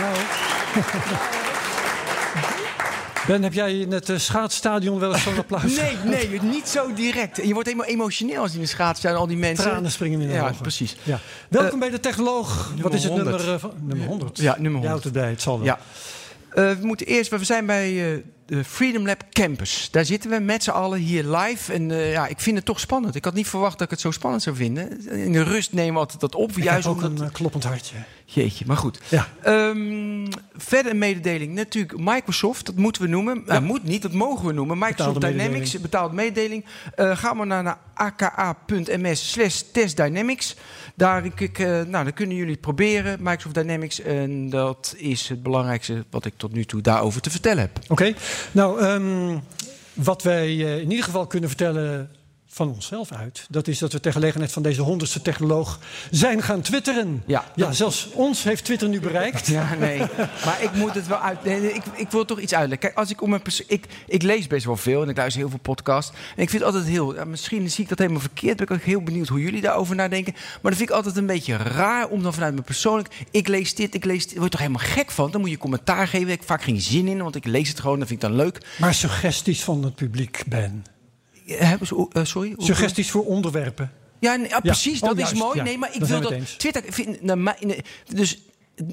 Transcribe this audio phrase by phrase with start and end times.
[0.00, 0.16] Nou.
[3.26, 5.76] Ben, heb jij in het uh, schaatsstadion wel eens zo'n applaus?
[5.76, 7.36] Nee, nee, niet zo direct.
[7.36, 9.64] Je wordt helemaal emotioneel als je in de schaats zijn, al die mensen.
[9.70, 10.56] Tranen springen in de Ja, ogen.
[10.56, 10.96] precies.
[11.02, 11.18] Ja.
[11.48, 12.72] Welkom Eh, bij de Technoloog.
[12.80, 13.36] Wat is het 100.
[13.36, 13.54] nummer?
[13.54, 14.38] eh, van, nummer 100.
[14.38, 14.88] Ja, nummer Je 100.
[14.88, 15.66] houdt het bij, het zal wel.
[15.66, 15.78] Ja.
[16.50, 19.88] Eh, we moeten eerst, we zijn bij eh, de Freedom Lab Campus.
[19.90, 21.72] Daar zitten we met z'n allen hier live.
[21.72, 23.14] En eh, ja, ik vind het toch spannend.
[23.14, 25.08] Ik had niet verwacht dat ik het zo spannend zou vinden.
[25.10, 26.50] In de rust nemen we altijd dat op.
[26.50, 27.20] Ik juist ook omdat...
[27.20, 27.96] een eh, kloppend hartje.
[28.24, 29.00] Jeetje, maar goed.
[29.08, 29.28] Ja.
[29.42, 31.54] Ehm, verder een mededeling.
[31.54, 33.42] Natuurlijk Microsoft, dat moeten we noemen.
[33.46, 33.60] Ja.
[33.60, 34.78] moet niet, dat mogen we noemen.
[34.78, 36.64] Microsoft Betaalde Dynamics, betaald mededeling.
[36.94, 40.56] Eh, ga maar naar, naar aka.ms slash testdynamics.
[40.96, 44.00] Daar, ik, eh, nou, dan kunnen jullie het proberen, Microsoft Dynamics.
[44.00, 47.78] En dat is het belangrijkste wat ik tot nu toe daarover te vertellen heb.
[47.88, 48.14] Oké.
[48.52, 49.38] Nou, ehm,
[49.94, 52.10] wat wij eh, in ieder geval kunnen vertellen
[52.56, 53.46] van onszelf uit...
[53.50, 55.78] dat is dat we ter gelegenheid van deze honderdste technoloog
[56.10, 57.22] zijn gaan twitteren.
[57.26, 57.44] Ja.
[57.54, 59.46] ja zelfs ons heeft Twitter nu bereikt.
[59.46, 59.98] Ja, nee.
[60.44, 61.44] Maar ik moet het wel uit.
[61.44, 62.88] nee, nee, ik, ik wil toch iets uitleggen.
[62.88, 65.40] Kijk, als ik om mijn perso- ik, ik lees best wel veel en ik luister
[65.40, 66.10] heel veel podcasts.
[66.36, 67.14] En ik vind het altijd heel.
[67.26, 68.56] misschien zie ik dat helemaal verkeerd.
[68.56, 70.32] Ben ik ook heel benieuwd hoe jullie daarover nadenken.
[70.32, 73.24] Maar dat vind ik altijd een beetje raar om dan vanuit mijn persoonlijk.
[73.30, 74.32] Ik lees dit, ik lees dit.
[74.32, 75.30] Word je toch helemaal gek van?
[75.30, 76.20] Dan moet je commentaar geven.
[76.20, 77.98] Daar heb ik vaak geen zin in, want ik lees het gewoon.
[77.98, 78.58] Dat vind ik dan leuk.
[78.78, 80.84] Maar suggesties van het publiek, Ben.
[81.46, 82.54] Hebben ze, eh, sorry?
[82.56, 83.92] Suggesties voor onderwerpen.
[84.20, 85.56] Ja, nee, ja, precies, Oh, dat juist, is mooi.
[85.56, 85.62] ja.
[85.62, 86.58] Nee, maar ik Dan wil dat.
[86.58, 87.80] Twitter vind, naar mij, nee,
[88.14, 88.38] dus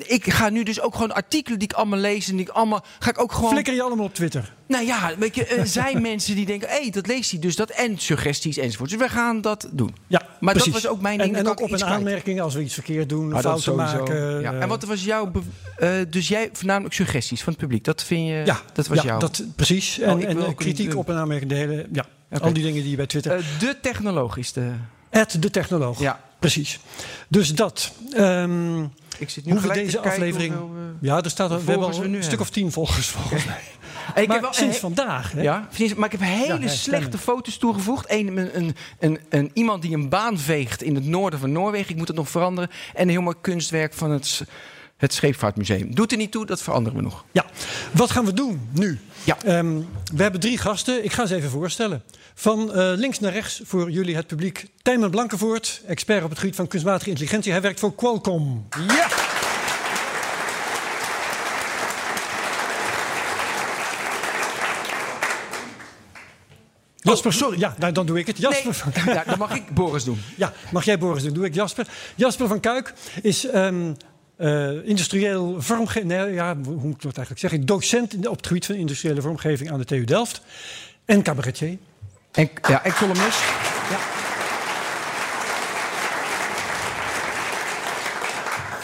[0.04, 2.84] ik ga nu dus ook gewoon artikelen die ik allemaal lees en die ik allemaal
[3.00, 3.52] ga ik ook gewoon.
[3.52, 4.54] Flikker je allemaal op Twitter.
[4.68, 7.56] Nou ja, weet je, er zijn mensen die denken, hé, hey, dat leest hij dus
[7.56, 8.90] dat en suggesties enzovoort.
[8.90, 9.96] Dus we gaan dat doen.
[10.08, 11.94] Ja, Maar dat was ook mijn ding, En, ook op een kwijt.
[11.94, 14.42] aanmerking als we iets verkeerd doen, Maar dat fouten maken.
[14.42, 14.54] Ja.
[14.54, 15.32] En wat was jouw,
[15.78, 17.84] eh, dus jij voornamelijk suggesties van het publiek.
[17.84, 19.20] Dat vind je, ja, dat was ja, jouw.
[19.20, 20.00] dat, precies.
[20.00, 22.06] Oh, En, kritiek op een aanmerking, de hele, ja,
[22.42, 23.32] Al die dingen die je bij Twitter...
[23.38, 24.72] Eh, de technoloog is de.
[25.12, 26.00] At de technoloog.
[26.00, 26.20] Ja.
[26.40, 26.80] Precies.
[27.28, 27.92] Dus dat.
[28.14, 28.82] Ehm,
[29.18, 30.54] Ik zit nu hoe we deze aflevering...
[30.54, 30.60] eh,
[31.02, 32.40] ja, er staat we hebben al we een stuk hebben.
[32.40, 33.62] of tien volgers volgens mij.
[34.24, 35.32] ik maar heb wel- sinds eh, vandaag.
[35.32, 35.42] Hè?
[35.42, 35.68] Ja.
[35.96, 37.20] Maar ik heb hele Ja, slechte stemmen.
[37.20, 38.06] foto's toegevoegd.
[38.12, 41.90] Eén, een, een, een, een, iemand die een baan veegt in het noorden van Noorwegen.
[41.90, 42.70] Ik moet het nog veranderen.
[42.94, 44.44] En een heel mooi kunstwerk van het,
[44.98, 45.96] het Scheepvaartmuseum.
[45.96, 47.26] Doet er niet toe, dat veranderen we nog.
[47.32, 47.46] Ja,
[47.92, 49.00] wat gaan we doen nu?
[49.24, 49.38] Ja.
[49.46, 49.78] Ehm,
[50.16, 51.04] we hebben drie gasten.
[51.04, 52.04] Ik ga ze even voorstellen.
[52.36, 54.66] Van eh, links naar rechts voor jullie het publiek.
[54.82, 57.52] Tijmen Blankenvoort, expert op het gebied van kunstmatige intelligentie.
[57.52, 58.68] Hij werkt voor Qualcomm.
[58.88, 59.08] Ja!
[67.04, 67.60] Jasper, sorry.
[67.60, 68.38] Ja, nou, dan doe ik het.
[68.38, 70.20] Jasper Nee, van ja, dan mag ik Boris doen.
[70.38, 71.34] Ja, mag jij Boris doen?
[71.34, 71.88] Doe ik Jasper.
[72.16, 73.94] Jasper van Kuik is ehm,
[74.36, 76.12] eh, industrieel vormgeving.
[76.12, 77.66] Nee, ja, hoe moet ik dat eigenlijk zeggen?
[77.66, 80.42] Docent op het gebied van industriële vormgeving aan de TU Delft.
[81.06, 81.78] En cabaretier.
[82.34, 83.40] En, ja, en columnist.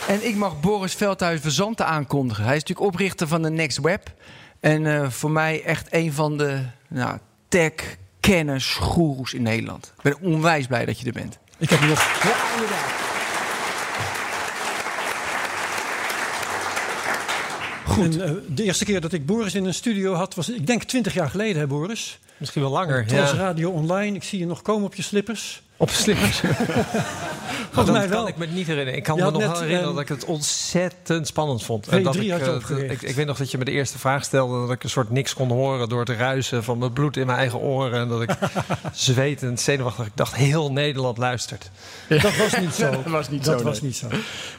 [0.07, 2.43] En ik mag Boris Veldhuis Verzanten aankondigen.
[2.43, 4.13] Hij is natuurlijk oprichter van de Next Web.
[4.59, 7.17] En eh, voor mij echt een van de nou,
[7.47, 9.93] tech-kenners, goeroes in Nederland.
[9.97, 11.37] Ik ben onwijs blij dat je er bent.
[11.57, 12.21] Ik heb nog.
[12.23, 13.08] Ja, inderdaad.
[17.89, 18.19] Goed.
[18.19, 20.83] En, eh, de eerste keer dat ik Boris in een studio had, was ik denk
[20.83, 22.19] 20 jaar geleden, hè, Boris?
[22.37, 23.05] Misschien wel langer.
[23.07, 23.31] Ja.
[23.31, 24.15] Radio Online.
[24.15, 25.61] Ik zie je nog komen op je slippers.
[25.79, 26.41] Op slippers.
[27.71, 28.19] Volgens mij dat wel.
[28.19, 28.97] kan ik me niet herinneren.
[28.97, 31.85] Ik kan Je me nog net, wel herinneren ehm, dat ik het ontzettend spannend vond.
[31.87, 32.29] V3 En dat ik,
[32.69, 34.59] eh, ik, ik weet nog dat je me de eerste vraag stelde...
[34.59, 37.37] dat ik een soort niks kon horen door het ruisen van mijn bloed in mijn
[37.37, 37.99] eigen oren.
[37.99, 38.29] En dat ik
[38.93, 40.05] zwetend, zenuwachtig...
[40.05, 41.69] Ik dacht, heel Nederland luistert.
[42.07, 42.91] Dat was niet zo.
[42.99, 43.89] Dat was niet dat zo, was nee.
[43.89, 44.07] niet zo.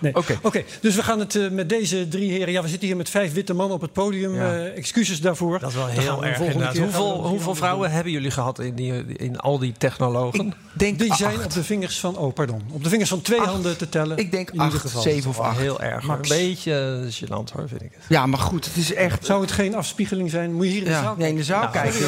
[0.00, 0.14] Nee.
[0.16, 0.38] Oké.
[0.42, 2.52] Oké, dus we gaan het eh, met deze drie heren.
[2.52, 4.34] Ja, we zitten hier met vijf witte mannen op het podium.
[4.34, 4.54] Ja.
[4.54, 5.58] eh, excuses daarvoor.
[5.58, 8.74] Dat is wel Dan gaan heel we erg Hoeveel, hoeveel vrouwen hebben jullie gehad in,
[8.74, 10.46] die, in al die technologen?
[10.46, 10.98] Ik denk.
[11.16, 11.44] Die zijn acht.
[11.44, 13.48] op de vingers van, oh pardon, op de vingers van twee Acht.
[13.50, 14.16] handen te tellen.
[14.18, 15.02] Ik denk in ieder acht, geval.
[15.02, 15.58] zeven of acht.
[15.58, 16.08] heel erg.
[16.08, 18.04] Een beetje gênant hoor, vind ik het.
[18.08, 19.24] Ja, maar goed, het is echt...
[19.26, 20.52] Zou het geen afspiegeling zijn?
[20.54, 22.00] Moet je hier in de Ja, zaal nee, in de zaal kijken.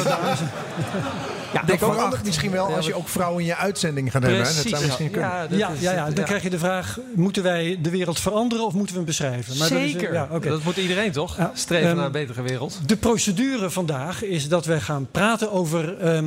[1.53, 2.25] Ja, denk Dat ook verandert acht.
[2.25, 4.39] misschien wel als je ook vrouwen in je uitzending gaat hebben.
[4.41, 4.53] hè?
[4.55, 5.29] Dat zou misschien kunnen.
[5.29, 6.23] Ja, dat Ja, is- ja, ja, dan ja.
[6.23, 9.57] krijg je de vraag: moeten wij de wereld veranderen of moeten we hem beschrijven?
[9.57, 10.13] Maar dat is, Zeker.
[10.13, 10.49] ja, oké.
[10.49, 11.37] Dat moet iedereen toch?
[11.37, 12.79] Ja, Streven ehm, naar een betere wereld.
[12.85, 16.25] De procedure vandaag is dat wij gaan praten over ehm,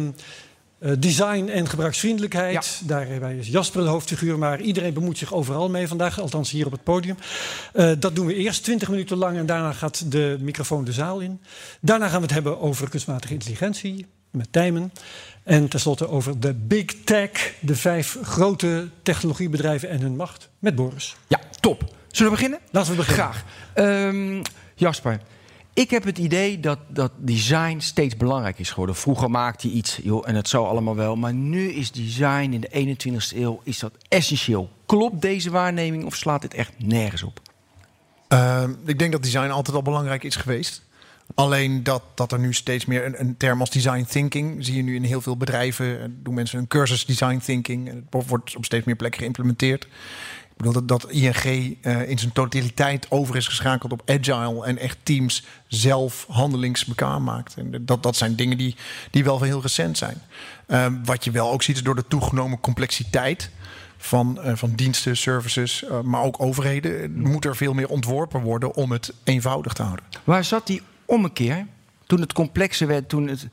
[0.87, 2.53] Uh, design en gebruiksvriendelijkheid.
[2.81, 2.87] Ja.
[2.87, 6.73] Daarbij is Jasper de hoofdfiguur, maar iedereen bemoeit zich overal mee vandaag, althans hier op
[6.73, 7.17] het podium.
[7.75, 11.21] Uh, dat doen we eerst 20 minuten lang en daarna gaat de microfoon de zaal
[11.21, 11.41] in.
[11.81, 14.93] Daarna gaan we het hebben over kunstmatige intelligentie met Tijmen.
[15.43, 21.17] En tenslotte over de big tech, de vijf grote technologiebedrijven en hun macht, met Boris.
[21.27, 21.95] Ja, top.
[22.11, 22.61] Zullen we beginnen?
[22.71, 23.25] Laten we beginnen.
[23.25, 23.45] Graag.
[23.75, 24.43] Um,
[24.75, 25.21] Jasper,
[25.77, 28.97] ik heb het idee dat, dat design steeds belangrijk is geworden.
[28.97, 31.17] Vroeger maakte je iets joh, en het zou allemaal wel.
[31.17, 34.71] Maar nu is design in de 21ste eeuw is dat essentieel.
[34.87, 37.41] Klopt deze waarneming of slaat dit echt nergens op?
[38.29, 40.83] Uh, ik denk dat design altijd al belangrijk is geweest.
[41.35, 44.83] Alleen dat, dat er nu steeds meer een, een, term als design thinking zie je
[44.83, 46.19] nu in heel veel bedrijven.
[46.23, 47.89] Doen mensen een cursus design thinking.
[47.89, 49.87] En het wordt op steeds meer plekken geïmplementeerd.
[50.57, 54.79] Ik bedoel dat, dat ING uh, in zijn totaliteit over is geschakeld op agile en
[54.79, 57.55] echt teams zelf handelingsbekwaam maakt.
[57.57, 58.77] En dat, dat zijn dingen die,
[59.11, 60.23] die wel heel recent zijn.
[60.69, 63.51] Uh, wat je wel ook ziet is door de toegenomen complexiteit
[63.97, 68.93] van, uh, van diensten, services, maar ook overheden, moet er veel meer ontworpen worden om
[68.93, 70.05] het eenvoudig te houden.
[70.25, 71.67] Waar zat die ommekeer,
[72.07, 73.49] toen het complexer werd, toen het,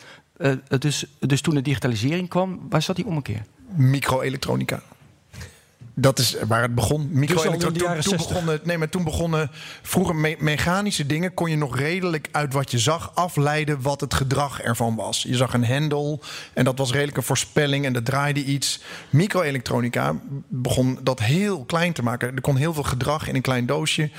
[0.81, 3.45] dus, dus toen de digitalisering kwam, waar zat die ommekeer?
[3.75, 4.81] Microelektronica.
[5.95, 7.09] Dat is waar het begon.
[7.11, 7.93] Microelektronica.
[7.93, 9.51] Dus toen, toen, begonnen, nee, maar toen begonnen
[9.81, 11.33] vroeger me mechanische dingen.
[11.33, 15.23] kon je nog redelijk uit wat je zag afleiden wat het gedrag ervan was.
[15.23, 16.21] Je zag een hendel
[16.53, 18.81] en dat was redelijk een voorspelling en dat draaide iets.
[19.09, 20.15] Microelektronica
[20.47, 22.35] begon dat heel klein te maken.
[22.35, 24.09] Er kon heel veel gedrag in een klein doosje.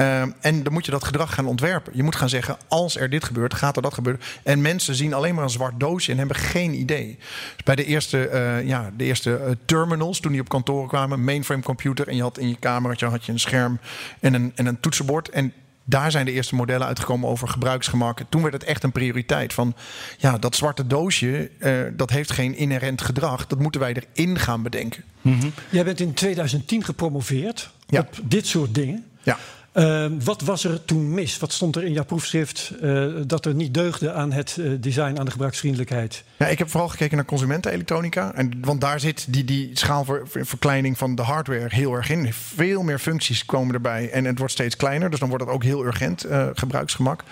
[0.00, 1.92] Uh, en dan moet je dat gedrag gaan ontwerpen.
[1.96, 4.22] Je moet gaan zeggen: als er dit gebeurt, gaat er dat gebeuren.
[4.42, 7.18] En mensen zien alleen maar een zwart doosje en hebben geen idee.
[7.54, 11.24] Dus bij de eerste, uh, ja, de eerste uh, terminals, toen die op kantoren kwamen,
[11.24, 12.08] mainframe computer.
[12.08, 13.78] En je had in je kamertje had je een scherm
[14.20, 15.28] en een, en een toetsenbord.
[15.28, 15.52] En
[15.84, 18.20] daar zijn de eerste modellen uitgekomen over gebruiksgemak.
[18.28, 19.52] Toen werd het echt een prioriteit.
[19.52, 19.74] Van
[20.18, 23.46] ja, dat zwarte doosje, uh, dat heeft geen inherent gedrag.
[23.46, 25.04] Dat moeten wij erin gaan bedenken.
[25.20, 25.52] Mm -hmm.
[25.70, 28.00] Jij bent in 2010 gepromoveerd ja.
[28.00, 29.04] op dit soort dingen.
[29.22, 29.38] Ja.
[29.74, 31.38] Uh, wat was er toen mis?
[31.38, 35.18] Wat stond er in jouw proefschrift uh, dat er niet deugde aan het uh, design,
[35.18, 36.24] aan de gebruiksvriendelijkheid?
[36.36, 38.34] Ja, ik heb vooral gekeken naar consumentenelektronica.
[38.34, 42.32] En, want daar zit die, die schaalverkleining van de hardware heel erg in.
[42.32, 45.10] Veel meer functies komen erbij en het wordt steeds kleiner.
[45.10, 47.24] Dus dan wordt het ook heel urgent gebruiksgemak.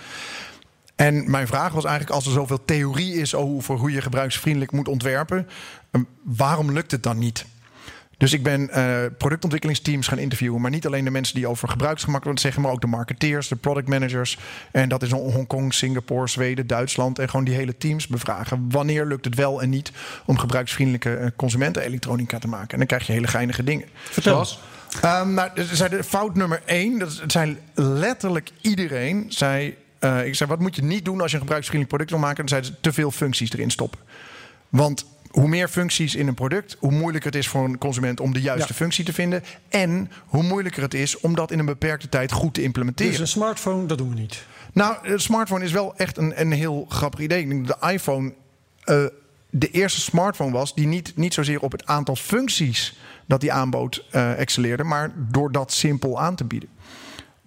[0.96, 4.88] En mijn vraag was eigenlijk: als er zoveel theorie is over hoe je gebruiksvriendelijk moet
[4.88, 5.48] ontwerpen,
[6.24, 7.46] waarom lukt het dan niet?
[8.18, 10.60] Dus ik ben uh, productontwikkelingsteams gaan interviewen.
[10.60, 13.56] Maar niet alleen de mensen die over gebruiksgemak willen zeggen, maar ook de marketeers, de
[13.56, 14.38] product managers.
[14.72, 17.18] En dat is Hongkong, Singapore, Zweden, Duitsland.
[17.18, 18.66] En gewoon die hele teams bevragen.
[18.70, 19.92] Wanneer lukt het wel en niet
[20.26, 22.70] om gebruiksvriendelijke uh, consumentenelektronica te maken?
[22.70, 23.88] En dan krijg je hele geinige dingen.
[23.94, 24.46] Vertel.
[25.04, 25.50] Um, nou,
[25.90, 29.76] de fout nummer één, dat zijn letterlijk iedereen zei.
[30.00, 32.36] Uh, ik zei, wat moet je niet doen als je een gebruiksvriendelijk product wil maken?
[32.36, 34.00] Dan zeiden ze te veel functies erin stoppen.
[34.68, 38.32] Want hoe meer functies in een product, hoe moeilijker het is voor een consument om
[38.32, 38.74] de juiste ja.
[38.74, 39.44] functie te vinden.
[39.68, 43.10] En hoe moeilijker het is om dat in een beperkte tijd goed te implementeren.
[43.10, 44.46] Dus een smartphone, dat doen we niet.
[44.72, 47.40] Nou, een smartphone is wel echt een, een heel grappig idee.
[47.40, 48.32] Ik denk dat de iPhone
[48.84, 49.04] uh,
[49.50, 54.04] de eerste smartphone was die niet, niet zozeer op het aantal functies dat die aanbood
[54.12, 56.68] uh, excelleerde, maar door dat simpel aan te bieden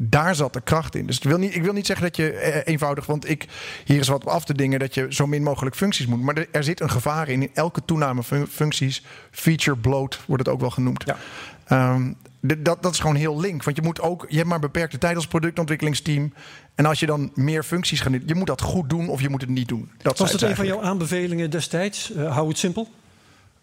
[0.04, 1.06] daar zat de kracht in.
[1.06, 3.48] Dus ik wil niet, ik wil niet zeggen dat je eh, eenvoudig, want ik,
[3.86, 6.22] hier is wat op af te dingen dat je zo min mogelijk functies moet.
[6.22, 7.42] Maar er, zit een gevaar in.
[7.42, 11.04] In elke toename van functies, feature bloat wordt het ook wel genoemd.
[11.06, 11.94] Ja.
[11.94, 13.64] Um, dat, dat is gewoon heel link.
[13.64, 16.34] Want je moet ook, je hebt maar beperkte tijd als productontwikkelingsteam.
[16.76, 19.30] En als je dan meer functies gaat doen, je moet dat goed doen of je
[19.30, 19.92] moet het niet doen.
[20.02, 22.12] Dat Was dat een van jouw aanbevelingen destijds?
[22.12, 22.88] Uh, hou het simpel?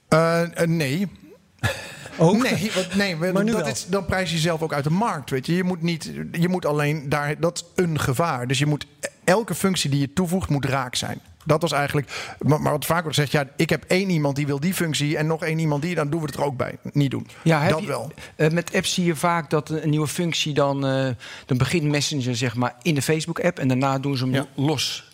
[0.08, 1.08] Uh, uh, nee.
[2.18, 2.42] Ook?
[2.42, 5.30] Nee, wat, nee maar dat is, dan prijs je jezelf ook uit de markt.
[5.30, 5.54] Weet je.
[5.54, 8.46] Je, moet niet, je moet alleen daar, dat is een gevaar.
[8.46, 8.86] Dus je moet
[9.24, 11.20] elke functie die je toevoegt, moet raak zijn.
[11.44, 12.34] Dat was eigenlijk.
[12.38, 15.16] Maar, maar wat vaak wordt gezegd, ja, ik heb één iemand die wil die functie
[15.16, 16.78] en nog één iemand die, dan doen we het er ook bij.
[16.92, 17.26] Niet doen.
[17.42, 18.12] Ja, dat je, wel.
[18.36, 20.86] Uh, met apps zie je vaak dat een nieuwe functie dan.
[20.86, 21.08] Uh,
[21.46, 24.46] dan begint Messenger zeg maar in de Facebook-app en daarna doen ze hem ja.
[24.54, 25.07] los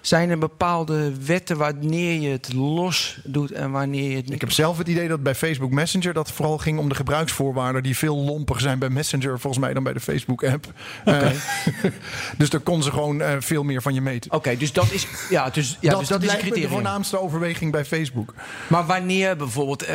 [0.00, 4.34] zijn er bepaalde wetten wanneer je het los doet en wanneer je het niet?
[4.34, 7.82] Ik heb zelf het idee dat bij Facebook Messenger dat vooral ging om de gebruiksvoorwaarden
[7.82, 10.72] die veel lomper zijn bij Messenger volgens mij dan bij de Facebook app.
[11.04, 11.32] Okay.
[11.32, 11.90] Uh,
[12.38, 14.30] dus daar kon ze gewoon uh, veel meer van je meten.
[14.30, 16.68] Oké, okay, dus dat is ja, dus, ja, dat, dus dat is een criterium.
[16.68, 18.34] de voornaamste overweging bij Facebook.
[18.66, 19.88] Maar wanneer bijvoorbeeld, uh,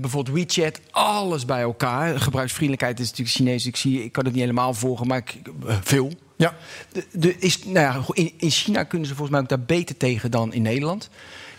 [0.00, 3.66] bijvoorbeeld WeChat alles bij elkaar, gebruiksvriendelijkheid is natuurlijk Chinees.
[3.66, 5.40] Ik zie, ik kan het niet helemaal volgen, maar ik,
[5.82, 6.12] veel.
[6.42, 6.56] Ja.
[7.12, 10.30] De, is, nou ja, in, in China kunnen ze volgens mij ook daar beter tegen
[10.30, 11.10] dan in Nederland.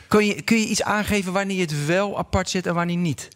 [0.08, 3.30] Kun je, kun je iets aangeven wanneer je het wel apart zet en wanneer niet?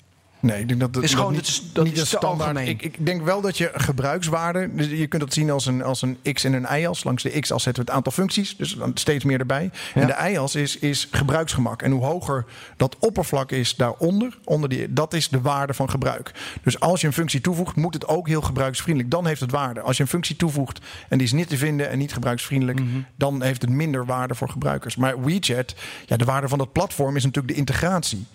[0.47, 2.57] Nee, ik denk dat het is gewoon niet, dat niet is standaard.
[2.67, 6.01] Ik, ik, denk wel dat je gebruikswaarde, dus je kunt dat zien als een, als
[6.01, 7.03] een x en een y-as.
[7.03, 9.71] Langs de x-as zetten we het aantal functies, dus dan steeds meer erbij.
[9.93, 11.81] En de y-as is, is gebruiksgemak.
[11.81, 12.45] En hoe hoger
[12.77, 16.31] dat oppervlak is daaronder, onder die, dat is de waarde van gebruik.
[16.63, 19.11] Dus als je een functie toevoegt, moet het ook heel gebruiksvriendelijk.
[19.11, 19.81] Dan heeft het waarde.
[19.81, 22.99] Als je een functie toevoegt en die is niet te vinden en niet gebruiksvriendelijk, mhm.
[23.15, 24.95] dan heeft het minder waarde voor gebruikers.
[24.95, 25.75] Maar WeChat,
[26.05, 28.25] ja, de waarde van dat platform is natuurlijk de integratie.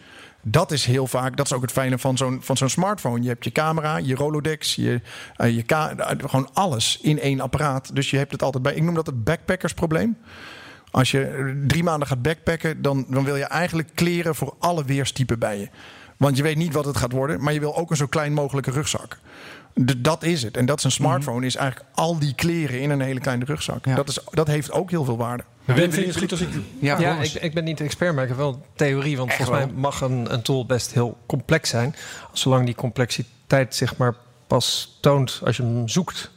[0.43, 3.23] Dat is heel vaak, dat is ook het fijne van zo'n, van zo'n smartphone.
[3.23, 5.01] Je hebt je camera, je Rolodex, je,
[5.39, 5.65] uh, je
[6.19, 7.95] gewoon alles in één apparaat.
[7.95, 8.75] Dus je hebt het altijd bij.
[8.75, 10.17] Ik noem dat het backpackersprobleem.
[10.91, 15.39] Als je drie maanden gaat backpacken, dan, dan wil je eigenlijk kleren voor alle weerstypen
[15.39, 15.69] bij je.
[16.17, 18.33] Want je weet niet wat het gaat worden, maar je wil ook een zo klein
[18.33, 19.19] mogelijke rugzak.
[19.97, 20.57] Dat is het.
[20.57, 21.47] En dat is een smartphone, mhm.
[21.47, 23.97] is eigenlijk al die kleren in een hele kleine rugzak.
[23.97, 25.45] Dat, is, dat heeft ook heel veel waarde.
[25.65, 26.49] Ben, vind je het goed als ik...
[26.79, 29.17] Ja, ja ik, ik, ben niet de expert, maar ik heb wel theorie.
[29.17, 31.95] Want volgens mij mag een, een tool best heel complex zijn.
[32.33, 34.15] Zolang die complexiteit zich maar
[34.47, 36.31] pas toont als je hem zoekt.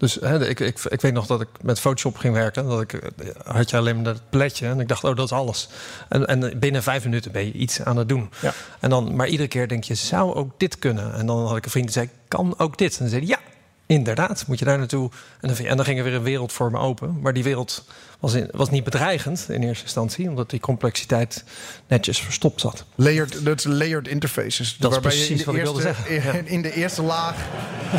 [0.00, 2.68] Dus hè, ik, ik, ik weet nog dat ik met Photoshop ging werken.
[2.68, 4.66] Dat ik, eh, had je alleen maar dat pletje.
[4.66, 5.68] En ik dacht, oh, dat is alles.
[6.08, 8.30] En, en binnen vijf minuten ben je iets aan het doen.
[8.40, 8.52] Ja.
[8.80, 11.14] En dan, maar iedere keer denk je, zou ook dit kunnen?
[11.14, 12.92] En dan had ik een vriend die zei, kan ook dit?
[12.92, 13.38] En dan zei hij, ja,
[13.86, 15.10] inderdaad, moet je daar naartoe.
[15.40, 17.20] En dan, en dan ging er weer een wereld voor me open.
[17.20, 17.84] Maar die wereld
[18.20, 21.44] was, in, was niet bedreigend in eerste instantie, omdat die complexiteit
[21.86, 22.84] netjes verstopt zat.
[22.94, 24.76] Layered, dat layered interfaces.
[24.76, 26.46] Dat waarbij is precies je wat ik wilde zeggen.
[26.46, 27.36] In de eerste laag.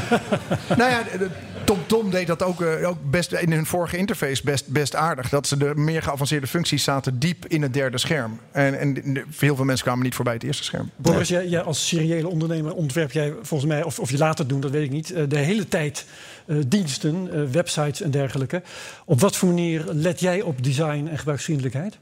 [0.77, 1.03] nou ja,
[1.65, 5.30] Tom Tom deed dat ook, uh, ook best in hun vorige interface best, best aardig.
[5.30, 8.39] Dat ze de meer geavanceerde functies zaten diep in het derde scherm.
[8.51, 8.96] En, en
[9.39, 10.89] heel veel mensen kwamen niet voorbij het eerste scherm.
[10.96, 14.60] Boris, jij, als seriële ondernemer ontwerp jij volgens mij, of, of je laat het doen,
[14.60, 16.06] dat weet ik niet, eh, de hele tijd
[16.46, 18.62] uh, diensten, websites en dergelijke.
[19.06, 21.98] Op wat voor manier let jij op design en gebruiksvriendelijkheid?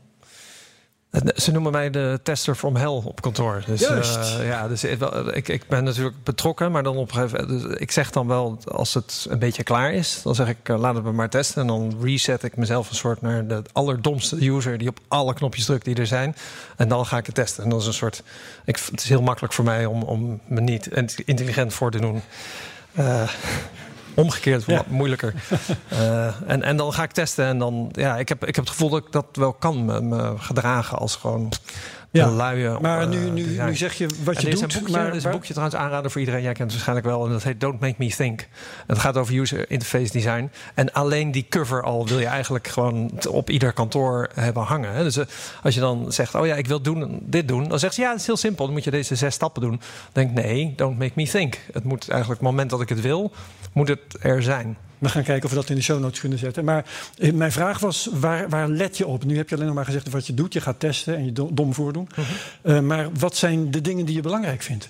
[1.35, 3.63] Ze noemen mij de tester from hell op kantoor.
[3.65, 7.11] Dus, uh, ja, dus ik, ik ben natuurlijk betrokken, maar dan op
[7.47, 10.79] dus ik zeg dan wel als het een beetje klaar is, dan zeg ik uh,
[10.79, 14.49] laat het me maar testen en dan reset ik mezelf een soort naar de allerdomste
[14.49, 16.35] user die op alle knopjes drukt die er zijn
[16.75, 17.63] en dan ga ik het testen.
[17.63, 18.23] En dat is een soort,
[18.65, 20.87] ik, het is heel makkelijk voor mij om, om me niet
[21.25, 22.21] intelligent voor te doen.
[22.99, 23.29] Uh,
[24.19, 25.33] Omgekeerd wat moeilijker.
[25.93, 28.73] uh, en, en dan ga ik testen en dan, ja, ik heb, ik heb het
[28.73, 31.51] gevoel dat ik dat wel kan me, me gedragen als gewoon
[32.11, 32.29] ja.
[32.29, 32.79] luie.
[32.81, 34.59] Maar nu, eh, nu, nu zeg je wat je doet.
[34.61, 36.41] Boekje, maar, is een boekje trouwens aanraden voor iedereen.
[36.41, 37.25] Jij kent het waarschijnlijk wel.
[37.25, 38.47] En dat heet Don't Make Me Think.
[38.87, 40.51] Het gaat over user interface design.
[40.73, 45.03] En alleen die cover al wil je eigenlijk gewoon op ieder kantoor hebben hangen.
[45.03, 45.25] Dus eh,
[45.63, 47.67] als je dan zegt, oh ja, ik wil doen, dit doen.
[47.67, 48.65] Dan zegt ze, ja, het is heel simpel.
[48.65, 49.81] Dan moet je deze zes stappen doen.
[50.11, 51.57] Dan denk nee, don't make me think.
[51.73, 53.31] Het moet eigenlijk, het moment dat ik het wil,
[53.73, 54.77] moet het er zijn.
[54.99, 56.65] We gaan kijken of we dat in de show notes kunnen zetten.
[56.65, 56.85] Maar
[57.17, 59.23] eh, mijn vraag was, waar, waar let je op?
[59.23, 60.53] Nu heb je alleen nog maar gezegd wat je doet.
[60.53, 62.07] Je gaat testen en je dom voordoen.
[62.15, 62.25] Uh
[62.63, 64.89] uh, maar wat zijn de dingen die je belangrijk vindt?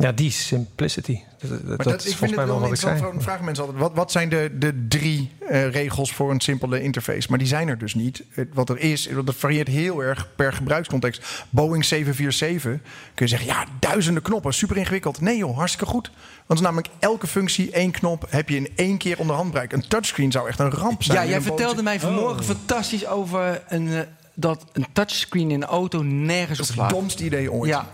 [0.00, 1.20] Ja, die simplicity.
[1.64, 3.02] Dat, dat, is volgens mij wel wat ik zei.
[3.18, 7.26] vragen mensen altijd, wat, wat zijn de, de drie uh, regels voor een simpele interface?
[7.28, 8.22] Maar die zijn er dus niet.
[8.52, 11.44] Wat er is, dat varieert heel erg per gebruikscontext.
[11.50, 15.20] Boeing 747 kun je zeggen, ja, duizenden knoppen, super ingewikkeld.
[15.20, 16.10] Nee joh, hartstikke goed.
[16.46, 19.72] Want is namelijk elke functie, één knop, heb je in één keer onder handbereik.
[19.72, 21.18] Een touchscreen zou echt een ramp zijn.
[21.18, 22.46] Ja, jij vertelde mij vanmorgen oh.
[22.46, 24.00] fantastisch over een, uh,
[24.34, 26.76] dat een touchscreen in een auto nergens op slaat.
[26.76, 27.70] Dat is het domste idee ooit.
[27.70, 27.88] Ja,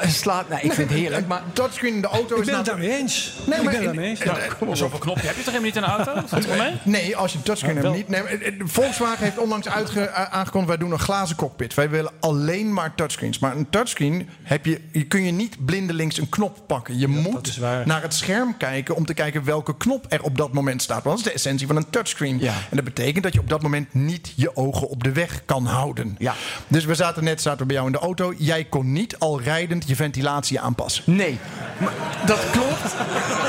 [0.00, 1.26] slaat, nou, ik vind het heerlijk.
[1.26, 2.40] Maar touchscreen in de auto is.
[2.40, 3.32] Ik ben het daarmee eens.
[3.46, 4.22] Nee, ik ben het daarmee eens.
[4.22, 4.74] Ja.
[4.74, 6.56] Zoveel knopje heb je toch helemaal niet in een auto?
[6.62, 6.72] Mee?
[6.82, 8.08] Nee, als je een touchscreen hebt niet.
[8.08, 8.22] Nee,
[8.58, 11.74] Volkswagen heeft onlangs aangekondigd: wij doen een glazen cockpit.
[11.74, 13.38] Wij willen alleen maar touchscreens.
[13.38, 16.98] Maar een touchscreen heb je, je kun je niet blindelings een knop pakken.
[16.98, 20.82] Je moet naar het scherm kijken om te kijken welke knop er op dat moment
[20.82, 21.02] staat.
[21.02, 22.40] Want dat is de essentie van een touchscreen.
[22.40, 25.66] En dat betekent dat je op dat moment niet je ogen op de weg kan
[25.66, 26.14] houden.
[26.18, 26.34] Ja.
[26.68, 28.34] Dus we zaten net zaten we bij jou in de auto.
[28.36, 31.04] Jij kon niet al rijdend je ventilatie aanpassen.
[31.06, 31.38] Nee,
[31.78, 31.92] maar
[32.26, 32.94] dat klopt.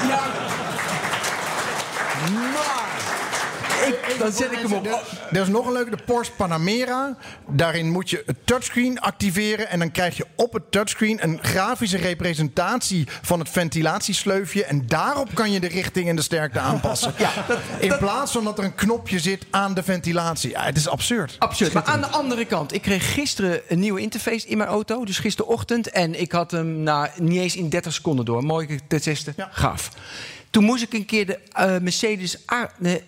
[0.08, 0.22] ja.
[4.20, 4.86] dan zet ik hem op.
[5.32, 7.18] Er is nog een leuke, de Porsche Panamera.
[7.48, 9.70] Daarin moet je het touchscreen activeren.
[9.70, 14.66] En dan krijg je op het touchscreen een grafische representatie van het ventilatiesleufje.
[14.66, 17.14] En daarop kan je de richting en de sterkte aanpassen.
[17.18, 17.32] Ja,
[17.80, 20.50] In plaats van dat er een knopje zit aan de ventilatie.
[20.50, 21.36] Ja, het is absurd.
[21.40, 21.74] Absurd.
[21.74, 25.06] Maar aan de andere kant, ik kreeg gisteren een nieuwe interface in mijn auto.
[25.06, 25.90] Dus gisterochtend.
[25.90, 28.44] En ik had hem na, niet eens in 30 seconden door.
[28.44, 29.34] Mooi te testen.
[29.38, 29.50] Ja.
[29.52, 29.90] Gaaf.
[30.54, 32.38] Toen moest ik een keer de uh, Mercedes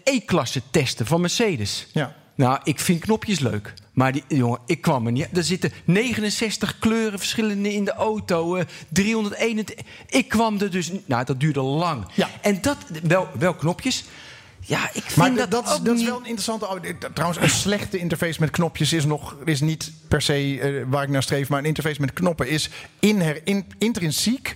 [0.04, 1.88] E-klasse testen van Mercedes.
[1.92, 2.16] Ja.
[2.36, 3.74] Nou, ik vind knopjes leuk.
[3.94, 5.28] Maar die, jongen, ik kwam er niet.
[5.38, 8.56] Er zitten 69 kleuren verschillende in de auto.
[8.58, 9.86] Uh, 321.
[10.10, 10.92] Ik kwam er dus.
[11.06, 12.06] Nou, dat duurde lang.
[12.14, 12.30] Ja.
[12.42, 12.78] En dat.
[13.04, 14.04] Wel, wel knopjes.
[14.60, 16.68] Ja, ik vind Maar dat, dat, ook dat is wel een interessante.
[16.68, 20.84] oh, dit- Trouwens, een slechte interface met knopjes is nog is niet per se eh,
[20.88, 21.50] waar ik naar streef.
[21.50, 24.56] Maar een interface met knoppen is inher, in, intrinsiek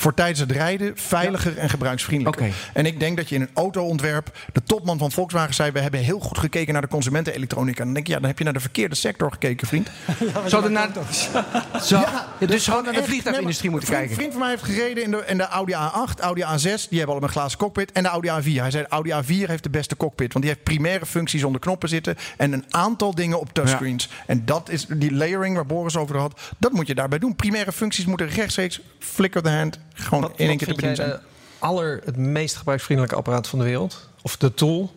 [0.00, 2.54] voor tijdens het rijden veiliger en gebruiksvriendelijker.
[2.72, 4.36] En ik denk dat je in een autoontwerp.
[4.52, 7.84] De topman van Volkswagen zei: We hebben heel goed gekeken naar de consumentenelektronica.
[7.84, 9.90] Dan denk je, ja, dan heb je naar de verkeerde sector gekeken, vriend.
[10.46, 10.88] Zou er naar,
[11.82, 14.10] Zo, ja, dus gewoon naar de vliegtuigindustrie nee, moeten kijken.
[14.10, 16.62] Een vriend van mij heeft gereden in de, in de Audi A8, Audi A6.
[16.62, 17.92] Die hebben allemaal een glazen cockpit.
[17.92, 18.60] En de Audi A4.
[18.60, 20.32] Hij zei, de Audi A4 heeft de beste cockpit.
[20.32, 22.16] Want die heeft primaire functies onder knoppen zitten.
[22.36, 24.08] En een aantal dingen op touchscreens.
[24.26, 26.40] En dat is die layering waar Boris over had.
[26.58, 27.36] Dat moet je daarbij doen.
[27.36, 30.80] Primaire functies moeten rechtstreeks, flick of the hand, gewoon Wat, in één keer te vind
[30.80, 31.30] jij bedienen zijn.
[31.58, 34.08] de aller, het meest gebruiksvriendelijke apparaat van de wereld?
[34.22, 34.94] Of de tool?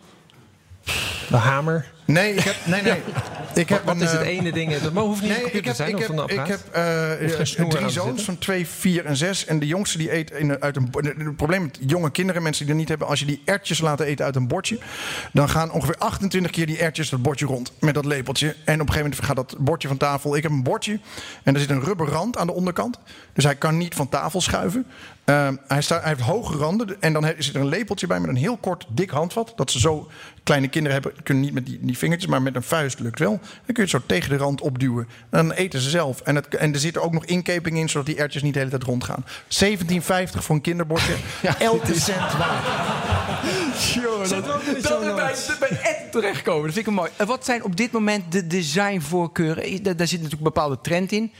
[1.29, 1.91] De hamer?
[2.11, 3.01] Nee, ik heb, nee, nee.
[3.55, 4.77] Ik heb Wat een, is het eh, ene ding?
[4.77, 6.47] Dat hoeft niet Nee, ik heb, te zijn ik heb, ik apparaat.
[6.47, 9.45] heb eh, drie zoons van 2, 4 en 6.
[9.45, 10.89] En de jongste die eet in, uit een...
[10.91, 13.07] Het probleem met jonge kinderen, mensen die er niet hebben...
[13.07, 14.79] als je die ertjes laat eten uit een bordje...
[15.33, 18.47] dan gaan ongeveer 28 keer die ertjes dat bordje rond met dat lepeltje.
[18.47, 20.35] En op een gegeven moment gaat dat bordje van tafel.
[20.35, 20.99] Ik heb een bordje
[21.43, 22.99] en er zit een rubber rand aan de onderkant.
[23.33, 24.85] Dus hij kan niet van tafel schuiven.
[25.25, 28.29] Ehm, hij, staat, hij heeft hoge randen en dan zit er een lepeltje bij met
[28.29, 29.53] een heel kort, dik handvat.
[29.55, 30.07] Dat ze zo
[30.43, 33.39] kleine kinderen hebben, kunnen niet met die, die vingertjes, maar met een vuist lukt wel.
[33.39, 35.07] Dan kun je het zo tegen de rand opduwen.
[35.29, 36.21] En dan eten ze zelf.
[36.21, 38.59] En, het, en er zit er ook nog inkeping in, zodat die ertjes niet de
[38.59, 39.25] hele tijd rondgaan.
[39.25, 39.29] 17,50
[40.31, 41.13] voor een kinderbordje.
[41.59, 42.65] Elke cent waard.
[44.81, 47.09] Dat we bij, bij Ed terechtkomen, dat vind ik mooi.
[47.25, 49.63] Wat zijn op dit moment de designvoorkeuren?
[49.63, 51.31] Eh, Daar, daar zit natuurlijk een bepaalde trend in.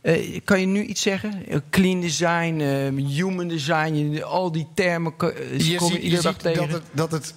[0.00, 1.46] Eh, kan je nu iets zeggen?
[1.48, 2.60] Eh, Clean design,
[2.96, 6.68] human design, al die termen Je ziet, je ziet tegen.
[6.68, 7.34] dat het, dat het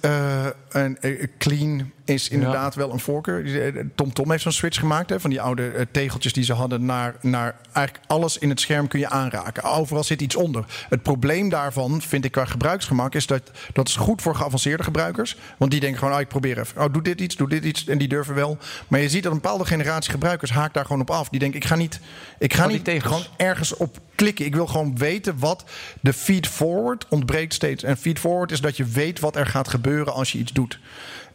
[0.68, 0.98] een,
[1.38, 3.44] clean is inderdaad wel een voorkeur.
[3.44, 6.44] Die, eh, Tom Tom heeft zo'n switch gemaakt hè, van die oude eh, tegeltjes die
[6.44, 9.62] ze hadden naar, naar eigenlijk alles in het scherm kun je aanraken.
[9.62, 10.64] Overal zit iets onder.
[10.88, 15.36] Het probleem daarvan vind ik qua gebruiksgemak is dat dat is goed voor geavanceerde gebruikers.
[15.56, 16.82] Want die denken gewoon, oh, ik probeer even.
[16.82, 17.86] Oh, doe dit iets, doe dit iets.
[17.86, 18.58] En die durven wel.
[18.88, 21.28] Maar je ziet dat een bepaalde generatie gebruikers haakt daar gewoon op af.
[21.28, 22.00] Die denken, ik ga niet,
[22.38, 23.14] ik ga die niet tegels.
[23.14, 24.44] gewoon ergens op klikken.
[24.44, 25.64] Ik wil gewoon weten wat
[26.00, 27.82] de feed forward ontbreekt steeds.
[27.82, 30.78] En feed forward is dat je weet wat er gaat gebeuren als je iets doet.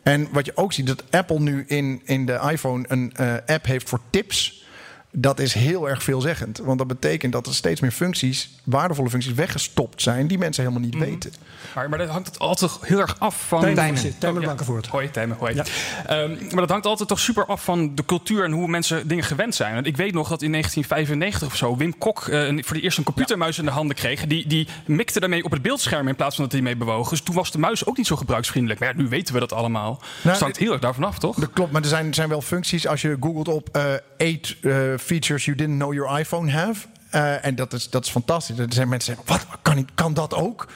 [0.05, 3.65] En wat je ook ziet, dat Apple nu in, in de iPhone een eh, app
[3.65, 4.63] heeft voor tips.
[5.11, 6.57] Dat is heel erg veelzeggend.
[6.57, 10.85] Want dat betekent dat er steeds meer functies, waardevolle functies, weggestopt zijn die mensen helemaal
[10.85, 11.31] niet weten.
[11.75, 13.59] Maar, maar dat hangt het altijd heel erg af van...
[13.59, 13.99] Tijmen Tijmen.
[14.01, 14.45] zit, Tijmen ja.
[14.45, 14.87] Blankenvoort.
[14.87, 15.55] Hoi, Tijmen, hoi.
[15.55, 15.63] Ja.
[16.05, 19.23] Ehm, maar dat hangt altijd toch super af van de cultuur en hoe mensen dingen
[19.23, 19.73] gewend zijn.
[19.73, 22.97] Want ik weet nog dat in 1995 of zo Wim Kok eh, voor de eerst
[22.97, 24.27] een computermuis in de handen kreeg.
[24.27, 27.09] Die, die mikte daarmee op het beeldscherm in plaats van dat hij mee bewoog.
[27.09, 28.79] Dus toen was de muis ook niet zo gebruiksvriendelijk.
[28.79, 29.99] Maar ja, nu weten we dat allemaal.
[30.21, 31.35] dus het hangt heel erg daarvan af, toch?
[31.35, 32.87] Dat klopt, maar er zijn, er zijn wel functies.
[32.87, 33.83] Als je googelt op eh
[34.17, 36.87] eight eh, features you didn't know your iPhone have.
[37.09, 38.57] eh, en dat is, dat is fantastisch.
[38.57, 40.67] Er zijn mensen die zeggen, wat, kan, ik- kan dat ook?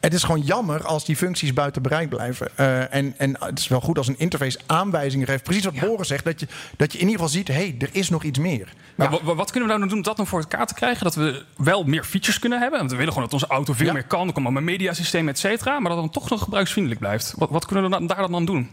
[0.00, 2.48] Het is gewoon jammer als die functies buiten bereik blijven.
[2.56, 5.42] Eh, en, en het is wel goed als een interface aanwijzingen geeft.
[5.42, 7.48] Precies wat Boris zegt, dat je, dat je in ieder geval ziet...
[7.48, 8.72] hé, hey, er is nog iets meer.
[8.94, 11.04] Maar wa- wa- wat kunnen we nou doen om dat nou voor elkaar te krijgen?
[11.04, 12.78] Dat we wel meer features kunnen hebben.
[12.78, 13.92] Want we willen gewoon dat onze auto veel Ja.
[13.92, 14.26] meer kan.
[14.26, 15.70] Er komt allemaal een mediasysteem, et cetera.
[15.80, 17.34] Maar dat het dan toch nog gebruiksvriendelijk blijft.
[17.36, 18.70] Wat, wat kunnen we dan- daar dan aan doen?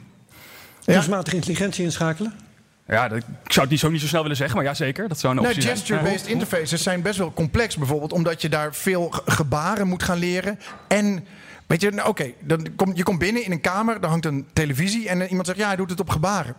[0.85, 2.33] Kunstmatige intelligentie inschakelen.
[2.88, 5.08] Ja, dat, ik zou het niet zo, niet zo snel willen zeggen, maar ja, zeker.
[5.08, 5.78] Dat zou een Nou, optie zijn.
[5.78, 8.13] gesture-based interfaces zijn best wel complex bijvoorbeeld...
[8.13, 10.60] omdat je daar veel ge- gebaren moet gaan leren.
[10.88, 11.26] En,
[11.67, 14.02] weet je, nou, oké, dan kom, je komt binnen in een kamer...
[14.02, 15.60] daar hangt een televisie en eh, iemand zegt...
[15.60, 16.56] ja, hij doet het op gebaren.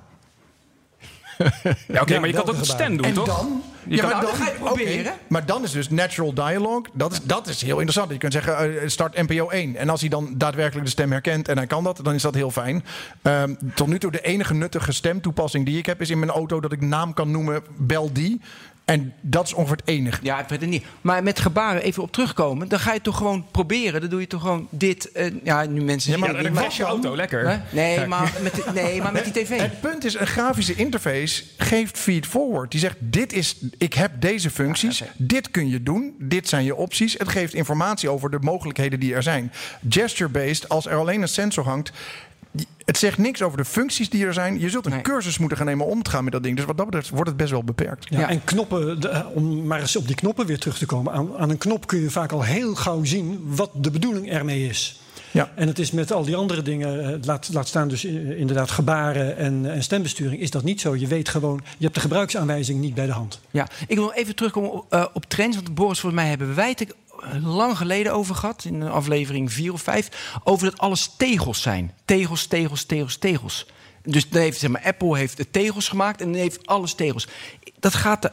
[1.89, 3.27] Ja, oké, Ja, maar je kan het ook met stem doen, en toch?
[3.27, 3.63] dan?
[3.89, 5.13] Je kan- maar dan ga je het proberen.
[5.29, 6.85] maar dan is dus natural dialogue.
[6.93, 8.11] Dat is, dat is heel interessant.
[8.13, 9.77] Je kunt zeggen, eh, start NPO 1.
[9.77, 12.35] En als hij dan daadwerkelijk de stem herkent en hij kan dat, dan is dat
[12.35, 12.85] heel fijn.
[13.23, 16.01] Ehm, tot nu toe de enige nuttige stemtoepassing die ik heb...
[16.01, 18.41] is in mijn auto dat ik naam kan noemen, bel die.
[18.87, 20.19] En dat is ongeveer het enige.
[20.23, 20.85] Ja, ik weet het niet.
[21.01, 24.01] Maar met gebaren even op terugkomen, dan ga je toch gewoon proberen.
[24.01, 25.13] Dan doe je toch gewoon dit.
[25.13, 27.63] eh, ja, nu mensen zien Ja, het dan niet, crash je auto, lekker.
[27.71, 29.61] Nee, maar met, de- nee, maar met die tv.
[29.61, 32.71] Het punt is, een grafische interface geeft feed forward.
[32.71, 36.75] Die zegt, dit is, ik heb deze functies, dit kun je doen, dit zijn je
[36.75, 37.13] opties.
[37.19, 39.53] Het geeft informatie over de mogelijkheden die er zijn.
[39.89, 41.91] Gesture-based, als er alleen een sensor hangt...
[42.85, 44.61] Het zegt niks over de functies die er zijn.
[44.61, 45.01] Je zult een Nee.
[45.01, 46.57] cursus moeten gaan nemen om te gaan met dat ding.
[46.57, 48.07] Dus wat dat betreft wordt het best wel beperkt.
[48.11, 48.29] Ja, Ja.
[48.29, 51.13] En knoppen, de- eh, om maar eens op die knoppen weer terug te komen.
[51.13, 54.67] Aan, aan een knop kun je vaak al heel gauw zien wat de bedoeling ermee
[54.69, 55.01] is.
[55.31, 55.51] Ja.
[55.55, 58.71] En het is met al die andere dingen, eh, laat, laat staan dus eh, inderdaad
[58.71, 60.97] gebaren en, en stembesturing, is dat niet zo.
[60.97, 63.41] Je weet gewoon, je hebt de gebruiksaanwijzing niet bij de hand.
[63.51, 65.57] Ja, ik wil even terugkomen op, op trends.
[65.57, 66.95] Want Boris, volgens mij hebben wij het
[67.43, 68.65] lang geleden over gehad.
[68.65, 70.39] In aflevering 4 of 5.
[70.45, 71.95] Over dat alles tegels zijn.
[72.05, 73.67] Tegels, tegels, tegels, tegels.
[74.03, 77.29] Dus heeft, zeg maar, Apple heeft de tegels gemaakt en heeft alles tegels.
[77.81, 78.31] Dat gaat de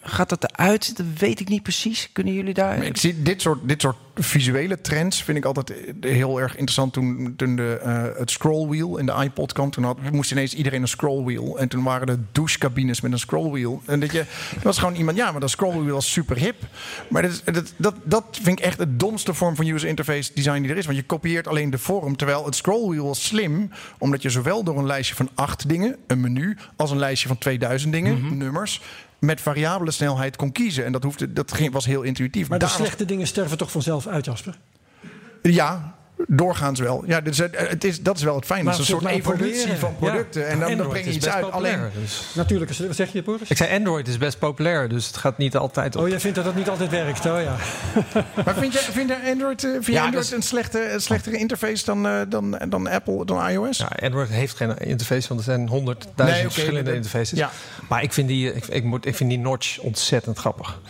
[0.00, 0.96] gaat dat eruit?
[0.96, 2.08] Dat weet ik niet precies.
[2.12, 2.82] Kunnen jullie daar...
[2.82, 6.92] ik zie dit soort, dit soort visuele trends vind ik altijd heel erg interessant.
[6.92, 10.82] Toen, toen de, uh, het scrollwheel in de iPod kwam, toen had, moest ineens iedereen
[10.82, 11.58] een scrollwheel.
[11.58, 13.82] En toen waren er douchecabines met een scrollwheel.
[13.86, 14.24] En dat je,
[14.62, 16.56] was gewoon iemand, ja, maar dat scrollwheel was super hip.
[17.08, 20.62] Maar dat, dat, dat, dat vind ik echt de domste vorm van user interface design
[20.62, 20.86] die er is.
[20.86, 22.16] Want je kopieert alleen de vorm.
[22.16, 26.20] Terwijl het scrollwheel was slim, omdat je zowel door een lijstje van acht dingen, een
[26.20, 28.36] menu, als een lijstje van 2000 dingen, mhm.
[28.36, 28.80] nummers
[29.18, 30.84] met variabele snelheid kon kiezen.
[30.84, 32.48] En dat, hoefde, dat ging, was heel intuïtief.
[32.48, 34.58] Maar de slechte dingen sterven toch vanzelf uit, Jasper?
[35.42, 37.04] Ja, Doorgaans wel.
[37.06, 38.70] Ja, dus het is, dat is wel het fijne.
[38.70, 40.48] Het is een soort evolutie van producten.
[40.48, 41.50] En dan, dan breng je iets uit.
[41.50, 42.26] Alleen, dus.
[42.34, 43.50] Natuurlijk, wat zeg je, Boris?
[43.50, 46.02] Ik zei Android is best populair, dus het gaat niet altijd op.
[46.02, 47.56] Oh, jij vindt dat dat niet altijd werkt, oh ja.
[48.44, 52.06] maar vind je, vind je Android, eh, vind je Android een, slechte, slechtere interface dan,
[52.06, 53.78] uh, dan, dan Apple, dan iOS?
[53.78, 57.38] Ja, Android heeft geen interface, want er zijn honderdduizend nee, verschillende interfaces.
[57.38, 57.50] Ja.
[57.88, 60.80] Maar ik vind, die, ik, ik, moet, ik vind die notch ontzettend grappig.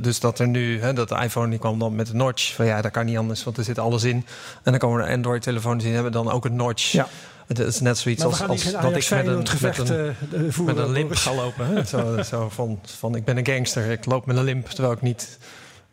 [0.00, 2.54] Dus dat er nu, hè, dat de iPhone die kwam dan met de notch.
[2.54, 4.26] Van ja, dat kan niet anders, want er zit alles in.
[4.62, 6.92] En dan komen er Android-telefoons die hebben dan ook een notch.
[6.92, 7.08] Ja.
[7.46, 10.76] Het is net zoiets als, als dat ik met een, gevecht, met een, uh, met
[10.76, 11.66] een limp ga lopen.
[11.66, 11.84] Hè?
[11.84, 15.00] Zo, zo van, van ik ben een gangster, ik loop met een limp, terwijl ik
[15.00, 15.38] niet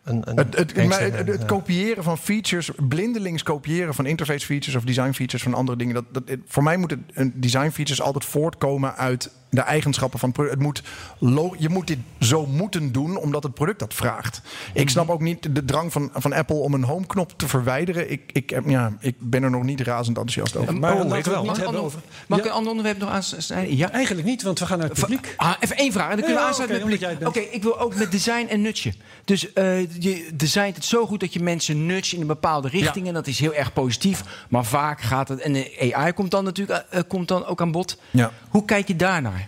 [0.04, 5.12] een, een het, het, het, kopiëren van features, blindelings kopiëren van interface features of design
[5.12, 5.94] features van andere dingen.
[5.94, 10.60] Dat, dat, voor mij moeten design features altijd voortkomen uit de eigenschappen van het product.
[10.60, 14.42] Het moet je moet dit zo moeten doen omdat het product dat vraagt.
[14.74, 18.12] Ik snap ook niet de drang van, van Apple om een home-knop te verwijderen.
[18.12, 20.80] Ik, ik, ja, ik ben er nog niet razend enthousiast over.
[20.80, 21.44] Maar oh, wel.
[21.44, 22.00] Mag, over.
[22.28, 23.76] mag ik een ander onderwerp nog aan?
[23.76, 25.34] Ja, eigenlijk niet, want we gaan naar het publiek.
[25.38, 27.28] Ah, even één vraag en dan kunnen we aansluiten met het publiek.
[27.28, 28.94] Oké, ik wil ook met design en nutje.
[29.26, 33.08] Dus uh, je designt het zo goed dat je mensen nudge in een bepaalde richting.
[33.08, 34.24] En dat is heel erg positief.
[34.50, 35.40] Maar vaak gaat het.
[35.40, 37.98] En de AI komt dan natuurlijk uh, komt dan ook aan bod.
[38.12, 38.32] Ja.
[38.50, 39.47] Hoe kijk je daarnaar?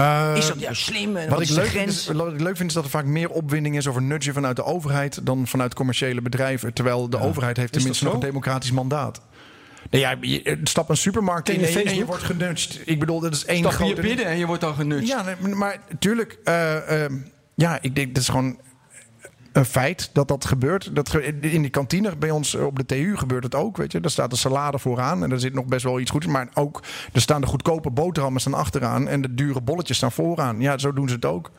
[0.00, 1.16] Uh, is dat juist slim?
[1.16, 3.30] En wat, ik leuk vind is, wat ik leuk vind is dat er vaak meer
[3.30, 6.72] opwinding is over nudgen vanuit de overheid dan vanuit commerciële bedrijven.
[6.72, 9.20] Terwijl de overheid heeft tenminste nog een democratisch mandaat.
[9.90, 12.80] Nee, ja, je stap een supermarkt in en, en, je wordt genudged.
[12.84, 13.94] Ik bedoel, dat is één Stap grote...
[13.94, 15.08] je binnen en je wordt dan genudged.
[15.08, 16.38] Ja, maar tuurlijk.
[16.44, 17.04] Uh, uh,
[17.54, 18.58] ja, ik denk dat is gewoon
[19.54, 20.94] een feit dat dat gebeurt.
[20.94, 23.76] Dat in die kantine bij ons op de TU gebeurt het ook.
[23.76, 24.00] Weet je.
[24.00, 26.26] Daar staat de salade vooraan en er zit nog best wel iets goeds.
[26.26, 30.60] Maar ook, er staan de goedkope boterhammen staan achteraan en de dure bolletjes staan vooraan.
[30.60, 31.50] Ja, zo doen ze het ook.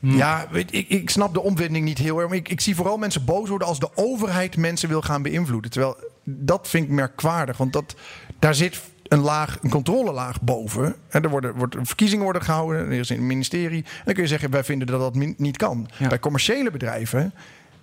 [0.00, 0.16] Hmm.
[0.16, 2.32] Ja, ik, ik snap de omwending niet heel erg.
[2.32, 5.70] Ik, ik zie vooral mensen boos worden als de overheid mensen wil gaan beïnvloeden.
[5.70, 7.56] Terwijl dat vind ik merkwaardig.
[7.56, 7.94] Want dat,
[8.38, 10.94] daar zit een laag, een controlelaag boven.
[11.08, 13.84] En er worden, wordt, verkiezingen worden gehouden, er is een ministerie.
[13.84, 15.88] En dan kun je zeggen, wij vinden dat dat niet kan.
[16.08, 17.32] Bij commerciële bedrijven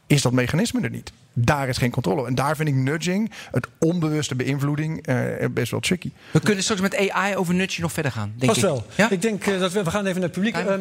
[0.08, 1.12] is dat mechanisme er niet.
[1.34, 2.28] Daar is geen controle.
[2.28, 5.18] En daar vind ik nudging, het onbewuste beïnvloeding, eh,
[5.52, 6.12] best wel tricky.
[6.32, 8.34] We kunnen straks met AI over nudging nog verder gaan.
[8.38, 8.86] Denk Pas wel.
[8.96, 9.10] Ja?
[9.10, 10.58] Ik denk uh, dat we, we gaan even naar het publiek.
[10.58, 10.74] Uh,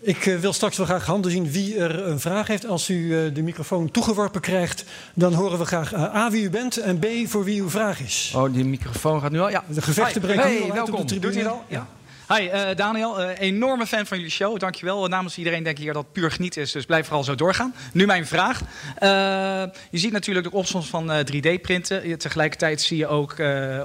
[0.00, 2.66] ik uh, wil straks wel graag handen zien wie er een vraag heeft.
[2.66, 6.50] Als u uh, de microfoon toegeworpen krijgt, dan horen we graag uh, A wie u
[6.50, 8.32] bent en B voor wie uw vraag is.
[8.36, 9.50] Oh, die microfoon gaat nu al.
[9.50, 9.64] Ja.
[9.68, 10.94] De gevechten breken hey, nu al welkom.
[10.94, 11.32] op de tribune.
[11.32, 11.64] Doet hij al?
[11.68, 11.86] Ja.
[12.36, 13.20] Hi, uh, Daniel.
[13.20, 14.58] Uh, enorme fan van jullie show.
[14.58, 15.06] Dankjewel.
[15.06, 16.72] Namens iedereen denk ik hier dat het puur geniet is.
[16.72, 17.74] Dus blijf vooral zo doorgaan.
[17.92, 18.60] Nu mijn vraag.
[18.60, 18.68] Uh,
[19.90, 22.18] je ziet natuurlijk de opkomst van 3D-printen.
[22.18, 23.36] Tegelijkertijd zie je ook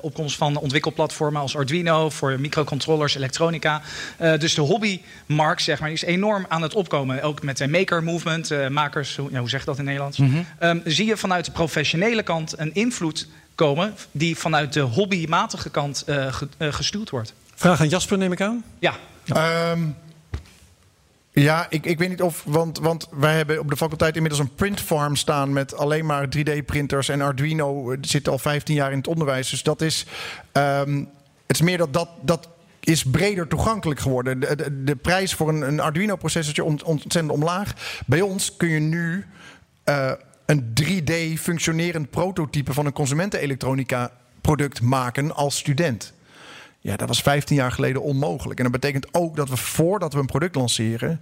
[0.02, 2.10] opkomst van ontwikkelplatformen als Arduino...
[2.10, 3.82] voor microcontrollers, elektronica.
[4.18, 7.22] dus de hobbymarkt zeg maar, is enorm aan het opkomen.
[7.22, 8.70] Ook met de maker movement.
[8.70, 10.18] makers, hoe, ja, hoe zeg je dat in Nederlands?
[10.18, 10.70] Mm -hmm.
[10.70, 13.96] um, zie je vanuit de professionele kant een invloed komen...
[14.12, 16.06] die vanuit de hobbymatige kant
[16.58, 17.34] gestuurd wordt?
[17.56, 18.63] Vraag aan Jasper, neem ik aan?
[18.80, 18.94] Ja.
[19.72, 19.96] Um,
[21.34, 22.44] ja, ik, ik weet niet of.
[22.46, 25.54] Want, want wij hebben op de faculteit inmiddels een printfarm staan.
[25.54, 27.10] met alleen maar 3D-printers.
[27.10, 29.50] En Arduino zit al 15 jaar in het onderwijs.
[29.50, 30.06] Dus dat is.
[30.54, 31.10] Um,
[31.48, 32.10] het is meer dat dat.
[32.22, 34.39] dat is breder toegankelijk geworden.
[34.39, 37.74] De, de, de prijs voor een, een Arduino-processortje ont, ontzettend omlaag.
[38.06, 39.26] Bij ons kun je nu
[39.86, 40.12] uh,
[40.46, 44.12] een 3D functionerend prototype van een consumentenelektronica
[44.42, 46.13] product maken als student.
[46.84, 48.60] Ja, dat was 15 jaar geleden onmogelijk.
[48.60, 51.22] En dat betekent ook dat we voordat we een product lanceren,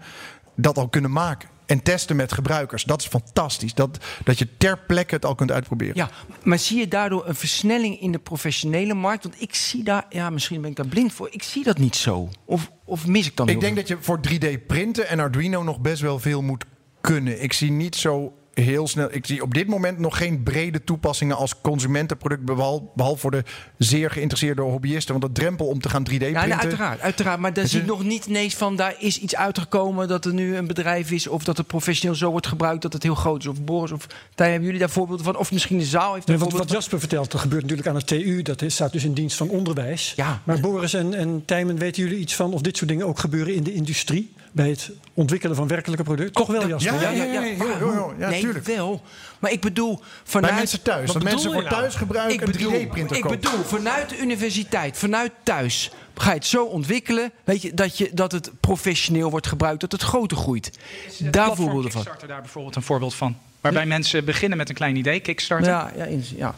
[0.56, 1.50] dat al kunnen maken.
[1.66, 2.84] En testen met gebruikers.
[2.84, 3.74] Dat is fantastisch.
[3.74, 5.96] Dat, dat je ter plekke het al kunt uitproberen.
[5.96, 6.10] Ja,
[6.44, 9.24] maar zie je daardoor een versnelling in de professionele markt?
[9.24, 11.28] Want ik zie daar, ja, misschien ben ik daar blind voor.
[11.32, 12.30] Ik zie dat niet zo.
[12.46, 15.80] Of, of mis ik dan Ik denk dat je voor 3D printen en Arduino nog
[15.80, 16.66] best wel veel moet
[17.02, 17.44] kunnen.
[17.44, 19.08] Ik zie niet zo heel snel.
[19.12, 22.46] Ik zie op dit moment nog geen brede toepassingen als consumentenproduct.
[22.46, 23.44] Behalve voor de
[23.78, 25.20] zeer geïnteresseerde hobbyisten.
[25.20, 26.48] Want de drempel om te gaan 3D-printen.
[26.48, 27.40] Ja, uiteraard, uiteraard.
[27.40, 30.08] Maar dan zie ik nog niet ineens van daar is iets uitgekomen.
[30.08, 31.28] Dat er nu een bedrijf is.
[31.28, 33.48] Of dat het professioneel zo wordt gebruikt dat het heel groot is.
[33.48, 35.38] Of Boris of Tij, hebben jullie daar voorbeelden van?
[35.38, 38.08] Of misschien de zaal heeft nee, wat, wat Jasper vertelt, dat gebeurt natuurlijk aan het
[38.08, 38.42] TU.
[38.42, 40.14] Dat is, staat dus in dienst van onderwijs.
[40.16, 40.42] Ja.
[40.44, 43.56] Maar Boris en, en Tijmen, weten jullie iets van of dit soort dingen ook gebeuren
[43.56, 44.34] in de industrie?
[44.52, 46.34] Bij het ontwikkelen van werkelijke producten?
[46.34, 46.94] Toch wel, Jasper?
[46.94, 49.02] Ja, ja, ja, ja, nee, wel.
[49.40, 50.52] Maar ik bedoel, vanuit...
[50.52, 51.12] Bij mensen thuis.
[51.12, 55.32] Dat mensen voor thuis gebruiken ik bedoel, een 3D-printer Ik bedoel, vanuit de universiteit, vanuit
[55.44, 55.92] thuis...
[56.16, 59.82] ga je het zo ontwikkelen weet je, dat, je, dat het professioneel wordt gebruikt...
[59.82, 60.80] dat het groter groeit.
[61.20, 62.02] Daar voorbeelden van.
[62.02, 63.38] Kickstarter daar bijvoorbeeld een voorbeeld van.
[63.62, 65.70] Waarbij mensen beginnen met een klein idee, Kickstarter.
[65.70, 66.56] Ja, ja, ja.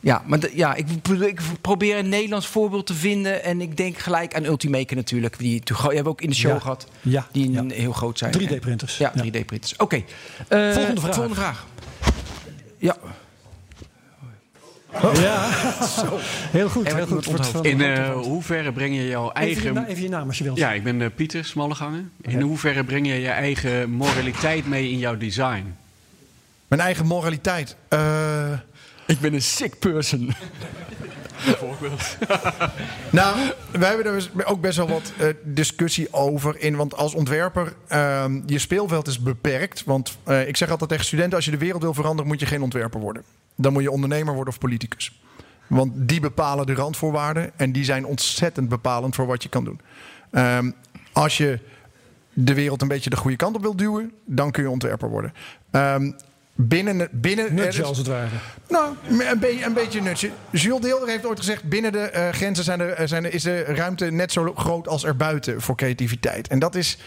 [0.00, 0.86] Ja, maar ja, ik,
[1.20, 3.44] ik, probeer een Nederlands voorbeeld te vinden.
[3.44, 5.38] En ik denk gelijk aan Ultimaker natuurlijk.
[5.38, 6.86] Die hebben we ook in de show gehad.
[7.00, 8.32] Ja, die heel groot zijn.
[8.40, 8.98] 3D-printers.
[8.98, 9.76] Ja, 3D-printers.
[9.76, 9.96] Oké.
[9.96, 11.14] Uh, volgende vraag.
[11.14, 11.66] Volgende vraag.
[12.78, 12.96] Ja.
[15.14, 15.48] Ja,
[16.58, 16.94] heel goed.
[16.94, 17.64] Heel goed.
[17.64, 19.70] In uh, hoeverre breng je jouw eigen...
[19.70, 20.58] Even je, even je naam als je wilt.
[20.58, 22.12] Ja, ik ben uh, Pieter Smallegangen.
[22.20, 25.76] In hoeverre breng je je eigen moraliteit mee in jouw design?
[26.68, 27.76] Mijn eigen moraliteit?
[27.88, 28.52] Uh,
[29.10, 30.32] ik ben een sick person.
[31.44, 32.16] Bijvoorbeeld.
[33.10, 33.36] nou,
[33.70, 36.60] wij hebben er dus ook best wel wat uh, discussie over.
[36.60, 39.84] In, want als ontwerper, uh, je speelveld is beperkt.
[39.84, 42.46] Want uh, ik zeg altijd tegen studenten: als je de wereld wil veranderen, moet je
[42.46, 43.22] geen ontwerper worden.
[43.56, 45.20] Dan moet je ondernemer worden of politicus.
[45.66, 47.50] Want die bepalen de randvoorwaarden.
[47.56, 49.80] En die zijn ontzettend bepalend voor wat je kan doen.
[50.32, 50.74] Um,
[51.12, 51.58] als je
[52.32, 55.32] de wereld een beetje de goede kant op wil duwen, dan kun je ontwerper worden.
[55.70, 56.16] Um,
[56.54, 57.08] binnen...
[57.12, 58.28] binnen nutje, als het ware.
[58.68, 60.30] Nou, een, be een beetje nutje.
[60.50, 61.64] Jules Deelder heeft ooit gezegd...
[61.64, 65.04] binnen de uh, grenzen zijn er, zijn er, is de ruimte net zo groot als
[65.04, 66.48] er buiten voor creativiteit.
[66.48, 66.98] En dat is,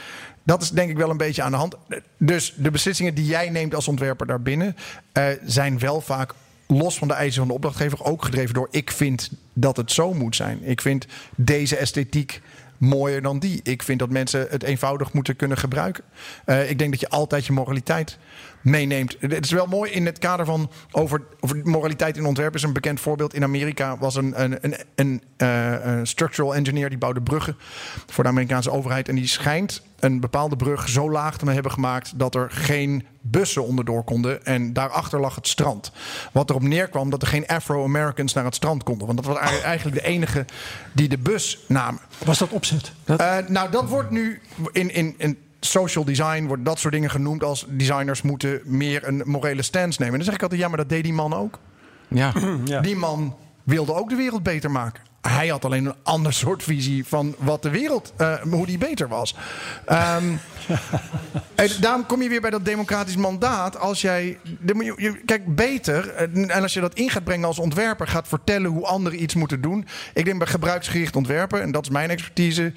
[0.44, 1.76] dat is denk ik wel een beetje aan de hand.
[2.18, 4.76] Dus de beslissingen die jij neemt als ontwerper daarbinnen...
[5.18, 6.34] Uh, zijn wel vaak
[6.68, 8.04] los van de eisen van de opdrachtgever...
[8.04, 10.64] ook gedreven door ik vind dat het zo moet zijn.
[10.64, 12.42] Ik vind deze esthetiek
[12.78, 13.60] mooier dan die.
[13.64, 16.04] Ik vind dat mensen het eenvoudig moeten kunnen gebruiken.
[16.46, 18.18] Uh, ik denk dat je altijd je moraliteit
[18.64, 19.16] meeneemt.
[19.20, 22.56] Het is wel mooi in het kader van over, over moraliteit in ontwerp.
[22.56, 23.34] Is een bekend voorbeeld.
[23.34, 27.58] In Amerika was een, een, een, een, uh, een structural engineer die bouwde bruggen
[28.08, 29.10] voor de Amerikaanse overheid.
[29.10, 33.66] En die schijnt een bepaalde brug zo laag te hebben gemaakt dat er geen bussen
[33.66, 34.46] onderdoor konden.
[34.46, 35.92] En daarachter lag het strand.
[36.32, 39.08] Wat erop neerkwam dat er geen Afro-Americans naar het strand konden.
[39.08, 40.46] Want dat was eigenlijk de enige
[40.92, 42.02] die de bus namen.
[42.26, 42.92] Was dat opzet?
[43.06, 47.44] Uh, nou, dat wordt nu in, in, in social design wordt dat soort dingen genoemd
[47.44, 50.14] als designers moeten meer een morele stance nemen.
[50.14, 51.60] En dan zeg ik altijd, ja, maar dat deed die man ook.
[52.08, 52.34] Ja.
[52.66, 52.82] ja.
[52.82, 55.04] Die man wilde ook de wereld beter maken.
[55.22, 59.08] Hij had alleen een ander soort visie van wat de wereld, uh, hoe die beter
[59.08, 59.36] was.
[59.92, 60.40] Um,
[61.56, 63.78] en daarom kom je weer bij dat democratisch mandaat.
[63.78, 68.08] Als jij, de, je, kijk, beter, en als je dat in gaat brengen als ontwerper,
[68.08, 69.86] gaat vertellen hoe anderen iets moeten doen.
[70.14, 72.74] Ik denk bij gebruiksgericht ontwerpen, en dat is mijn expertise,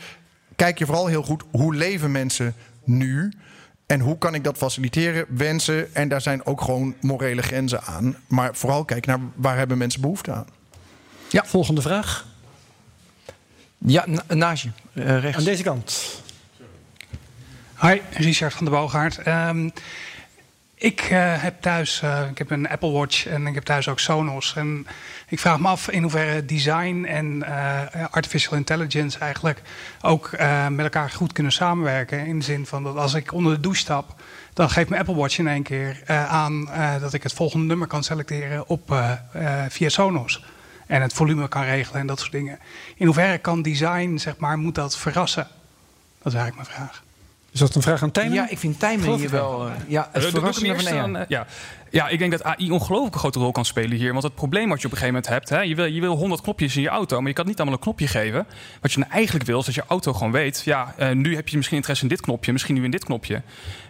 [0.56, 2.54] kijk je vooral heel goed hoe leven mensen
[2.86, 3.32] nu.
[3.86, 5.26] En hoe kan ik dat faciliteren?
[5.28, 5.94] Wensen.
[5.94, 8.16] En daar zijn ook gewoon morele grenzen aan.
[8.26, 10.46] Maar vooral kijk naar waar hebben mensen behoefte aan.
[11.28, 12.26] Ja, volgende vraag.
[13.78, 15.38] Ja, naast je, uh, rechts.
[15.38, 16.20] Aan deze kant.
[17.80, 19.26] Hi, Richard van der Boogaard.
[19.26, 19.72] Um,
[20.78, 23.98] ik uh, heb thuis, uh, ik heb een Apple Watch en ik heb thuis ook
[23.98, 24.54] Sonos.
[24.56, 24.86] En
[25.28, 29.62] ik vraag me af in hoeverre design en uh, artificial intelligence eigenlijk
[30.00, 30.30] ook
[30.68, 32.26] met elkaar goed kunnen samenwerken.
[32.26, 34.20] In de zin van dat als ik onder de douche stap,
[34.52, 36.68] dan geeft mijn Apple Watch in één keer aan
[37.00, 38.96] dat ik het volgende nummer kan selecteren op,
[39.68, 40.44] via Sonos.
[40.86, 42.58] En het volume kan regelen en dat soort dingen.
[42.96, 45.48] In hoeverre kan design, zeg maar, moet dat verrassen?
[46.22, 47.04] Dat is eigenlijk mijn vraag.
[47.56, 48.34] Is dat een vraag aan Tijmen?
[48.34, 49.66] Ja, ik vind Tijmen hier wel...
[49.66, 51.46] Uh, ja, het verrassende van ja.
[51.90, 54.12] Ja, ik denk dat AI ongelooflijk een grote rol kan spelen hier.
[54.12, 55.48] Want het probleem wat je op een gegeven moment hebt...
[55.48, 57.74] Hè, je, wil, je wil 100 knopjes in je auto, maar je kan niet allemaal
[57.74, 58.46] een knopje geven.
[58.80, 60.62] Wat je nou eigenlijk wil, is dat je auto gewoon weet...
[60.64, 63.42] ja, uh, nu heb je misschien interesse in dit knopje, misschien nu in dit knopje.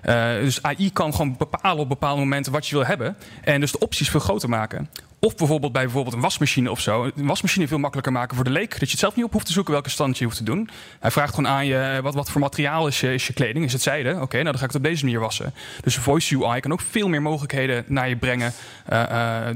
[0.04, 3.16] Uh, dus AI kan gewoon bepalen op bepaalde momenten wat je wil hebben.
[3.44, 4.88] En dus de opties veel groter maken.
[5.18, 7.04] Of bijvoorbeeld bij bijvoorbeeld een wasmachine of zo.
[7.04, 8.70] Een wasmachine veel makkelijker maken voor de leek.
[8.70, 10.68] Dat je het zelf niet op hoeft te zoeken welke stand je hoeft te doen.
[11.00, 13.64] Hij vraagt gewoon aan je, wat, wat voor materiaal is je, is je kleding?
[13.64, 14.10] Is het zijde?
[14.20, 15.54] Oké, nou dan ga ik het op deze manier wassen.
[15.82, 18.52] Dus voice UI kan ook veel meer mogelijkheden naar je brengen.
[18.92, 19.06] Uh, uh,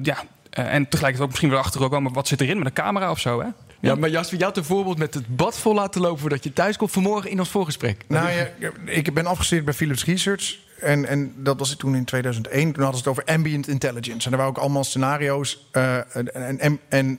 [0.03, 0.16] ja,
[0.59, 2.72] uh, en tegelijkertijd ook misschien weer achter ook wel, maar wat zit erin met een
[2.72, 3.48] camera of zo, hè?
[3.81, 6.53] Ja, maar Jasper, je had een voorbeeld met het bad vol laten lopen voordat je
[6.53, 8.05] thuis komt vanmorgen in ons voorgesprek.
[8.09, 8.48] Nou ja,
[8.85, 10.59] ik ben afgestudeerd bij Philips Research.
[10.81, 12.72] En, en dat was toen in 2001.
[12.72, 14.26] Toen hadden ze het over ambient intelligence.
[14.26, 15.66] En er waren ook allemaal scenario's.
[15.72, 17.18] Uh, en, en, en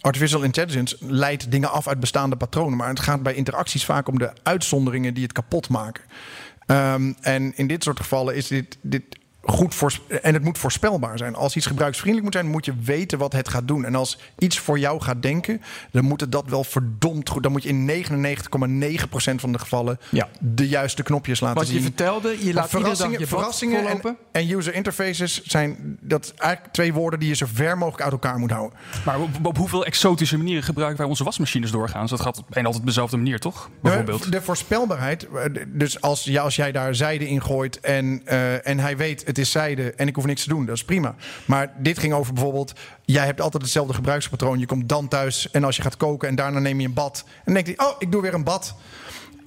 [0.00, 2.78] artificial intelligence leidt dingen af uit bestaande patronen.
[2.78, 6.04] Maar het gaat bij interacties vaak om de uitzonderingen die het kapot maken.
[6.66, 9.02] Um, en in dit soort gevallen is dit, dit
[9.44, 11.34] goed voor, en het moet voorspelbaar zijn.
[11.34, 13.84] Als iets gebruiksvriendelijk moet zijn, moet je weten wat het gaat doen.
[13.84, 17.42] En als iets voor jou gaat denken, dan moet het dat wel verdomd goed.
[17.42, 20.28] Dan moet je in 99,9% van de gevallen Ja.
[20.40, 21.76] de juiste knopjes laten Wat zien.
[21.76, 26.92] je vertelde, je laat verrassingen, je verrassingen en, en user interfaces zijn dat eigenlijk twee
[26.92, 28.78] woorden die je zo ver mogelijk uit elkaar moet houden.
[29.04, 32.10] Maar op, op hoeveel exotische manieren gebruiken wij onze wasmachines doorgaans?
[32.10, 33.70] Dat gaat bijna altijd op dezelfde manier, toch?
[33.82, 34.32] Bijvoorbeeld.
[34.32, 35.26] De voorspelbaarheid.
[35.34, 39.31] eh, Dus als, ja, als jij daar zijde in gooit en, eh, en hij weet
[39.32, 41.14] het is zijde en ik hoef niks te doen, dat is prima.
[41.44, 42.72] Maar dit ging over bijvoorbeeld,
[43.04, 44.58] jij hebt altijd hetzelfde gebruikspatroon.
[44.58, 47.24] Je komt dan thuis en als je gaat koken en daarna neem je een bad.
[47.44, 48.74] En denkt hij, oh, ik doe weer een bad.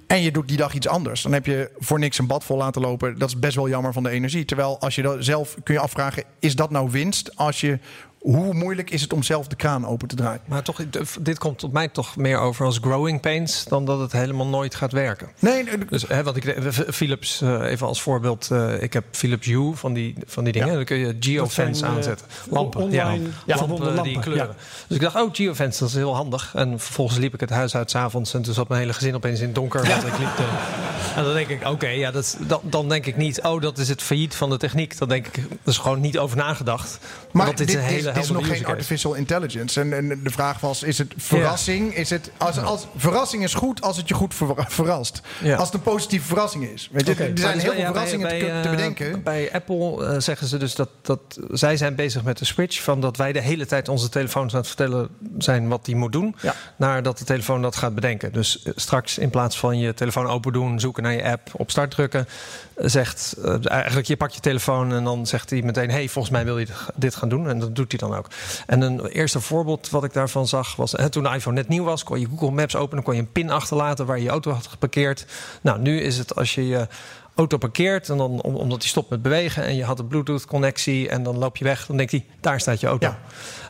[0.07, 1.21] En je doet die dag iets anders.
[1.21, 3.17] Dan heb je voor niks een bad vol laten lopen.
[3.17, 4.45] Dat is best wel jammer van de energie.
[4.45, 7.35] Terwijl als je dat zelf kun je afvragen, is dat nou winst?
[7.35, 7.79] Als je,
[8.25, 10.41] hoe moeilijk is het om zelf de kraan open te draaien?
[10.45, 10.81] Maar toch,
[11.19, 14.75] dit komt tot mij toch meer over als growing pains dan dat het helemaal nooit
[14.75, 15.29] gaat werken.
[15.39, 16.55] Nee, nee, Dus hè, wat ik
[16.91, 18.51] Philips eh, even als voorbeeld.
[18.51, 20.67] eh, ik heb Philips Hue van die, van die dingen.
[20.67, 20.75] Ja.
[20.75, 22.27] Dan kun je geofence zijn, eh, aanzetten.
[22.49, 22.81] Lampen.
[22.81, 24.55] online ja, lampen die kleuren.
[24.87, 26.51] Dus ik dacht, oh, geofence, dat is heel handig.
[26.55, 28.33] En vervolgens liep ik het huis uit s'avonds.
[28.33, 29.87] En toen zat mijn hele gezin opeens in het donker.
[29.87, 33.17] Want ik liep, eh, en dan denk ik, oké, ja, dat, dan, dan denk ik
[33.17, 34.97] niet, oh, dat is het failliet van de techniek.
[34.97, 36.99] Dan denk ik, dat is gewoon niet over nagedacht.
[37.31, 39.81] Maar Want dit, is een hele is, dit is nog geen artificial intelligence.
[39.81, 41.95] En, en de vraag was, is het verrassing?
[41.95, 45.21] Is het, als, als, verrassing is goed als het je goed ver- verrast.
[45.41, 45.55] Ja.
[45.55, 46.89] Als het een positieve verrassing is.
[46.91, 49.23] Weet je, er zijn dus heel bij- veel bij- verrassingen te, bij, te eh, bedenken.
[49.23, 51.19] Bij Apple eh, zeggen ze dus dat, dat
[51.51, 54.57] zij zijn bezig met de switch van dat wij de hele tijd onze telefoons aan
[54.59, 56.53] het vertellen zijn wat die moet doen, Ja.
[56.75, 58.31] naar dat de telefoon dat gaat bedenken.
[58.33, 61.71] Dus eh, straks in plaats van je telefoon open doen, zoeken naar je app, op
[61.71, 62.27] start drukken,
[62.75, 66.57] zegt eigenlijk je pakt je telefoon en dan zegt hij meteen, hey, volgens mij wil
[66.59, 68.27] je dit gaan doen en dat doet hij dan ook.
[68.65, 71.83] En een eerste voorbeeld wat ik daarvan zag was, hè, toen de iPhone net nieuw
[71.83, 74.51] was, kon je Google Maps openen, kon je een pin achterlaten waar je je auto
[74.51, 75.25] had geparkeerd.
[75.61, 76.87] Nou, nu is het als je je
[77.35, 80.45] auto parkeert en dan om- omdat hij stopt met bewegen en je had een Bluetooth
[80.45, 83.07] connectie en dan loop je weg, dan denkt hij daar staat je auto.
[83.07, 83.19] Ja.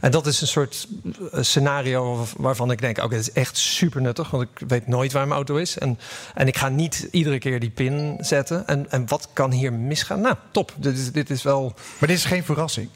[0.02, 0.88] En dat is een soort
[1.32, 4.88] eh, scenario waar- waarvan ik denk, oké, dat is echt super nuttig, want ik weet
[4.88, 6.00] nooit waar mijn auto is en
[6.34, 8.67] en ik ga niet iedere keer die pin zetten.
[8.67, 10.21] En, en wat kan hier misgaan?
[10.21, 10.71] Nou, top.
[10.76, 11.74] Dit is, dit is wel.
[12.00, 12.89] Maar dit is geen verrassing.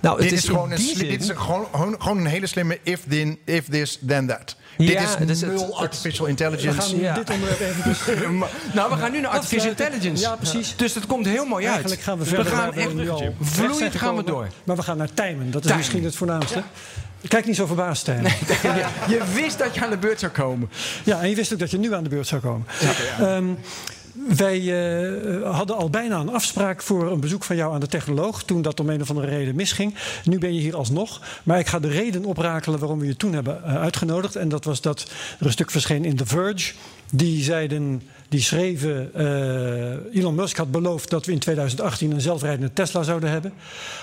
[0.00, 2.46] Nou, het dit is, gewoon een, zin- dit is een, gewoon, gewoon, gewoon een hele
[2.46, 4.56] slimme if, then, if this, then that.
[4.78, 6.80] dit Ja, is het is nul het- artificial We intelligence.
[6.80, 7.14] gaan nu Ja.
[7.14, 8.38] dit onderwerp even...
[8.74, 10.22] Nou, we gaan nu naar artificial intelligence.
[10.22, 10.76] Ja, precies.
[10.76, 11.72] Dus dat komt heel mooi uit.
[11.72, 14.48] Eigenlijk gaan we verder gaan we echt terecht zijn vloeiend gaan we door.
[14.64, 15.50] Maar we gaan naar Tijmen.
[15.50, 16.62] Dat is misschien het voornaamste.
[17.28, 18.06] Kijk niet zo verbaasd.
[18.06, 18.14] Ja,
[19.08, 20.70] je wist dat je aan de beurt zou komen.
[21.04, 22.66] Ja, en je wist ook dat je nu aan de beurt zou komen.
[23.18, 23.44] Ehm,
[24.14, 28.42] wij eh, hadden al bijna een afspraak voor een bezoek van jou aan de technoloog.
[28.42, 29.94] Toen dat om een of andere reden misging.
[30.24, 31.20] Nu ben je hier alsnog.
[31.42, 34.36] Maar ik ga de reden oprakelen waarom we je toen hebben eh, uitgenodigd.
[34.36, 36.72] En dat was dat er een stuk verscheen in The Verge.
[37.12, 39.14] Die zeiden, die schreven.
[39.14, 43.52] eh, Elon Musk had beloofd dat we in 2018 een zelfrijdende Tesla zouden hebben.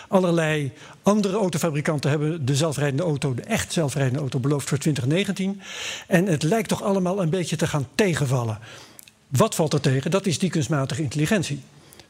[0.07, 0.71] Allerlei
[1.03, 5.61] andere autofabrikanten hebben de zelfrijdende auto, de echt zelfrijdende auto, beloofd voor 2019.
[6.07, 8.59] En het lijkt toch allemaal een beetje te gaan tegenvallen.
[9.27, 10.11] Wat valt er tegen?
[10.11, 11.61] Dat is die kunstmatige intelligentie.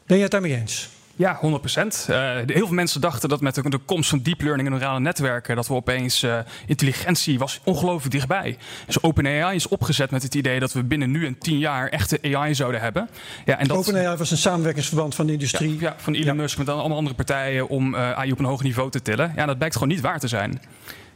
[0.06, 0.88] Ben je het daarmee eens?
[1.18, 2.06] Ja, 100 procent.
[2.06, 5.56] heel veel mensen dachten dat met de, de komst van deep learning en neurale netwerken...
[5.56, 8.58] dat we opeens eh, intelligentie was ongelooflijk dichtbij.
[8.86, 12.18] Dus OpenAI is opgezet met het idee dat we binnen nu en tien jaar echte
[12.22, 13.08] AI zouden hebben.
[13.44, 15.74] Ja, en dat, OpenAI was een samenwerkingsverband van de industrie.
[15.74, 18.62] Ja, ja, van Elon Musk met allemaal andere partijen om eh, AI op een hoog
[18.62, 19.32] niveau te tillen.
[19.36, 20.60] Ja, dat blijkt gewoon niet waar te zijn.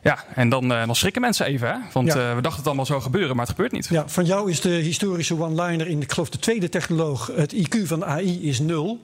[0.02, 1.74] Ja, en dan, eh, dan schrikken mensen even, hè?
[1.92, 2.28] Want Ja.
[2.30, 3.86] eh, we dachten het allemaal zou gebeuren, maar het gebeurt niet.
[3.90, 7.30] Ja, van jou is de historische one-liner in, ik geloof, de tweede technoloog.
[7.36, 9.00] Het IQ van AI is nul.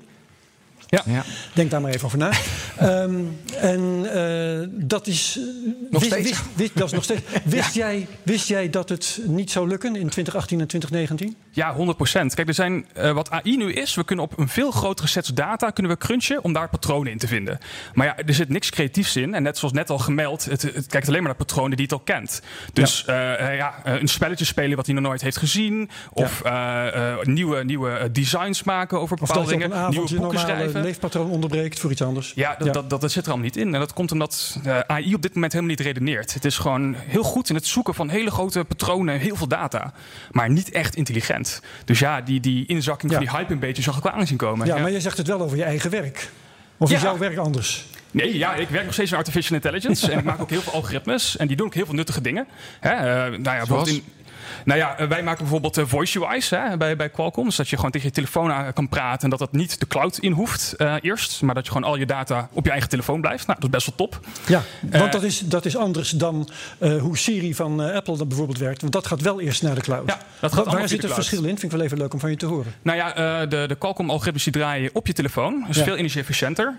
[0.88, 1.02] Ja.
[1.06, 1.24] Ja.
[1.52, 2.30] Denk daar maar even over na.
[2.78, 3.24] Ehm,
[3.60, 5.38] en eh, dat is.
[5.90, 6.28] Nog wist, steeds.
[6.28, 7.20] Wist, wist- dat is nog steeds.
[7.44, 11.36] Wist, jij, wist jij dat het niet zou lukken in 2018 en 2019?
[11.50, 14.70] Ja, 100% Kijk, er zijn, eh, wat AI nu is, we kunnen op een veel
[14.70, 17.58] grotere sets data kunnen we crunchen om daar patronen in te vinden.
[17.94, 19.34] Maar ja, er zit niks creatiefs in.
[19.34, 21.94] En net zoals net al gemeld, het, het kijkt alleen maar naar patronen die het
[21.94, 22.42] al kent.
[22.72, 25.90] Dus ja, ja eh, een spelletje spelen wat hij nog nooit heeft gezien.
[26.12, 29.70] Of eh, eh, nieuwe, nieuwe designs maken over bepaalde dingen.
[29.90, 30.77] Nieuwe boeken normale schrijven.
[30.82, 32.32] Leefpatroon onderbreekt voor iets anders?
[32.34, 33.74] Ja, dat, Dat, dat, dat zit er allemaal niet in.
[33.74, 36.34] En dat komt omdat eh, AI op dit moment helemaal niet redeneert.
[36.34, 39.48] Het is gewoon heel goed in het zoeken van hele grote patronen en heel veel
[39.48, 39.92] data.
[40.30, 41.60] Maar niet echt intelligent.
[41.84, 43.18] Dus ja, die, die inzakking Ja.
[43.18, 44.66] van die hype een beetje zag ik wel aan zien komen.
[44.66, 46.30] Ja, maar je zegt het wel over je eigen werk.
[46.76, 47.86] Of is jouw werk anders?
[48.10, 50.10] Nee, ja, ik werk nog steeds in artificial intelligence.
[50.12, 51.36] en ik maak ook heel veel algoritmes.
[51.36, 52.46] En die doen ook heel veel nuttige dingen.
[52.80, 54.02] Hè, eh, nou ja, bijvoorbeeld in,
[54.64, 57.46] Nou ja, wij maken bijvoorbeeld voice UI's hè, bij, bij Qualcomm.
[57.46, 59.86] Dus dat je gewoon tegen je telefoon aan kan praten en dat dat niet de
[59.86, 61.42] cloud in hoeft eerst.
[61.42, 63.46] Maar dat je gewoon al je data op je eigen telefoon blijft.
[63.46, 64.20] Nou, dat is best wel top.
[64.46, 64.62] Ja,
[64.98, 68.80] want dat, is, dat is anders dan hoe Siri van Apple dat bijvoorbeeld werkt.
[68.80, 70.08] Want dat gaat wel eerst naar de cloud.
[70.08, 71.48] Ja, dat gaat Waar zit het verschil in?
[71.58, 72.74] Vind ik wel even leuk om van je te horen.
[72.82, 75.64] Nou ja, de, de Qualcomm-algoritmes die draaien op je telefoon.
[75.66, 76.76] Dat is veel energie-efficiënter.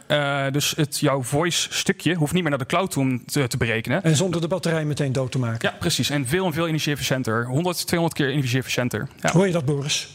[0.51, 4.03] dus het, jouw voice-stukje hoeft niet meer naar de cloud toe om te, te, berekenen.
[4.03, 5.69] En zonder de batterij meteen dood te maken.
[5.69, 6.09] Ja, precies.
[6.09, 7.45] En veel en veel energie-efficiënter.
[7.45, 9.07] 100, 200 keer energie-efficiënter.
[9.21, 9.31] Ja.
[9.31, 10.09] Hoor je dat, Boris?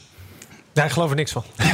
[0.73, 1.45] Daar geloof ik niks van.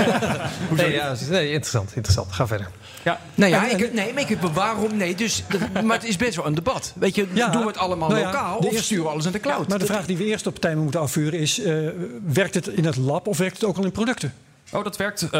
[0.76, 2.32] nee, ja, nee, interessant, interessant.
[2.32, 2.68] Ga verder.
[3.02, 3.20] Ja.
[3.34, 4.96] Nou ja, ik, nee, maar ik, waarom?
[4.96, 5.44] Nee, dus,
[5.84, 6.92] maar het is best wel een debat.
[6.96, 9.40] Weet je, doen we het allemaal nou ja, lokaal of sturen we alles in de
[9.40, 9.68] cloud?
[9.68, 11.58] Maar de vraag die we eerst op tijd moeten afvuren is...
[11.58, 11.88] Uh,
[12.32, 14.34] werkt het in het lab of werkt het ook al in producten?
[14.72, 15.30] Oh, dat werkt, uh,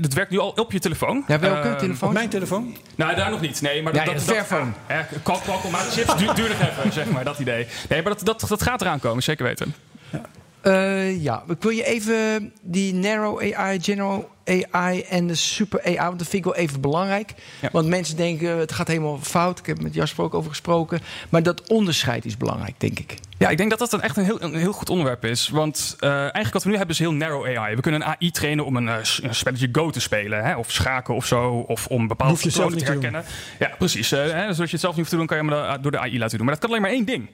[0.00, 1.24] dat werkt nu al op je telefoon.
[1.26, 2.08] Ja, welke uh, telefoon?
[2.08, 2.76] Op mijn telefoon?
[2.94, 3.60] Nou, daar nog niet.
[3.60, 4.46] Nee, maar ja, dat, dat.
[4.88, 7.66] Ja, Qualcomm maakt chips, duur, duur even, zeg maar, dat idee.
[7.88, 9.74] Nee, maar dat, dat, dat gaat eraan komen, zeker weten.
[10.10, 10.20] Ja.
[10.66, 15.96] Uh, ja, ik wil je even die narrow AI, general AI en de super AI,
[15.96, 17.34] want dat vind ik wel even belangrijk.
[17.60, 17.68] Ja.
[17.72, 19.58] Want mensen denken, het gaat helemaal fout.
[19.58, 21.00] Ik heb met Jasper ook over gesproken.
[21.28, 23.14] Maar dat onderscheid is belangrijk, denk ik.
[23.38, 25.48] Ja, ik denk dat dat een echt een heel, een heel goed onderwerp is.
[25.48, 27.74] Want uh, eigenlijk wat we nu hebben is heel narrow AI.
[27.74, 30.44] We kunnen een AI trainen om een, uh, een spelletje Go te spelen.
[30.44, 30.56] Hè?
[30.56, 31.50] Of schaken of zo.
[31.50, 33.24] Of om bepaalde patronen te herkennen.
[33.58, 34.12] Ja, precies.
[34.12, 34.46] Uh, hè?
[34.46, 36.18] Dus als je het zelf niet hoeft te doen, kan je hem door de AI
[36.18, 36.46] laten doen.
[36.46, 37.30] Maar dat kan alleen maar één ding.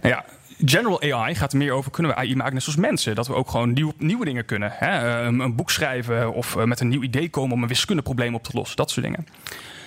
[0.00, 0.24] Nou ja,
[0.64, 3.14] General AI gaat er meer over, kunnen we AI maken net zoals mensen?
[3.14, 4.70] Dat we ook gewoon nieuw, nieuwe dingen kunnen.
[4.74, 5.20] Hè?
[5.22, 8.50] Een, een, boek schrijven of met een nieuw idee komen om een wiskundeprobleem op te
[8.54, 8.76] lossen.
[8.76, 9.26] Dat soort dingen.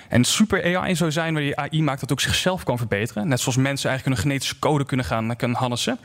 [0.09, 3.27] En super AI zou zijn waar je AI maakt dat ook zichzelf kan verbeteren.
[3.27, 5.99] Net zoals mensen eigenlijk hun genetische code kunnen gaan kunnen harnessen.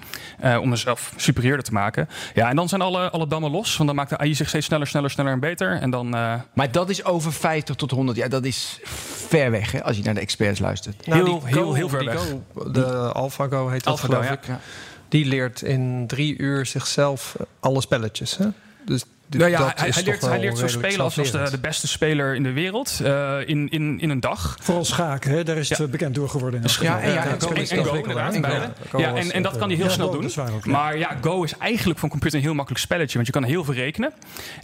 [0.44, 2.08] Uh, om zichzelf superieurder te maken.
[2.34, 3.76] Ja, en dan zijn alle, alle dammen los.
[3.76, 5.80] Want dan maakt de AI zich steeds sneller, sneller, sneller en beter.
[5.80, 6.34] En dan, uh...
[6.52, 8.28] Maar dat is over 50 tot 100 jaar.
[8.28, 8.80] Dat is
[9.26, 11.06] ver weg hè, als je naar de experts luistert.
[11.06, 12.28] Nou, heel, heel, heel ver weg.
[12.54, 14.46] Go, de AlphaGo heet dat geloof ik.
[14.46, 14.60] Ja.
[15.08, 18.36] Die leert in drie uur zichzelf alle spelletjes.
[18.36, 18.46] Hè?
[18.84, 19.04] Dus
[19.38, 22.34] nou ja, hij, hij, leert, hij leert zo spelen als, als de, de, beste speler
[22.34, 24.56] in de wereld uh, in, in, in een dag.
[24.60, 25.44] Vooral schaken, hè?
[25.44, 25.86] daar is het ja.
[25.86, 26.62] bekend door geworden.
[26.80, 30.30] Ja, en, ja, en, Go, Ja, en, en dat kan hij heel snel doen.
[30.64, 33.44] Maar ja, Go is eigenlijk voor een computer een heel makkelijk spelletje, want je kan
[33.44, 34.12] heel veel rekenen.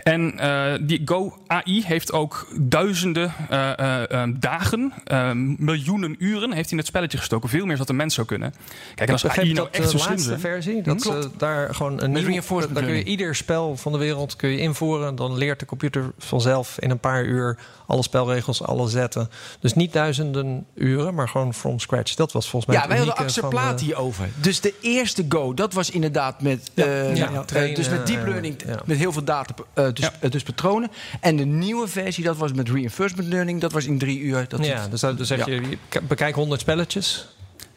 [0.02, 4.92] En uh, die Go AI heeft ook duizenden uh, dagen,
[5.58, 7.48] miljoenen uren heeft hij in het spelletje gestoken.
[7.48, 8.54] Veel meer dan een mens zou kunnen.
[8.94, 10.30] Kijk, en als AI nou echt zo slim is.
[10.38, 12.12] versie, dat daar gewoon een
[12.48, 15.14] daar kun je ieder spel van de wereld kun je invoeren.
[15.14, 19.30] Dan leert de computer vanzelf in een paar uur alle spelregels, alle zetten.
[19.60, 22.14] Dus niet duizenden uren, maar gewoon from scratch.
[22.14, 22.82] Dat was volgens mij.
[22.82, 24.28] Ja, wij hadden Axel Plaat hierover.
[24.40, 28.06] Dus de eerste Go, dat was inderdaad met, ja, uh, ja, met, trainen, dus met
[28.06, 30.90] deep learning, met heel veel data, uh, dus, uh, dus patronen.
[31.20, 33.60] En de nieuwe versie, dat was met reinforcement learning.
[33.60, 34.44] Dat was in drie uur.
[34.48, 35.78] Dat ja, dus, dus zeg je,
[36.08, 37.26] bekijk 100 spelletjes.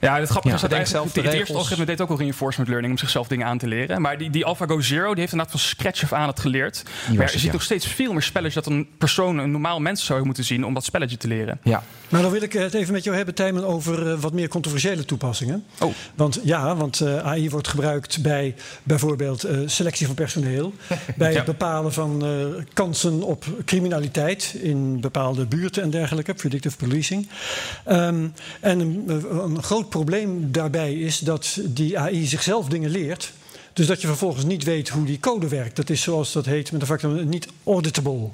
[0.01, 2.99] Ja, het grappige is dat eigenlijk het, eerste algoritme deed ook al reinforcement learning om
[2.99, 4.01] zichzelf dingen aan te leren.
[4.01, 6.83] Maar die, die AlphaGo Zero die heeft inderdaad van scratch af aan het geleerd.
[7.15, 10.25] maar je ziet nog steeds veel meer spelletjes dat een persoon, een normaal mens zou
[10.25, 11.59] moeten zien om dat spelletje te leren.
[11.63, 11.83] Ja.
[12.11, 15.05] Maar dan wil ik het even met jou hebben, Tijmen, over uh, wat meer controversiële
[15.05, 15.65] toepassingen.
[15.79, 15.93] Oh.
[16.15, 20.73] Want ja, want uh, AI wordt gebruikt bij bijvoorbeeld selectie van personeel,
[21.15, 21.37] bij ja.
[21.37, 22.23] het bepalen van
[22.73, 27.29] kansen op criminaliteit in bepaalde buurten en dergelijke, predictive policing.
[27.89, 29.09] Um, en een,
[29.43, 33.33] een groot probleem daarbij is dat die AI zichzelf dingen leert.
[33.73, 35.75] Dus dat je vervolgens niet weet hoe die code werkt.
[35.75, 38.29] Dat is zoals dat heet met de factor niet auditable.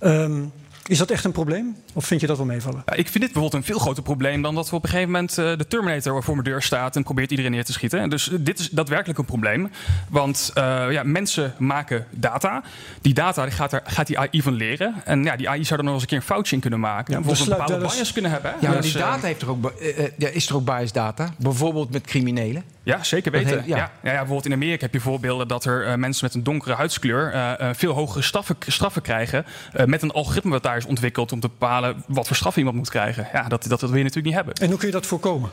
[0.00, 0.52] Um,
[0.90, 1.76] is dat echt een probleem?
[1.92, 2.82] Of vind je dat wel meevallen?
[2.86, 5.10] Ja, ik vind dit bijvoorbeeld een veel groter probleem dan dat we op een gegeven
[5.10, 8.10] moment uh, de Terminator voor mijn deur staat en probeert iedereen neer te schieten.
[8.10, 9.70] Dus uh, dit is daadwerkelijk een probleem.
[10.08, 12.62] Want uh, ja, mensen maken data.
[13.00, 14.94] Die data die gaat, er, gaat die AI van leren.
[15.04, 17.14] En ja, die AI zou er nog eens een keer een foutje in kunnen maken.
[17.14, 18.54] Ja, bijvoorbeeld een bepaalde bias kunnen hebben.
[18.60, 19.72] Ja, dus, die data heeft er ook,
[20.16, 21.34] is er ook bias data?
[21.38, 22.64] Bijvoorbeeld met criminelen?
[22.82, 23.62] Ja, zeker weten.
[23.66, 23.76] Ja.
[23.76, 23.90] Ja.
[24.02, 27.92] Ja, bijvoorbeeld in Amerika heb je voorbeelden dat er mensen met een donkere huidskleur veel
[27.92, 29.46] hogere straffen, straffen krijgen
[29.84, 32.90] met een algoritme wat daar is ontwikkeld om te bepalen wat voor straf iemand moet
[32.90, 33.28] krijgen.
[33.32, 34.54] Ja, dat, dat, dat wil je natuurlijk niet hebben.
[34.54, 35.50] En hoe kun je dat voorkomen?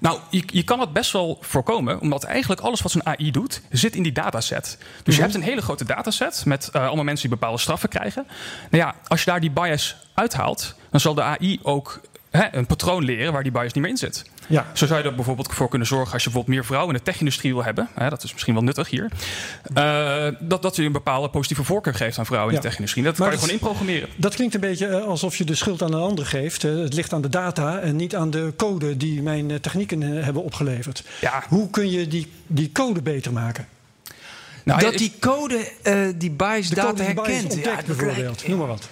[0.00, 3.62] Nou, je, je kan het best wel voorkomen, omdat eigenlijk alles wat zo'n AI doet,
[3.70, 4.78] zit in die dataset.
[5.02, 8.26] Dus je hebt een hele grote dataset met uh, allemaal mensen die bepaalde straffen krijgen.
[8.70, 12.00] Nou ja, als je daar die bias uithaalt, dan zal de AI ook
[12.30, 14.30] hè, een patroon leren waar die bias niet meer in zit.
[14.48, 14.66] Ja.
[14.72, 17.10] Zo zou je er bijvoorbeeld voor kunnen zorgen als je bijvoorbeeld meer vrouwen in de
[17.10, 17.88] tech-industrie wil hebben.
[17.94, 19.10] Hè, dat is misschien wel nuttig hier.
[19.74, 23.04] Uh, dat, dat je een bepaalde positieve voorkeur geeft aan vrouwen in de tech-industrie.
[23.04, 24.08] Dat maar kan je gewoon inprogrammeren.
[24.16, 26.62] Dat klinkt een beetje eh, alsof je de schuld aan een ander geeft.
[26.62, 30.42] Het ligt aan de data en niet aan de code die mijn eh, technieken hebben
[30.42, 31.04] opgeleverd.
[31.20, 31.44] Ja.
[31.48, 33.66] Hoe kun je die, die code beter maken?
[34.64, 37.42] Nou, dat die code uh, die bias data herkent.
[37.42, 38.48] Ontdekt, ja, bijvoorbeeld.
[38.48, 38.88] Noem maar wat.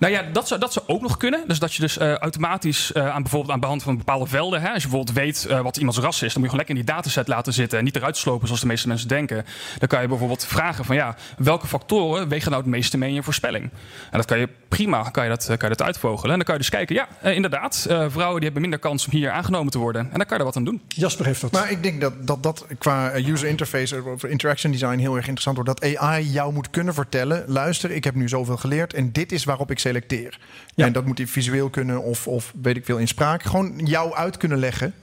[0.00, 1.44] Nou ja, dat zou, dat zou ook nog kunnen.
[1.46, 4.60] Dus dat je dus uh, automatisch uh, aan bijvoorbeeld aan de hand van bepaalde velden,
[4.60, 6.76] hè, als je bijvoorbeeld weet uh, wat iemands ras is, dan moet je gewoon lekker
[6.76, 9.44] in die dataset laten zitten en niet eruit slopen zoals de meeste mensen denken.
[9.78, 13.14] Dan kan je bijvoorbeeld vragen van ja, welke factoren wegen nou het meeste mee in
[13.14, 13.64] je voorspelling?
[14.10, 16.30] En dat kan je prima, kan je dat, kan je dat uitvogelen.
[16.30, 19.30] En dan kan je dus kijken, ja, inderdaad, vrouwen die hebben minder kans om hier
[19.30, 20.00] aangenomen te worden.
[20.02, 20.80] En dan kan je er wat aan doen.
[20.88, 21.52] Jasper heeft dat.
[21.52, 25.56] Maar ik denk dat dat, dat qua user interface of interaction design heel erg interessant
[25.56, 25.80] wordt.
[25.80, 29.44] Dat AI jou moet kunnen vertellen, luister, ik heb nu zoveel geleerd en dit is
[29.44, 30.38] waarop ik selecteer.
[30.74, 30.86] Ja.
[30.86, 33.42] En dat moet hij visueel kunnen of, of weet ik veel in spraak.
[33.42, 34.94] Gewoon jou uit kunnen leggen.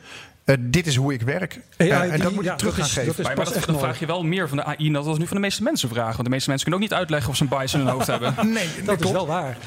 [0.48, 1.60] Uh, dit is hoe ik werk.
[1.78, 3.24] AI, uh, en die, dat moet je ja, terug gaan is, geven.
[3.24, 5.36] maar, maar dat, dan vraag je wel meer van de AI dan dat nu van
[5.36, 6.12] de meeste mensen vragen.
[6.12, 8.08] Want de meeste mensen kunnen ook niet uitleggen of ze een bias in hun hoofd
[8.08, 8.36] hebben.
[8.54, 9.58] Nee, dat, dat is wel waar.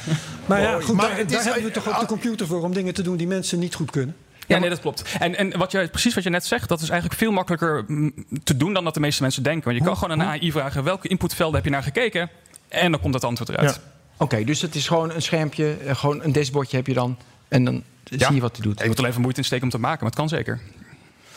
[0.46, 2.94] Maar ja, goed, maar daar, is- hebben we toch ook de computer voor om dingen
[2.94, 4.16] te doen die mensen niet goed kunnen.
[4.46, 5.16] Ja, nee, dat klopt.
[5.18, 8.12] En, en wat je, precies wat je net zegt, dat is eigenlijk veel makkelijker mm,
[8.44, 9.64] te doen dan dat de meeste mensen denken.
[9.64, 12.30] Want je kan gewoon aan een AI vragen welke inputvelden heb je naar gekeken.
[12.68, 13.70] En dan komt het antwoord eruit.
[13.84, 13.90] Ja.
[14.16, 17.16] Oké, dus het is gewoon een schermpje, eh, gewoon een dashboardje heb je dan.
[17.48, 18.80] En dan zie je wat hij doet.
[18.80, 20.60] Je moet er even moeite in steken om te maken, maar het kan zeker.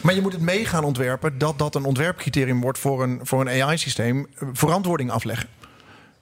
[0.02, 3.42] Maar je moet het mee gaan ontwerpen dat dat een ontwerpcriterium wordt voor een, voor
[3.42, 4.28] een AI-systeem.
[4.54, 5.50] Verantwoording afleggen.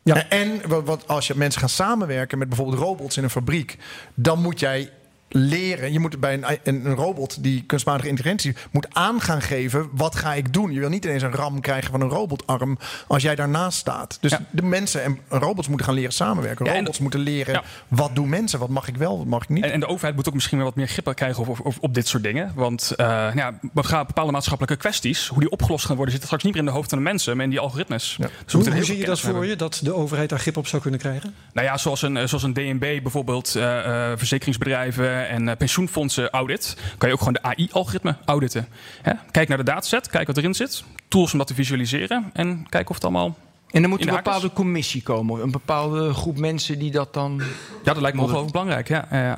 [0.04, 0.30] Ja.
[0.30, 3.78] En wat, wat als je mensen gaan samenwerken met bijvoorbeeld robots in een fabriek,
[4.14, 4.92] dan moet jij
[5.34, 5.94] leren.
[5.94, 9.90] Je moet bij een, een, een robot die kunstmatige intelligentie moet aan gaan geven.
[9.92, 10.72] Wat ga ik doen?
[10.72, 12.78] Je wil niet ineens een ram krijgen van een robotarm
[13.08, 14.18] als jij daarnaast staat.
[14.22, 14.42] Dus Ja.
[14.50, 16.66] de mensen en robots moeten gaan leren samenwerken.
[16.66, 17.64] Ja, robots moeten leren Ja.
[17.88, 18.60] wat doen mensen?
[18.60, 19.18] Wat mag ik wel?
[19.18, 19.64] Wat mag ik niet?
[19.64, 21.94] En, en de overheid moet ook misschien weer wat meer grip krijgen op, op, op
[21.94, 22.52] dit soort dingen.
[22.56, 23.06] Want eh,
[23.36, 26.62] ja, we gaan bepaalde maatschappelijke kwesties, hoe die opgelost gaan worden, zit straks niet meer
[26.62, 28.16] in de hoofden van de mensen, maar in die algoritmes.
[28.20, 28.28] Ja.
[28.44, 29.48] Dus Hoe, zie je dat voor hebben.
[29.50, 31.34] je, dat de overheid daar grip op zou kunnen krijgen?
[31.54, 36.30] Nou ja, zoals een, eh, zoals een DNB bijvoorbeeld, eh, eh, verzekeringsbedrijven en eh, pensioenfondsen
[36.30, 38.68] audit, kan je ook gewoon de AI-algoritme auditen.
[39.02, 39.12] Hè?
[39.32, 42.90] Kijk naar de dataset, kijk wat erin zit, tools om dat te visualiseren en kijk
[42.90, 43.38] of het allemaal.
[43.72, 45.34] En dan moet een bepaalde commissie komen.
[45.34, 47.42] of Een bepaalde groep mensen die dat dan...
[47.84, 48.88] Ja, dat lijkt me ongelooflijk belangrijk.
[48.88, 49.38] Ja, ja, ja.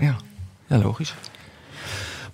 [0.00, 0.16] Ja,
[0.66, 1.14] ja logisch.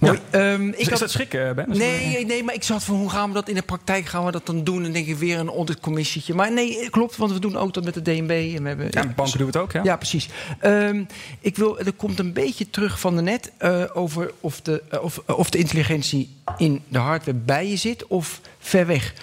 [0.00, 0.18] Mooi.
[0.30, 1.66] Ehm, ik Is, had- dat schrikken, Ben?
[1.68, 4.30] Nee, nee, maar ik zat van hoe gaan we dat in de praktijk gaan we
[4.30, 4.76] dat dan doen?
[4.76, 6.34] En dan denk ik weer een auditcommissietje.
[6.34, 8.52] Maar nee, klopt, want we doen ook dat met de DNB.
[8.56, 9.80] En we hebben, Ja, banken doen het ook, ja.
[9.84, 10.28] Ja, precies.
[10.60, 11.04] Ehm,
[11.40, 15.02] ik wil, er komt een beetje terug van de net eh, over of de, eh,
[15.02, 19.14] of, of de intelligentie in de hardware bij je zit of ver weg.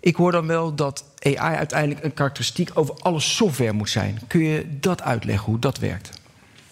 [0.00, 4.18] Ik hoor dan wel dat AI uiteindelijk een karakteristiek over alle software moet zijn.
[4.26, 6.10] Kun je dat uitleggen hoe dat werkt?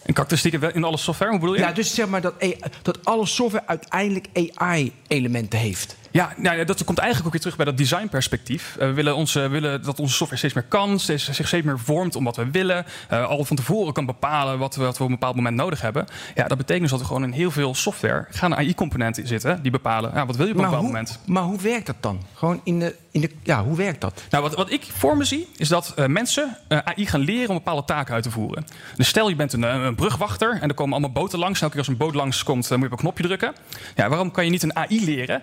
[0.06, 1.60] En karakteristieken in alle software, hoe bedoel je?
[1.60, 2.34] Ja, dus zeg maar dat,
[2.82, 5.96] dat alle software uiteindelijk AI-elementen heeft.
[6.16, 8.76] Ja, nou, dat komt eigenlijk ook weer terug bij dat designperspectief.
[8.78, 11.78] Eh, we willen, onze, willen dat onze software steeds meer kan, steeds, zich steeds meer
[11.78, 12.84] vormt om wat we willen.
[13.08, 15.80] eh, al van tevoren kan bepalen wat we, wat we op een bepaald moment nodig
[15.80, 16.06] hebben.
[16.34, 19.70] Ja, dat betekent dus dat er gewoon in heel veel software gaan AI-componenten zitten die
[19.70, 21.20] bepalen ja, wat wil je op een Maar bepaald hoe, moment.
[21.26, 22.22] maar hoe werkt dat dan?
[22.34, 23.30] Gewoon in de, in de.
[23.42, 24.22] Ja, hoe werkt dat?
[24.30, 27.54] Nou, wat, wat ik voor me zie, is dat eh, mensen AI gaan leren om
[27.54, 28.66] bepaalde taken uit te voeren.
[28.96, 31.54] Dus stel je bent een, een brugwachter en er komen allemaal boten langs.
[31.56, 33.54] En elke keer als een boot langskomt, dan moet je op een knopje drukken.
[33.94, 35.42] Ja, waarom kan je niet een AI leren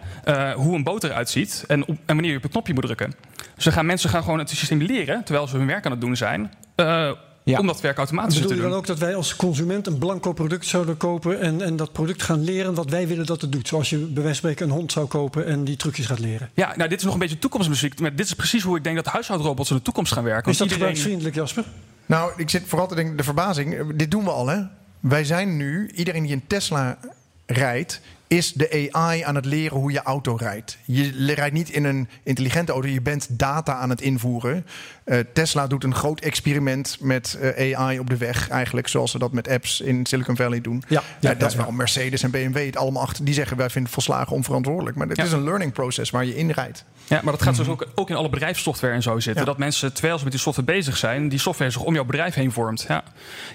[0.64, 3.14] hoe een boot eruit ziet en, op, en wanneer je op het knopje moet drukken?
[3.56, 6.02] Dus dan gaan mensen gaan gewoon het systeem leren, terwijl ze hun werk aan het
[6.02, 7.12] doen zijn, eh,
[7.44, 7.60] Ja.
[7.60, 8.70] om dat werk automatisch Bedoel te je doen.
[8.70, 12.24] dan ook dat wij als consument een blanco product zouden kopen en, en dat product
[12.24, 13.68] gaan leren wat wij willen dat het doet?
[13.68, 16.50] Zoals je bij wijze van spreken een hond zou kopen en die trucjes gaat leren.
[16.54, 18.00] Ja, nou, dit is nog een beetje toekomstmuziek.
[18.00, 20.52] Maar dit is precies hoe ik denk dat huishoudrobots in de toekomst gaan werken.
[20.52, 21.64] Is dat iedereen- gebruiksvriendelijk, Jasper?
[22.06, 23.74] Nou, ik zit vooral te denken, de verbazing.
[23.74, 24.62] eh, Dit doen we al, hè?
[25.00, 26.98] Wij zijn nu, iedereen die een Tesla
[27.46, 28.02] rijdt,
[28.34, 30.78] is de AI aan het leren hoe je auto rijdt.
[30.86, 34.66] Je rijdt niet in een intelligente auto, je bent data aan het invoeren.
[35.04, 39.20] Eh, Tesla doet een groot experiment met eh, AI op de weg, eigenlijk, zoals ze
[39.20, 40.84] dat met apps in Silicon Valley doen.
[40.88, 41.64] Ja, Ja, ja, dat is ja.
[41.64, 43.26] wel Mercedes en BMW het allemaal achter.
[43.26, 44.98] Die zeggen wij vinden het volslagen onverantwoordelijk.
[44.98, 45.24] Maar het Ja.
[45.24, 46.86] is een learning process waar je in rijdt.
[47.08, 49.42] Ja, maar dat gaat dus ook, ook in alle bedrijfssoftware en zo zitten.
[49.42, 49.50] Ja.
[49.50, 52.34] Dat mensen, terwijl ze met die software bezig zijn, die software zich om jouw bedrijf
[52.34, 52.86] heen vormt.
[52.88, 53.04] Ja,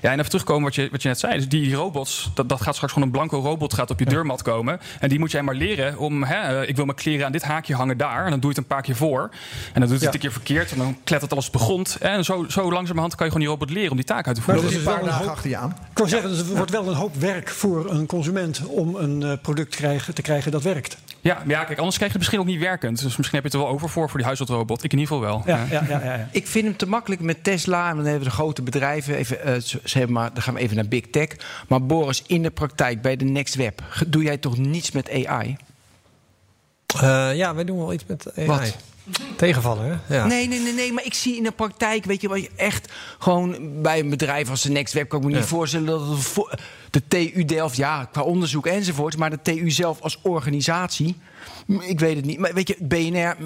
[0.02, 1.34] ja en even terugkomen wat je, wat je net zei.
[1.34, 4.42] Dus die robots, dat, dat gaat straks gewoon een blanco robot gaat op je deurmat
[4.42, 4.67] komen.
[5.00, 7.42] En die moet jij maar leren om, hè, eh, ik wil mijn kleren aan dit
[7.42, 8.24] haakje hangen daar.
[8.24, 9.30] En dan doe je het een paar keer voor.
[9.72, 10.12] En dan doet het Ja.
[10.12, 10.72] een keer verkeerd.
[10.72, 11.96] En dan klettert alles op de grond.
[12.00, 14.42] En zo, zo langzamerhand kan je gewoon die robot leren om die taak uit te
[14.46, 14.62] Maar voeren.
[14.62, 15.70] dat Dus is een wel paar een dagen hoop- achter je aan.
[15.70, 19.22] Ik kan zeggen, dus er wordt wel een hoop werk voor een consument om een
[19.22, 20.96] eh, product krijgen, te krijgen dat werkt.
[21.20, 23.02] Ja, maar ja, kijk, anders krijg je het misschien ook niet werkend.
[23.02, 24.84] Dus misschien heb je het er wel over voor, voor die huishoudrobot.
[24.84, 25.42] Ik in ieder geval wel.
[25.46, 26.28] Ja, ja, ja, ja, ja.
[26.32, 27.88] Ik vind hem te makkelijk met Tesla.
[27.90, 29.14] En dan hebben we de grote bedrijven.
[29.16, 31.28] Even, eh, ze ze hebben maar, dan gaan we even naar Big Tech.
[31.68, 35.56] Maar Boris, in de praktijk bij de Next Web, doe jij toch niets met AI?
[37.00, 38.46] Eh, ja, wij doen wel iets met AI.
[38.46, 38.76] Wat?
[39.36, 40.16] Tegenvallen, hè?
[40.16, 40.26] Ja.
[40.26, 42.92] Nee, nee, nee, nee, maar ik zie in de praktijk, weet je, wat je echt
[43.18, 46.18] gewoon bij een bedrijf als de Next Web kan ik me niet voorstellen dat het
[46.18, 46.58] voor
[46.90, 51.16] de TU Delft, ja, qua onderzoek enzovoort, maar de TU zelf als organisatie
[51.68, 52.38] ik weet het niet.
[52.38, 53.36] Maar weet je, BNR,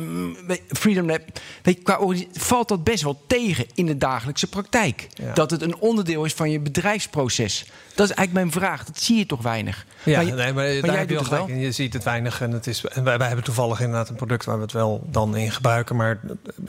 [0.68, 1.20] Freedom Lab,
[1.62, 1.98] weet je, qua
[2.32, 5.06] valt dat best wel tegen in de dagelijkse praktijk.
[5.34, 7.66] Dat het een onderdeel is van je bedrijfsproces.
[7.94, 8.84] Dat is eigenlijk mijn vraag.
[8.84, 9.86] Dat zie je toch weinig.
[10.02, 11.48] Ja, maar, nee, maar, maar jij doet het wel.
[11.48, 12.84] Je ziet het weinig en het is.
[12.84, 15.96] En wij, wij, hebben toevallig inderdaad een product waar we het wel dan in gebruiken,
[15.96, 16.20] maar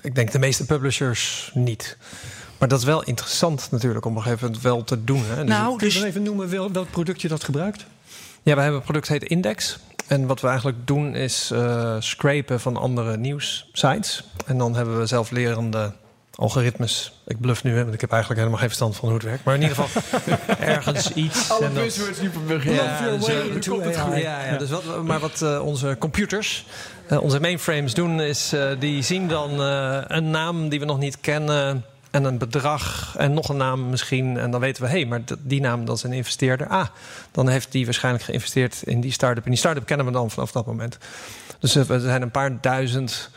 [0.01, 1.97] ik denk de meeste publishers niet.
[2.57, 5.23] Maar dat is wel interessant natuurlijk om nog even wel te doen.
[5.25, 5.35] Hè.
[5.35, 6.03] Dus nou, kun je dus...
[6.03, 7.85] even noemen welk product je dat gebruikt?
[8.43, 9.79] Ja, wij hebben een product heet Index.
[10.07, 14.23] En wat we eigenlijk doen is uh, scrapen van andere nieuwssites.
[14.45, 15.93] En dan hebben we zelflerende
[16.35, 17.21] algoritmes.
[17.25, 19.43] Ik bluff nu, hè, want ik heb eigenlijk helemaal geen verstand van hoe het werkt.
[19.43, 20.01] Maar in ieder geval
[20.75, 21.51] ergens iets.
[21.51, 22.29] Alle buzzwords die
[22.73, 26.65] ja, dus, uh, ja, ja, dus wat, maar wat uh, onze computers,
[27.09, 29.59] onze mainframes doen, is die zien dan
[30.07, 31.83] een naam die we nog niet kennen
[32.13, 34.37] en een bedrag en nog een naam misschien.
[34.37, 36.67] En dan weten we, hé, hey, maar die naam dat is een investeerder.
[36.67, 36.87] Ah,
[37.31, 39.43] dan heeft die waarschijnlijk geïnvesteerd in die start-up.
[39.43, 40.97] En die start-up kennen we dan vanaf dat moment.
[41.59, 43.29] Dus er zijn een paar duizend,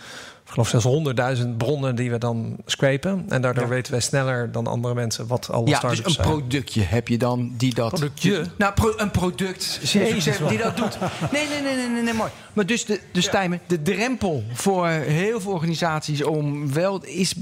[0.45, 3.25] ik geloof zelfs honderdduizend bronnen die we dan scrapen.
[3.29, 6.83] En daardoor weten wij sneller dan andere mensen wat alle ja, start-ups dus een productje
[6.83, 7.91] heb je dan die dat...
[7.91, 8.45] Productje?
[8.59, 10.99] Nou, een product Jezus, die dat doet.
[11.33, 12.31] Nee, nee, nee, nee, nee, nee mooi.
[12.53, 17.05] Maar dus, de, dus Tijmen, de drempel voor heel veel organisaties om wel...
[17.05, 17.35] is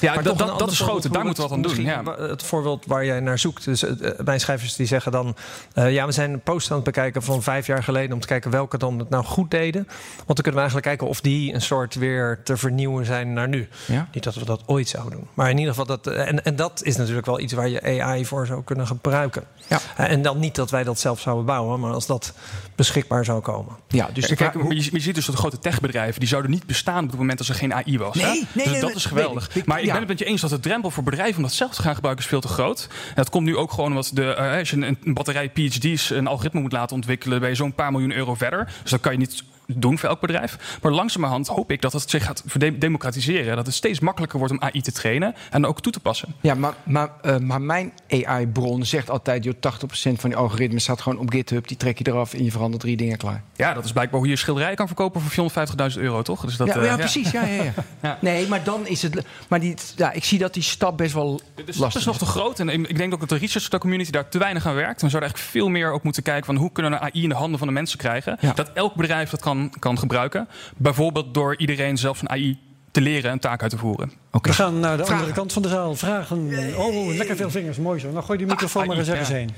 [0.00, 1.12] ja, dat, dat, is groter.
[1.12, 1.82] Daar moeten we wat aan doen.
[1.84, 2.02] Ja.
[2.18, 3.64] Het voorbeeld waar jij naar zoekt.
[3.64, 3.90] Dus uh,
[4.24, 5.36] mijn schrijvers die zeggen dan...
[5.74, 8.12] Uh, ja, we zijn een post aan het bekijken van vijf jaar geleden...
[8.12, 9.84] om te kijken welke dan het nou goed deden.
[10.16, 13.48] Want dan kunnen we eigenlijk kijken of die een soort weer te vernieuwen zijn naar
[13.48, 13.68] nu.
[13.86, 14.08] Ja?
[14.12, 15.28] Niet dat we dat ooit zouden doen.
[15.34, 18.26] Maar in ieder geval, dat, en, en dat is natuurlijk wel iets waar je AI
[18.26, 19.44] voor zou kunnen gebruiken.
[19.66, 19.80] Ja.
[19.96, 21.80] en dan niet dat wij dat zelf zouden bouwen...
[21.80, 22.32] maar als dat
[22.74, 23.76] beschikbaar zou komen.
[23.88, 26.20] Ja, dus kijk, je, je ziet dus dat grote techbedrijven...
[26.20, 28.14] die zouden niet bestaan op het moment dat er geen AI was.
[28.14, 29.64] Nee, nee, dus nee, dat is geweldig.
[29.64, 31.82] maar ben het met je eens dat de drempel voor bedrijven om dat zelf te
[31.82, 32.88] gaan gebruiken is veel te groot.
[32.90, 36.10] En dat komt nu ook gewoon omdat de, uh, als je een, een batterij PhD's
[36.10, 38.72] een algoritme moet laten ontwikkelen, ben je zo'n paar miljoen euro verder.
[38.82, 39.42] Dus dat kan je niet
[39.74, 40.78] doen voor elk bedrijf.
[40.82, 42.44] Maar langzamerhand hoop ik dat het zich gaat
[42.78, 43.56] democratiseren.
[43.56, 46.34] Dat het steeds makkelijker wordt om AI te trainen en ook toe te passen.
[46.40, 49.44] Ja, maar, maar, uh, maar mijn AI-bron zegt altijd...
[49.44, 49.58] joh, 80%
[49.92, 51.68] van die algoritmes staat gewoon op GitHub.
[51.68, 53.42] Die trek je eraf en je verandert drie dingen klaar.
[53.56, 55.50] Ja, dat is blijkbaar hoe je schilderij kan verkopen voor
[55.92, 56.44] 450.000 euro, toch?
[56.44, 57.30] Dus dat, ja, uh, ja, precies.
[57.30, 58.18] Ja, ja, ja.
[58.20, 59.24] Nee, maar dan is het...
[59.48, 61.94] Maar die, ja, ik zie dat die stap best wel dus lastig is.
[61.94, 62.60] is nog te groot.
[62.60, 65.02] En ik denk ook dat de research community daar te weinig aan werkt.
[65.02, 66.44] We zouden eigenlijk veel meer ook moeten kijken...
[66.44, 68.38] van hoe kunnen we AI in de handen van de mensen krijgen.
[68.54, 70.48] Dat elk bedrijf dat kan, kan gebruiken.
[70.76, 72.58] Bijvoorbeeld door iedereen zelf een AI
[72.90, 74.12] te leren en taak uit te voeren.
[74.30, 74.52] Okay.
[74.52, 75.94] We gaan naar de andere kant van de zaal.
[75.94, 76.50] Vragen.
[76.76, 77.78] Oh, lekker veel vingers.
[77.78, 78.10] Mooi zo.
[78.10, 79.50] Nou, gooi die microfoon maar eens ergens heen.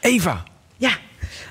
[0.00, 0.42] Eva.
[0.76, 0.90] Ja.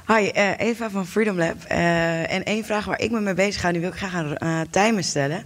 [0.08, 1.56] Hi, uh, Eva van Freedom Lab.
[1.72, 4.36] Uh, en één vraag waar ik me mee bezig ga, die wil ik graag aan
[4.44, 5.44] uh, Tijmen stellen.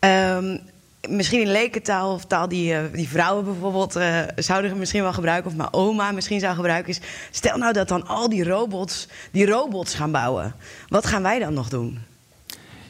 [0.00, 0.60] Um,
[1.08, 5.56] misschien in lekentaal of taal die, die vrouwen bijvoorbeeld uh, zouden misschien wel gebruiken, of
[5.56, 7.00] mijn oma misschien zou gebruiken, is:
[7.30, 10.54] stel nou dat dan al die robots die robots gaan bouwen.
[10.88, 11.98] Wat gaan wij dan nog doen?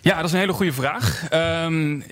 [0.01, 1.27] Ja, dat is een hele goede vraag.
[1.65, 2.05] Um,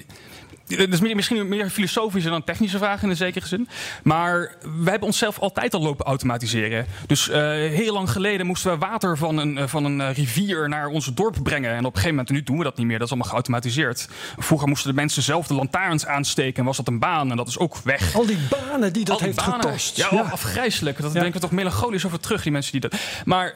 [0.67, 3.69] dat is misschien meer filosofische dan technische vraag in een zekere zin.
[4.03, 6.87] Maar wij hebben onszelf altijd al lopen automatiseren.
[7.07, 10.69] Dus uh, heel lang geleden moesten we water van een, eh, van een eh, rivier
[10.69, 11.71] naar ons dorp brengen.
[11.71, 12.99] En op een gegeven moment, nu doen we dat niet meer.
[12.99, 14.09] Dat is allemaal geautomatiseerd.
[14.39, 16.59] Vroeger moesten de mensen zelf de lantaarns aansteken.
[16.59, 17.31] En was dat een baan.
[17.31, 18.15] En dat is ook weg.
[18.15, 19.97] Al die banen die dat heeft gekost.
[19.97, 21.03] Ja, afgrijzelijk.
[21.03, 22.95] Dat denken we toch melancholisch over terug, die mensen die dat...
[23.25, 23.55] Maar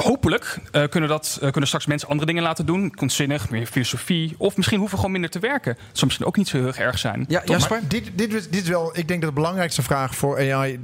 [0.00, 2.90] hopelijk uh, kunnen, dat, uh, kunnen straks mensen andere dingen laten doen.
[2.90, 4.34] Kunstzinnig, meer filosofie.
[4.38, 5.74] Of misschien hoeven we gewoon minder te werken.
[5.74, 7.24] Dat zou misschien ook niet zo heel erg zijn.
[7.28, 7.80] Ja, Jasper?
[7.88, 10.80] Dit, dit, dit is wel, ik denk dat de belangrijkste vraag voor AI...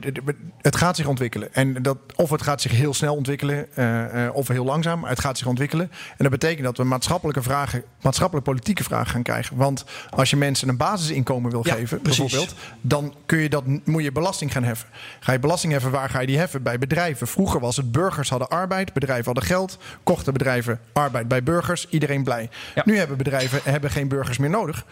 [0.60, 1.54] Het gaat zich ontwikkelen.
[1.54, 5.00] En dat, of het gaat zich heel snel ontwikkelen, uh, of heel langzaam.
[5.00, 5.90] Maar het gaat zich ontwikkelen.
[6.08, 7.82] En dat betekent dat we maatschappelijke vragen...
[8.00, 9.56] maatschappelijke politieke vragen gaan krijgen.
[9.56, 12.54] Want als je mensen een basisinkomen wil geven, bijvoorbeeld...
[12.80, 14.88] dan kun je dat, moet je belasting gaan heffen.
[15.20, 16.62] Ga je belasting heffen, waar ga je die heffen?
[16.62, 17.26] Bij bedrijven.
[17.26, 22.24] Vroeger was het burgers hadden arbeid bedrijven hadden geld, kochten bedrijven arbeid bij burgers, iedereen
[22.24, 22.50] blij.
[22.84, 24.84] Nu hebben bedrijven hebben geen burgers meer nodig.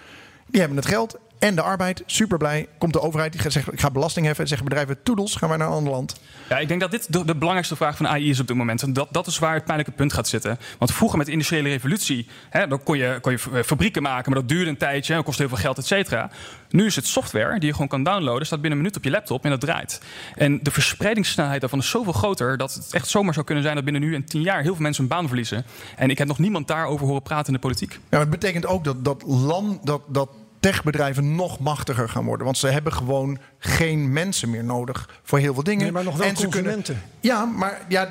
[0.46, 2.02] Die hebben het geld en de arbeid.
[2.06, 2.68] Super blij.
[2.78, 4.48] Komt de overheid die zegt: ik ga belasting heffen.
[4.48, 6.20] Zeggen bedrijven: toedels, gaan wij naar een ander land.
[6.48, 8.82] Ja, ik denk dat dit de, belangrijkste vraag van AI is op dit moment.
[8.82, 10.58] En dat, dat is waar het pijnlijke punt gaat zitten.
[10.78, 14.40] Want vroeger met de industriële revolutie, hè, dan kon je, kon je fabrieken maken, maar
[14.40, 16.30] dat duurde een tijdje, dat kostte heel veel geld, et cetera.
[16.70, 19.10] Nu is het software die je gewoon kan downloaden, staat binnen een minuut op je
[19.10, 20.00] laptop en dat draait.
[20.34, 23.84] En de verspreidingssnelheid daarvan is zoveel groter dat het echt zomaar zou kunnen zijn dat
[23.84, 25.64] binnen nu en tien jaar heel veel mensen hun baan verliezen.
[25.96, 27.98] En ik heb nog niemand daarover horen praten in de politiek.
[28.10, 30.28] Ja, het betekent ook dat, dat land, dat, dat
[30.60, 32.44] techbedrijven nog machtiger gaan worden.
[32.44, 35.82] Want ze hebben gewoon geen mensen meer nodig voor heel veel dingen.
[35.82, 36.82] Nee, maar nog wel en ze consumenten.
[36.84, 38.06] Kunnen, ja, maar ja,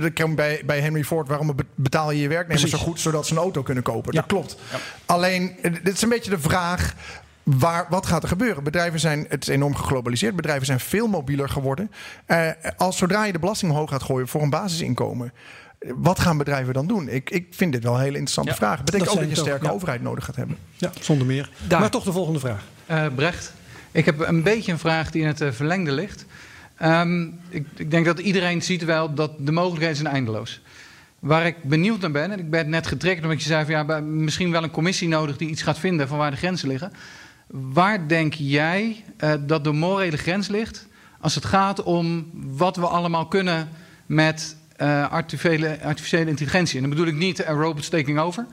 [0.00, 1.28] dat kan bij, bij Henry Ford.
[1.28, 2.78] Waarom betaal je je werknemers Precies.
[2.78, 4.12] zo goed zodat ze een auto kunnen kopen?
[4.12, 4.20] Ja.
[4.20, 4.56] Dat klopt.
[5.06, 6.94] Alleen, eh, dit is een beetje de vraag.
[7.42, 8.64] Waar, wat gaat er gebeuren?
[8.64, 10.36] Bedrijven zijn, het is enorm geglobaliseerd.
[10.36, 11.90] Bedrijven zijn veel mobieler geworden.
[12.26, 15.32] Eh, als zodra je de belasting omhoog gaat gooien voor een basisinkomen.
[15.86, 17.08] Wat gaan bedrijven dan doen?
[17.08, 18.76] Ik, ik vind dit wel een hele interessante Ja, vraag.
[18.76, 20.56] Dat betekent dat ook dat je een sterke ook, overheid nodig gaat hebben.
[20.76, 21.50] Ja, zonder meer.
[21.66, 21.80] Daar.
[21.80, 22.64] Maar toch de volgende vraag.
[22.86, 23.52] Eh, Brecht,
[23.90, 26.26] ik heb een beetje een vraag die in het eh, verlengde ligt.
[26.76, 30.60] Ehm, ik, ik denk dat iedereen ziet wel dat de mogelijkheden zijn eindeloos.
[31.18, 34.00] Waar ik benieuwd naar ben, en ik ben net getrekt omdat je zei van ja,
[34.00, 36.92] misschien wel een commissie nodig die iets gaat vinden van waar de grenzen liggen.
[37.46, 40.86] Waar denk jij eh, dat de morele grens ligt
[41.20, 43.68] als het gaat om wat we allemaal kunnen
[44.06, 46.74] met eh, artificiële, artificiële intelligentie?
[46.76, 48.46] En dan bedoel ik niet eh, robots taking over,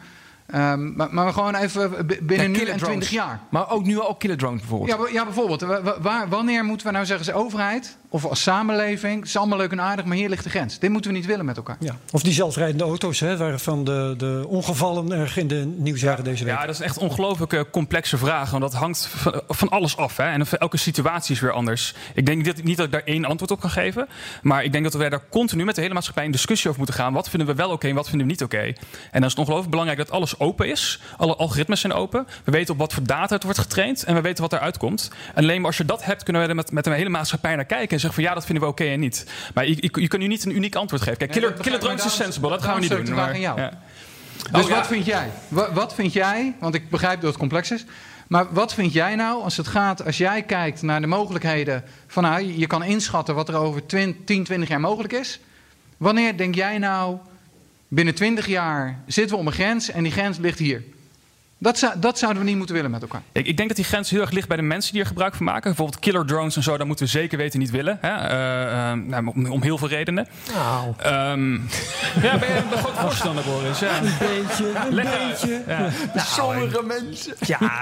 [0.47, 2.81] ehm, maar, maar gewoon even binnen Ja, nu en drones.
[2.81, 3.39] 20 jaar.
[3.49, 4.99] Maar ook nu ook killer drones bijvoorbeeld.
[4.99, 5.61] Ja, ja bijvoorbeeld.
[5.61, 9.19] Wa- wa- Waar, wanneer moeten we nou zeggen als overheid of als samenleving...
[9.19, 10.79] het is allemaal leuk en aardig, maar hier ligt de grens.
[10.79, 11.77] Dit moeten we niet willen met elkaar.
[11.79, 11.95] Ja.
[12.11, 16.53] Of die zelfrijdende auto's, hè, waarvan de, de ongevallen erg in de nieuwsjaren deze week.
[16.53, 18.49] Ja, dat is echt een ongelooflijk eh, complexe vraag.
[18.49, 20.17] Want dat hangt van, van alles af.
[20.17, 20.23] Hè?
[20.23, 21.93] En elke situatie is weer anders.
[22.13, 24.07] Ik denk niet dat, niet dat ik daar één antwoord op kan geven.
[24.41, 26.99] Maar ik denk dat we daar continu met de hele maatschappij in discussie over moeten
[26.99, 27.13] gaan.
[27.13, 28.57] Wat vinden we wel oké en wat vinden we niet oké?
[28.57, 28.75] En
[29.11, 30.99] dan is het ongelooflijk belangrijk dat alles open is.
[31.17, 32.27] Alle algoritmes zijn open.
[32.43, 34.03] We weten op wat voor data het wordt getraind.
[34.03, 35.11] En we weten wat eruit komt.
[35.33, 37.55] En alleen maar als je dat hebt, kunnen we er met, met een hele maatschappij
[37.55, 37.99] naar kijken.
[38.01, 39.25] Zeggen van ja, dat vinden we oké en niet.
[39.53, 41.17] Maar je, je, je kan nu niet een uniek antwoord geven.
[41.17, 42.49] Kijk, killer, killer drones is sensible.
[42.49, 43.15] Dat gaan we niet doen.
[43.15, 43.79] maar- ja.
[44.51, 44.75] Dus Oh, ja.
[44.75, 45.29] wat vind jij?
[45.47, 47.85] Wat, wat vind jij, want ik begrijp dat het complex is...
[48.27, 51.83] maar wat vind jij nou als het gaat, als jij kijkt naar de mogelijkheden...
[52.07, 55.39] van nou, je kan inschatten wat er over 20, 10, 20 jaar mogelijk is...
[55.97, 57.17] wanneer denk jij nou,
[57.87, 59.91] binnen 20 jaar zitten we om een grens...
[59.91, 60.83] en die grens ligt hier?
[61.61, 63.21] Dat, zou, dat zouden we niet moeten willen met elkaar.
[63.31, 65.35] Ik, ik denk dat die grens heel erg ligt bij de mensen die er gebruik
[65.35, 65.63] van maken.
[65.63, 67.97] Bijvoorbeeld killer drones en zo, dat moeten we zeker weten niet willen.
[68.01, 68.09] Hè?
[68.09, 70.27] Eh, eh, nou, om, om heel veel redenen.
[70.53, 70.93] Nou.
[70.97, 71.53] Ehm,
[72.25, 73.79] ja, ben je een groot voorstander, Boris?
[73.79, 73.97] Ja.
[73.97, 75.63] Een beetje, een beetje.
[75.67, 75.89] Ja.
[76.15, 77.33] Sommige mensen.
[77.39, 77.81] Ja,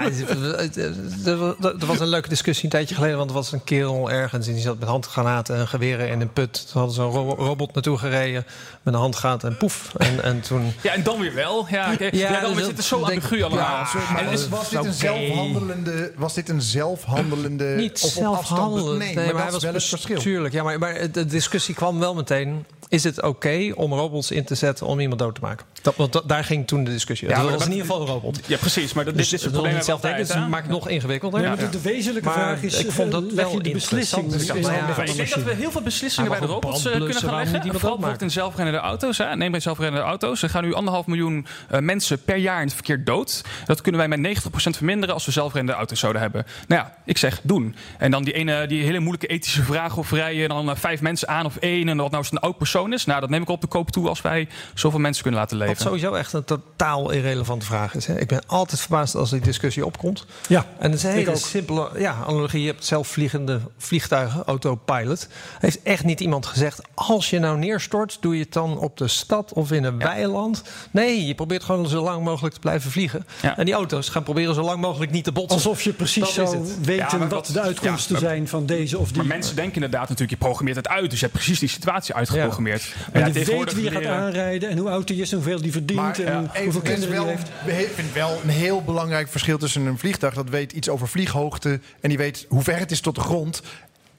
[1.24, 3.16] er was een leuke discussie een tijdje geleden.
[3.16, 6.32] Want er was een kerel ergens en die zat met handgranaten en geweren in een
[6.32, 6.52] put.
[6.70, 8.44] Toen hadden ze een ro- robot naartoe gereden
[8.82, 9.94] met een handgranaat en poef.
[9.96, 10.72] En, en toen...
[10.82, 11.66] ja, en dan weer wel.
[11.70, 12.08] Ja, oké.
[12.12, 13.69] ja, dan dus we zitten zo ambigu allemaal.
[13.70, 17.64] Ja, sorry, maar En was, was, dit een zelfhandelende, was dit een zelfhandelende...
[17.76, 18.98] Niet zelfhandelend.
[18.98, 20.18] Nee, Nee, maar, maar dat is wel het verschil.
[20.20, 22.64] Tuurlijk, ja, maar, maar de discussie kwam wel meteen.
[22.88, 25.66] Is het oké om robots in te zetten om iemand dood te maken?
[25.82, 27.28] Dat, want dat- daar ging toen de discussie.
[27.28, 28.40] Ja, Ja, dat maar was in dat- ieder geval een robot.
[28.46, 28.92] Ja, precies.
[28.92, 31.40] Maar dat, Dus dit is het probleem niet zelf denken, het maakt het nog ingewikkelder.
[31.40, 31.54] Ja, Ja.
[31.54, 33.70] maar de, de wezenlijke Maar vraag is, ik vond dat eh, leg je wel de
[33.70, 36.92] beslissing in Dus ik de denk dat we heel veel beslissingen bij de robots eh,
[36.92, 37.60] kunnen gaan leggen.
[37.60, 39.18] Vooral bijvoorbeeld in zelfrijdende auto's.
[39.18, 39.36] Hè.
[39.36, 40.42] Neem bij zelfrijdende auto's.
[40.42, 41.46] Er gaan nu anderhalf miljoen
[41.80, 43.42] mensen per jaar in het verkeer dood.
[43.64, 46.46] Dat kunnen wij met 90% verminderen als we zelfrijdende auto's zouden hebben.
[46.68, 47.74] Nou ja, ik zeg doen.
[47.98, 51.28] En dan die ene die hele moeilijke ethische vraag of rijden dan eh, vijf mensen
[51.28, 51.88] aan of één.
[51.88, 53.04] En wat nou eens een oud persoon is.
[53.04, 55.66] Nou, dat neem ik op de koop toe als wij zoveel mensen kunnen laten Wat
[55.68, 55.82] leven.
[55.82, 58.06] sowieso echt een totaal irrelevante vraag is.
[58.06, 58.18] Hè.
[58.20, 60.26] Ik ben altijd verbaasd als die discussie opkomt.
[60.48, 61.36] Ja, En het is een ik hele ook.
[61.36, 62.60] simpele ja, analogie.
[62.62, 65.28] Je hebt zelfvliegende vliegtuigen, autopilot.
[65.58, 66.80] Heeft echt niet iemand gezegd...
[66.94, 70.62] als je nou neerstort, doe je het dan op de stad of in een weiland?
[70.90, 73.26] Nee, je probeert gewoon zo lang mogelijk te blijven vliegen.
[73.42, 73.49] Ja.
[73.56, 75.54] En die auto's gaan proberen zo lang mogelijk niet te botsen.
[75.54, 78.98] Alsof je precies Dat zou weten Ja, wat de uitkomsten ja, maar- zijn van deze
[78.98, 79.16] of die.
[79.16, 81.10] Maar mensen denken inderdaad natuurlijk, je programmeert het uit.
[81.10, 82.94] Dus je hebt precies die situatie uitgeprogrammeerd.
[82.96, 85.36] Maar en ja, je weet wie je gaat aanrijden en hoe oud hij is en
[85.36, 87.24] hoeveel die verdient Maar en ja, hoeveel kinderen wel,
[87.64, 87.88] die heeft.
[87.88, 90.34] ik vind wel een heel belangrijk verschil tussen een vliegtuig...
[90.34, 93.62] dat weet iets over vlieghoogte en die weet hoe ver het is tot de grond.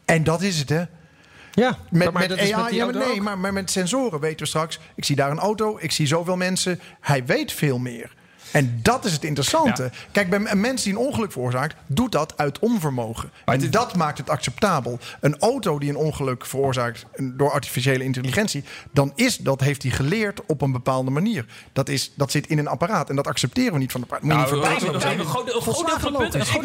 [0.06, 0.84] En dat is het, hè?
[1.54, 4.46] Ja, Met, maar met AI, met ja, maar nee, maar, maar met sensoren weten we
[4.46, 4.80] straks...
[4.96, 6.80] ik zie daar een auto, ik zie zoveel mensen.
[7.00, 8.12] Hij weet veel meer.
[8.52, 9.92] En dat is het interessante.
[10.12, 11.76] Kijk, bij een mens die een ongeluk veroorzaakt...
[11.88, 13.32] doet dat uit onvermogen.
[13.46, 15.00] En dat maakt het acceptabel.
[15.20, 18.64] Een auto die een ongeluk veroorzaakt door artificiële intelligentie...
[18.92, 21.46] dan is dat, heeft hij geleerd op een bepaalde manier.
[21.74, 24.26] Dat, is, dat zit in een apparaat en dat accepteren we niet van de apparaat.
[24.28, 26.40] Nou, een groot- deel- een groot deel van de punten.
[26.40, 26.62] Een groot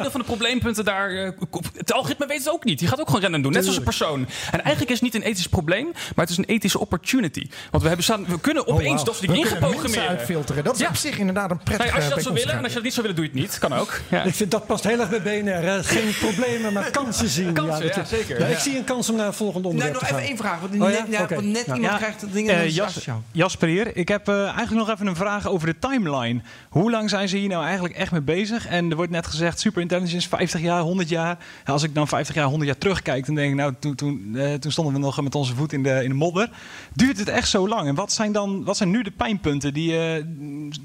[0.00, 1.10] deel van, de probleempunten daar.
[1.10, 1.30] eh,
[1.76, 2.78] Het algoritme weet het ook niet.
[2.78, 3.52] Die gaat ook gewoon rennen doen.
[3.52, 4.26] Net zoals een persoon.
[4.50, 7.46] En eigenlijk is het niet een ethisch probleem, maar het is een ethische opportunity.
[7.70, 9.04] Want we, hebben staan, we kunnen Oh, opeens wauw.
[9.04, 10.06] dat we die ingeprogrameerd.
[10.08, 10.64] uitfilteren.
[10.68, 10.88] Dat is Ja.
[10.88, 12.82] op zich inderdaad een prettige Nee, als je dat zou willen en als je dat
[12.82, 13.58] niet zou willen, doe je het niet.
[13.58, 14.00] Kan ook.
[14.08, 14.22] Ja.
[14.22, 15.62] Ik vind dat past heel erg bij BNR.
[15.62, 15.82] Hè.
[15.84, 17.52] Geen problemen, maar kansen zien.
[17.52, 18.40] Kansen, dat ja, zeker.
[18.40, 18.60] Ja, ik Ja.
[18.60, 20.28] zie een kans om naar het volgende Nee, onderwerp nog te even gaan.
[20.28, 20.60] één vraag.
[20.60, 21.96] Want Oh net, net iemand ja.
[21.96, 22.54] krijgt de dingen...
[22.54, 23.18] Eh, net Jas- als jou.
[23.32, 23.96] Jasper hier.
[23.96, 26.40] Ik heb eh, eigenlijk nog even een vraag over de timeline.
[26.68, 28.66] Hoe lang zijn ze hier nou eigenlijk echt mee bezig?
[28.66, 31.38] En er wordt net gezegd, superintelligence 50 jaar, 100 jaar.
[31.66, 34.32] Ja, als ik dan 50 jaar, 100 jaar terugkijk, dan denk ik, nou, toen, toen,
[34.36, 36.50] eh, toen stonden we nog met onze voet in de, in de modder.
[36.94, 37.88] Duurt het echt zo lang?
[37.88, 40.22] En wat zijn dan wat zijn nu de pijnpunten die, eh,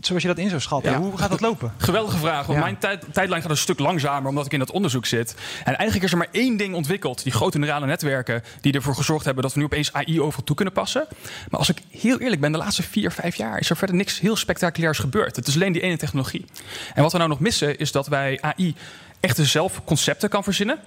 [0.01, 0.91] zoals je dat in zou schatten?
[0.91, 0.97] Ja.
[0.99, 1.73] Hoe gaat dat lopen?
[1.77, 2.45] Geweldige vraag.
[2.45, 5.35] Want mijn tijd, tijdlijn gaat een stuk langzamer omdat ik in dat onderzoek zit.
[5.63, 7.23] En eigenlijk is er maar één ding ontwikkeld.
[7.23, 10.55] Die grote neurale netwerken die ervoor gezorgd hebben dat we nu opeens AI overal toe
[10.55, 11.07] kunnen passen.
[11.49, 14.19] Maar als ik heel eerlijk ben, de laatste vier, vijf jaar is er verder niks
[14.19, 15.35] heel spectaculairs gebeurd.
[15.35, 16.45] Het is alleen die ene technologie.
[16.93, 18.75] En wat we nou nog missen is dat wij AI
[19.19, 20.79] echt zelf concepten kan verzinnen.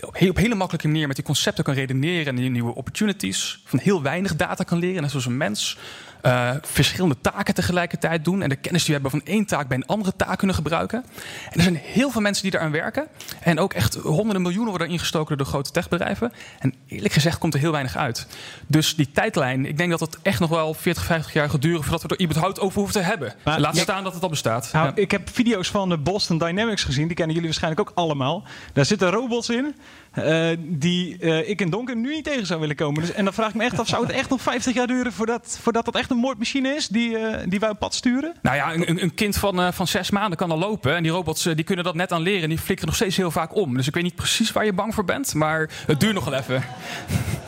[0.00, 3.60] Op heel- op hele makkelijke manier met die concepten kan redeneren en die nieuwe opportunities.
[3.64, 5.78] Van heel weinig data kan leren, net zoals een mens.
[6.24, 8.42] Eh, verschillende taken tegelijkertijd doen.
[8.42, 11.04] En de kennis die we hebben van één taak bij een andere taak kunnen gebruiken.
[11.50, 13.06] En er zijn heel veel mensen die daaraan werken.
[13.40, 16.32] En ook echt honderden miljoenen worden ingestoken door de grote techbedrijven.
[16.58, 18.26] En eerlijk gezegd komt er heel weinig uit.
[18.66, 21.82] Dus die tijdlijn, ik denk dat het echt nog wel 40, 50 jaar gaat duren
[21.82, 23.34] voordat we er überhaupt over hoeven te hebben.
[23.44, 23.82] Maar- Laat Ja.
[23.82, 24.68] staan dat het al bestaat.
[24.72, 24.92] Nou, Ja.
[24.94, 27.06] Ik heb video's van de Boston Dynamics gezien.
[27.06, 28.44] Die kennen jullie waarschijnlijk ook allemaal.
[28.72, 29.74] Daar zitten robots in.
[30.14, 33.00] Eh, die eh, ik in donker nu niet tegen zou willen komen.
[33.00, 35.12] Dus, en dan vraag ik me echt af, zou het echt nog 50 jaar duren
[35.12, 38.34] voordat, voordat dat echt een moordmachine is die, eh, die wij op pad sturen?
[38.42, 40.96] Nou ja, een, een kind van, eh, van zes maanden kan al lopen.
[40.96, 42.42] En die robots die kunnen dat net aan leren.
[42.42, 43.76] En die flikkeren nog steeds heel vaak om.
[43.76, 45.34] Dus ik weet niet precies waar je bang voor bent.
[45.34, 46.62] Maar het duurt nog wel even.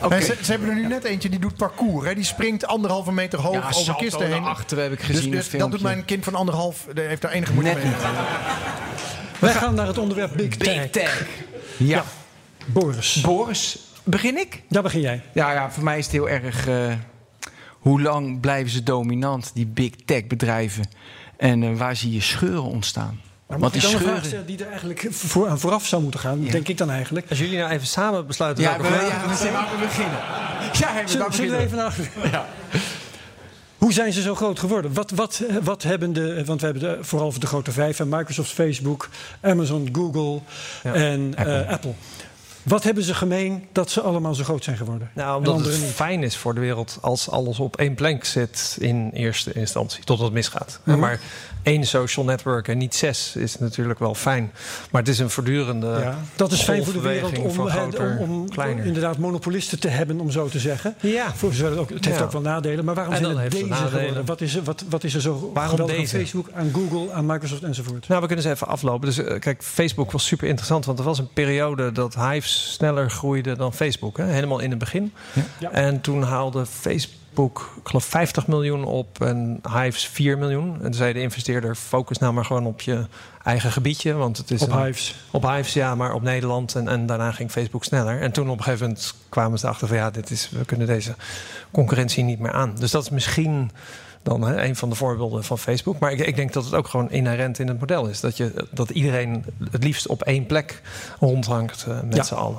[0.09, 2.07] Nee, ze, ze hebben er nu net eentje die doet parcours.
[2.07, 2.15] Hè.
[2.15, 4.43] Die springt anderhalve meter hoog Ja, over kisten heen.
[4.45, 6.87] achteren heb ik Dus- gezien, Dus, een dat doet mijn kind van anderhalf.
[6.95, 7.93] Die heeft daar enige moeite Net mee.
[7.93, 8.03] niet.
[9.39, 10.81] Wij gaan naar het onderwerp Big Tech.
[10.83, 11.27] Big Tech.
[11.77, 12.05] Ja.
[12.67, 13.21] Boris.
[13.21, 14.63] Boris, begin ik?
[14.69, 15.23] Ja, begin jij.
[15.35, 16.67] Ja, ja, voor mij is het heel erg.
[16.69, 16.93] eh,
[17.71, 20.89] hoe lang blijven ze dominant, die big tech bedrijven?
[21.37, 23.21] En eh, waar zie je scheuren ontstaan?
[23.47, 24.29] Maar Want die ik dan een vraag scheuren.
[24.45, 26.45] stellen die er eigenlijk voor, aan vooraf zou moeten gaan?
[26.45, 27.27] Denk ik dan eigenlijk.
[27.29, 30.19] Als jullie nou even samen besluiten Ja, welke we, vraag- ja, we zijn we beginnen.
[30.73, 31.95] Ja, we Zullen, zullen we even naar...
[33.79, 34.93] Hoe zijn ze zo groot geworden?
[34.95, 36.45] Wat, wat, wat hebben de...
[36.45, 38.01] Want we hebben de, vooral voor de grote vijf...
[38.01, 39.09] en Microsoft, Facebook,
[39.41, 40.41] Amazon, Google
[40.83, 41.67] en Apple.
[41.69, 41.93] Apple.
[42.67, 45.11] Wat hebben ze gemeen dat ze allemaal zo groot zijn geworden?
[45.15, 45.91] Nou, omdat het niet?
[45.91, 50.27] fijn is voor de wereld als alles op één plank zit in eerste instantie, totdat
[50.27, 50.81] het misgaat.
[50.85, 50.99] Mhm.
[50.99, 51.21] Maar
[51.63, 54.53] één social network en niet zes is natuurlijk wel fijn.
[54.91, 58.31] Maar het is een voortdurende Ja, dat is fijn voor de wereld om, groter, om,
[58.57, 60.95] om inderdaad monopolisten te hebben, om zo te zeggen.
[61.01, 61.35] Ja.
[61.35, 62.25] Voor het, ook, het heeft Ja.
[62.25, 62.85] ook wel nadelen.
[62.85, 64.25] Maar waarom zijn het deze geworden?
[64.27, 66.17] Wat is, er, wat, wat is er zo Waarom geweldig aan deze?
[66.17, 68.09] Facebook, aan Google, aan Microsoft enzovoort?
[68.09, 69.07] Nou, we kunnen ze even aflopen.
[69.07, 72.15] Dus eh, kijk, Facebook was super interessant, want er was een periode dat
[72.57, 74.17] Sneller groeide dan Facebook.
[74.17, 74.25] Hè?
[74.25, 75.13] Helemaal in het begin.
[75.59, 75.71] Ja.
[75.71, 80.75] En toen haalde Facebook, ik geloof, 50 miljoen op en Hives 4 miljoen.
[80.75, 83.07] En toen zei de investeerder, focus nou maar gewoon op je
[83.45, 84.13] eigen gebiedje.
[84.13, 85.15] Want het is Op een- Hives.
[85.31, 86.75] Op Hives, ja, maar op Nederland.
[86.75, 88.21] En, en daarna ging Facebook sneller.
[88.21, 89.97] En toen op een gegeven moment kwamen ze erachter van...
[89.97, 91.15] ja, dit is, we kunnen deze
[91.71, 92.75] concurrentie niet meer aan.
[92.79, 93.71] Dus dat is misschien
[94.27, 95.99] dan hè, een van de voorbeelden van Facebook.
[95.99, 98.21] Maar ik, ik denk dat het ook gewoon inherent in het model is.
[98.21, 100.83] Dat, je, dat iedereen het liefst op één plek
[101.21, 102.23] rondhangt eh, met Ja.
[102.23, 102.59] z'n allen.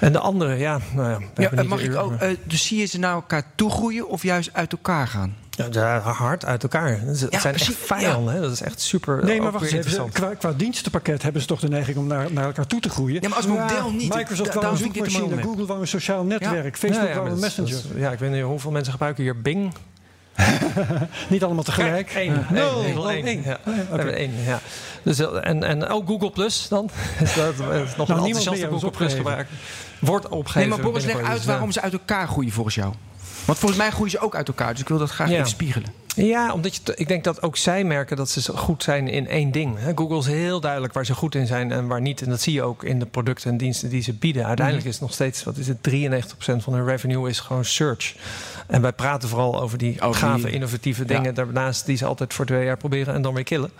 [0.00, 2.66] En de andere, ja, nou ja, Ja, hebben niet mag ik ook, maar- eh, dus
[2.66, 5.34] zie je ze naar elkaar toegroeien of juist uit elkaar gaan?
[5.50, 7.00] Ja, ja, hard uit elkaar.
[7.00, 8.34] Het zijn precies, echt vijanden.
[8.34, 8.40] hè.
[8.40, 10.10] Dat is echt super Nee, maar wacht even.
[10.12, 13.22] Qua, qua dienstenpakket hebben ze toch de neiging om naar, naar elkaar toe te groeien.
[13.22, 14.14] Ja, maar als model niet.
[14.14, 17.70] Microsoft wou een zoekmachine, Google wou een sociaal netwerk, Facebook Ja, ja, wou een messenger.
[17.72, 19.72] dat ja, ik weet niet hoeveel mensen gebruiken hier Bing.
[21.28, 22.12] Niet allemaal tegelijk.
[22.14, 22.24] Eén.
[22.32, 22.46] Ja.
[22.52, 22.98] Eén.
[22.98, 23.44] Oh.
[23.44, 23.58] Ja.
[23.66, 24.60] Oh, ja, We hebben één, ja.
[25.02, 26.90] Dus, eh, en, en ook Google Plus dan.
[27.18, 29.54] dat is nog een Nou, niemand enthousiaste Google Plus gebruiker.
[29.98, 30.68] Wordt opgegeven.
[30.68, 31.46] Nee, maar Boris, leg uit ja.
[31.46, 32.94] waarom ze uit elkaar groeien volgens jou.
[33.44, 34.70] Want volgens mij groeien ze ook uit elkaar.
[34.72, 35.34] Dus ik wil dat graag Ja.
[35.34, 35.92] even spiegelen.
[36.16, 39.50] Ja, omdat je, ik denk dat ook zij merken dat ze goed zijn in één
[39.50, 39.78] ding.
[39.94, 42.22] Google is heel duidelijk waar ze goed in zijn en waar niet.
[42.22, 44.46] En dat zie je ook in de producten en diensten die ze bieden.
[44.46, 44.94] Uiteindelijk Mhm.
[44.94, 48.14] is het nog steeds, wat is het, 93% van hun revenue is gewoon search.
[48.66, 51.06] En wij praten vooral over die Over gave, die- innovatieve Ja.
[51.08, 53.70] dingen daarnaast die ze altijd voor twee jaar proberen en dan weer killen.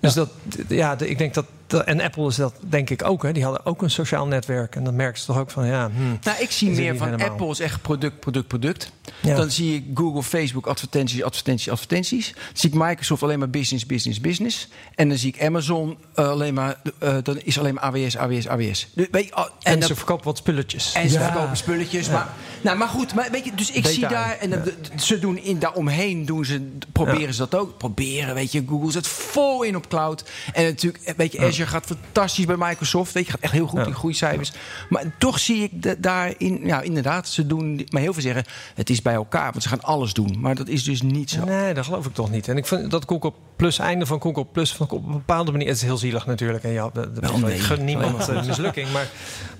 [0.00, 0.28] Dus dat,
[0.68, 1.46] ja, de- ik denk dat-
[1.80, 3.22] en Apple is dat denk ik ook.
[3.22, 3.32] Hè.
[3.32, 6.02] Die hadden ook een sociaal netwerk en dan merken ze toch ook van, ja, hm,
[6.22, 7.28] Nou, ik zie meer van helemaal.
[7.30, 8.92] Apple is echt product, product, product.
[9.20, 9.36] Ja.
[9.36, 12.32] Dan zie ik Google, Facebook, advertenties, advertenties, advertenties.
[12.32, 14.68] Dan zie ik Microsoft alleen maar business, business, business.
[14.94, 18.48] En dan zie ik Amazon eh, alleen maar, eh, dan is alleen maar AWS, AWS,
[18.48, 18.88] AWS.
[18.94, 20.92] Dus, weet je, En, dat- ze verkopen wat spulletjes.
[20.92, 21.30] En ze Ja.
[21.32, 22.08] verkopen spulletjes.
[22.08, 22.28] Maar,
[22.62, 24.36] nou, maar goed, maar weet je, dus ik zie daar...
[24.38, 24.64] En
[24.96, 27.78] ze doen in, daaromheen doen ze, proberen ze dat ook.
[27.78, 28.64] Proberen, weet je.
[28.68, 30.24] Google zit vol in op cloud.
[30.52, 33.12] En natuurlijk, weet je, Azure gaat fantastisch bij Microsoft.
[33.12, 34.52] Weet je, gaat echt heel goed in groeicijfers.
[34.88, 36.60] Maar toch zie ik da- daarin...
[36.64, 37.86] Ja, inderdaad, ze doen...
[37.90, 38.44] Maar heel veel zeggen,
[38.74, 39.50] het is bij elkaar.
[39.50, 40.36] Want ze gaan alles doen.
[40.40, 41.44] Maar dat is dus niet zo.
[41.44, 42.48] Nee, dat geloof ik toch niet.
[42.48, 45.66] En ik vind dat Google Plus, einde van Google Plus, van op een bepaalde manier,
[45.66, 46.64] het is heel zielig natuurlijk.
[46.64, 47.10] En ja, de,
[47.46, 48.92] ik gun niemand een mislukking.
[48.92, 49.08] Maar,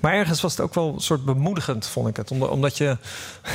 [0.01, 2.31] maar ergens was het ook wel een soort bemoedigend, vond ik het.
[2.31, 3.51] Omdat, omdat je,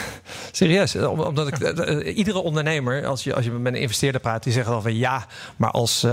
[0.58, 1.58] Serieus, omdat ik,
[2.06, 5.26] iedere ondernemer, als je, als je met een investeerder praat, die zeggen dan van ja,
[5.56, 6.06] maar als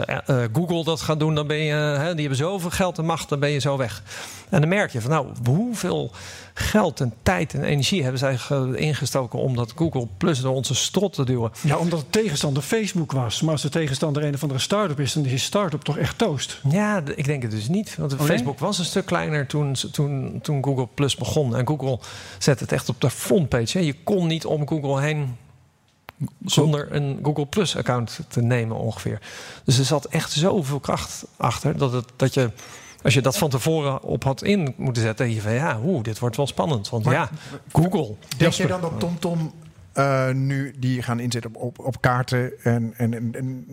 [0.53, 3.51] Google dat gaat doen, dan ben je, die hebben zoveel geld en macht, dan ben
[3.51, 4.03] je zo weg.
[4.49, 6.13] En dan merk je van nou, hoeveel
[6.55, 8.39] geld en tijd en energie hebben zij
[8.75, 11.53] ingestoken om dat Google Plus door onze strot te duwen.
[11.61, 13.41] Ja, omdat de tegenstander Facebook was.
[13.41, 16.19] Maar als de tegenstander een of andere start-up is, dan is die start-up toch echt
[16.19, 16.61] toast.
[16.71, 17.97] Ja, ik denk het dus niet.
[17.97, 21.57] Want oh, Facebook was een stuk kleiner toen, toen, toen Google Plus begon.
[21.57, 21.99] En Google
[22.39, 23.85] zette het echt op de frontpage.
[23.85, 25.37] Je kon niet om Google heen
[26.45, 29.21] zonder een Google Plus account te nemen ongeveer.
[29.65, 32.51] Dus er zat echt zoveel kracht achter dat, het, dat je
[33.05, 36.19] als je dat van tevoren op had in moeten zetten, je van ja, oeh, dit
[36.19, 36.89] wordt wel spannend.
[36.89, 37.29] Want ja,
[37.73, 38.15] Google.
[38.37, 39.53] Denk je dan dat TomTom
[39.95, 43.67] uh, nu die gaan inzetten op, op, op kaarten en, en, en,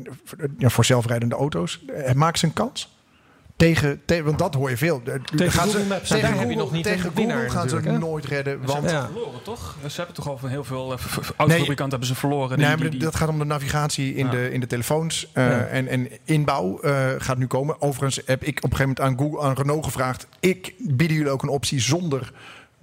[0.57, 1.84] ja, voor zelfrijdende auto's?
[1.89, 3.00] Uh, maakt ze een kans?
[3.62, 5.01] Tegen, tegen, want dat hoor je veel.
[5.36, 6.09] Tegen gaan Google Maps.
[6.09, 8.59] Tegen, Google, nog niet tegen Google gaan ze nooit redden.
[8.66, 8.89] Want...
[8.89, 9.78] Ze hebben verloren, toch?
[9.88, 10.89] Ze hebben toch al van heel veel
[11.38, 12.59] autofabrikanten hebben ze verloren.
[12.59, 15.28] Nee, maar dat gaat om de navigatie in, de, in de telefoons.
[15.34, 15.66] Uh, ja.
[15.66, 17.82] en, en inbouw uh, gaat nu komen.
[17.82, 20.28] Overigens heb ik op een gegeven moment aan, Google, aan Renault gevraagd...
[20.39, 22.32] ik bieden jullie ook een optie zonder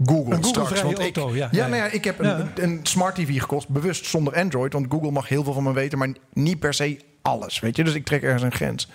[0.05, 0.83] Google, een Google straks.
[0.83, 1.49] Want auto, ik, ja.
[1.51, 4.73] Ja, nou ja, ik heb een, een, smart TV gekocht, bewust zonder Android.
[4.73, 6.99] Want Google mag heel veel van me weten, maar niet per se
[7.29, 7.61] alles.
[7.61, 7.85] Weet je?
[7.85, 8.89] Dus ik trek ergens een grens.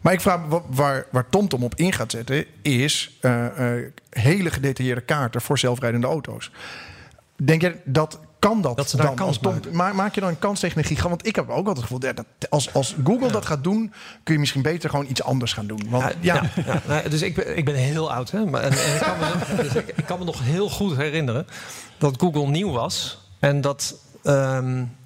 [0.00, 4.50] Maar ik vraag me waar, waar TomTom op in gaat zetten, is uh, uh, hele
[4.50, 6.50] gedetailleerde kaarten voor zelfrijdende auto's.
[7.36, 10.38] Denk je dat kan dat, dat ze dan kans Tom, maak, maak je dan een
[10.38, 11.08] kans tegen een gigant?
[11.08, 14.34] Want ik heb ook altijd het gevoel dat als, als Google dat gaat doen, kun
[14.34, 15.80] je misschien beter gewoon iets anders gaan doen.
[15.88, 16.82] Want, ja, ja.
[16.88, 18.44] ja dus ik ben, ik ben heel oud, hè?
[18.44, 21.46] Maar, en, en ik, kan me, dus ik, ik, kan me nog heel goed herinneren
[21.98, 23.94] dat Google nieuw was en dat.
[24.22, 24.96] Um,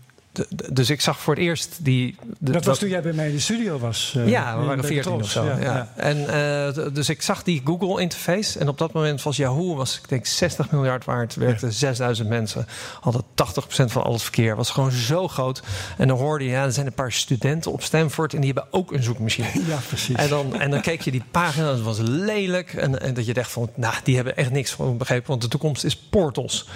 [0.72, 2.16] dus ik zag voor het eerst die.
[2.38, 4.14] dat was toen jij bij mij in de studio was.
[4.16, 5.44] Uh, ja, we waren 14 of zo.
[5.44, 5.92] Ja, ja.
[5.96, 8.58] En, uh, dus ik zag die Google interface.
[8.58, 11.34] En op dat moment was Yahoo, was ik denk 60 miljard waard.
[11.34, 12.66] Werkten 6000 mensen.
[13.00, 13.24] Hadden 80%
[13.66, 14.56] van al het verkeer.
[14.56, 15.62] Was gewoon zo groot.
[15.96, 18.34] En dan hoorde je, ja, er zijn een paar studenten op Stanford.
[18.34, 19.46] En die hebben ook een zoekmachine.
[19.68, 20.16] Ja, precies.
[20.16, 21.66] En dan, en dan keek je die pagina.
[21.66, 22.74] Dat was lelijk.
[22.74, 25.28] En, en dat je dacht van, nou, die hebben echt niks van begrepen.
[25.28, 26.66] Want de toekomst is portals.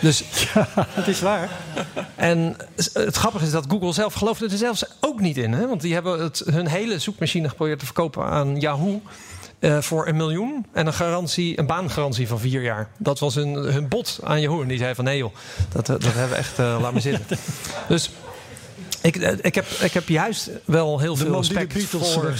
[0.00, 0.18] Dus
[0.54, 1.50] ja, het is waar.
[2.14, 2.56] En
[2.92, 5.52] het grappige is dat Google zelf geloofde er zelfs ook niet in.
[5.52, 5.66] Hè?
[5.66, 9.02] Want die hebben het, hun hele zoekmachine geprobeerd te verkopen aan Yahoo.
[9.60, 12.88] Uh, voor een miljoen en een garantie, een baangarantie van vier jaar.
[12.98, 14.62] Dat was hun, hun bod aan Yahoo.
[14.62, 15.34] En die zei van nee joh,
[15.72, 17.38] dat, dat hebben we echt, uh, laat me zitten.
[17.88, 18.10] Dus
[19.06, 22.34] ik, eh, ik, heb, ik heb juist wel heel veel respect voor.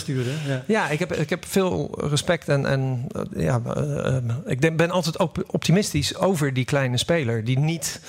[0.46, 0.62] Ja.
[0.66, 3.06] ja, ik, heb, ik heb veel respect en, en
[3.36, 8.00] ja, uh, ik ben altijd optimistisch over die kleine speler die niet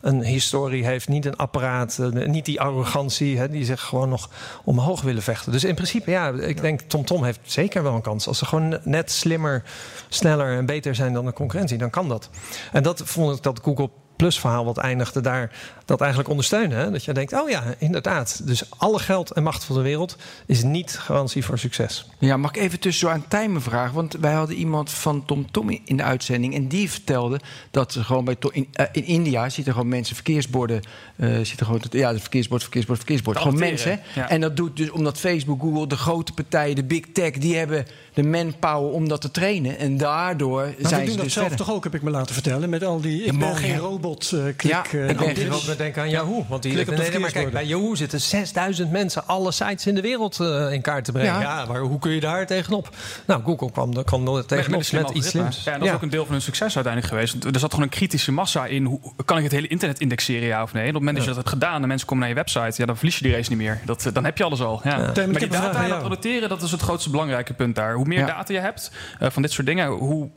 [0.00, 4.30] een historie heeft, niet een apparaat, niet die arrogantie, hè, die zich gewoon nog
[4.64, 5.52] omhoog willen vechten.
[5.52, 8.26] Dus in principe, ja, ik denk TomTom Tom heeft zeker wel een kans.
[8.26, 9.62] Als ze gewoon net slimmer,
[10.08, 12.30] sneller en beter zijn dan de concurrentie, dan kan dat.
[12.72, 15.52] En dat vond ik dat Google Plus verhaal wat eindigde daar
[15.84, 16.78] dat eigenlijk ondersteunen.
[16.78, 16.90] Hè?
[16.90, 18.46] Dat je denkt, oh ja, inderdaad.
[18.46, 22.06] Dus alle geld en macht van de wereld is niet garantie voor succes.
[22.18, 23.94] Ja, mag ik even tussen aan Tijmen vragen?
[23.94, 26.54] Want wij hadden iemand van Tom Tom in de uitzending.
[26.54, 27.40] En die vertelde
[27.70, 30.80] dat ze gewoon bij in, uh, in India zitten gewoon mensen verkeersborden.
[31.16, 33.38] Uh, zitten gewoon, ja, het verkeersbord, verkeersbord, verkeersbord.
[33.38, 34.00] Gewoon mensen.
[34.14, 34.28] Ja.
[34.28, 37.86] En dat doet dus omdat Facebook, Google, de grote partijen, de big tech, die hebben
[38.14, 39.78] de manpower om dat te trainen.
[39.78, 41.66] En daardoor maar zijn doen ze dat dus zelf verder.
[41.66, 42.70] toch ook, heb ik me laten vertellen.
[42.70, 44.62] Met al die, ik ben geen robot, uh, klik.
[44.62, 46.46] Ja, uh, ik ben ook denken aan Yahoo.
[46.48, 49.86] Want die, Klik op de nee, maar kijk, bij Yahoo zitten 6000 mensen alle sites
[49.86, 51.32] in de wereld uh, in kaart te brengen.
[51.32, 51.40] Ja.
[51.40, 51.64] Ja.
[51.64, 52.90] maar hoe kun je daar tegenop?
[53.26, 55.64] Nou, Google kwam, kwam er tegenop met, met, iets slims.
[55.64, 57.44] Ja, en dat is ook een deel van hun succes uiteindelijk geweest.
[57.44, 58.84] Er zat gewoon een kritische massa in.
[58.84, 60.82] Hoe, kan ik het hele internet indexeren, ja of nee?
[60.82, 62.80] En op het moment dat je dat hebt gedaan en mensen komen naar je website...
[62.80, 63.80] Ja, dan verlies je die race niet meer.
[63.84, 64.80] Dat, dan heb je alles al.
[64.84, 64.96] Ja.
[64.96, 67.94] Maar die data en dat annoteren, dat is het grootste belangrijke punt daar.
[67.94, 68.90] Hoe meer data je hebt
[69.20, 69.88] uh, van dit soort dingen...
[69.88, 70.28] Hoe,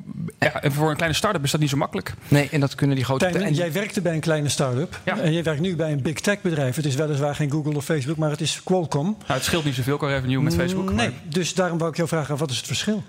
[0.61, 2.13] voor een kleine start-up is dat niet zo makkelijk.
[2.27, 3.25] Nee, en dat kunnen die grote...
[3.59, 4.99] Jij werkte bij een kleine start-up.
[5.05, 5.19] Ja.
[5.19, 6.75] En jij werkt nu bij een big tech bedrijf.
[6.75, 9.05] Het is weliswaar geen Google of Facebook, maar het is Qualcomm.
[9.19, 10.91] Nou, het scheelt niet zoveel qua revenue met Facebook.
[10.91, 11.21] Nee, maar...
[11.23, 13.03] dus daarom wou ik jou vragen, wat is het verschil?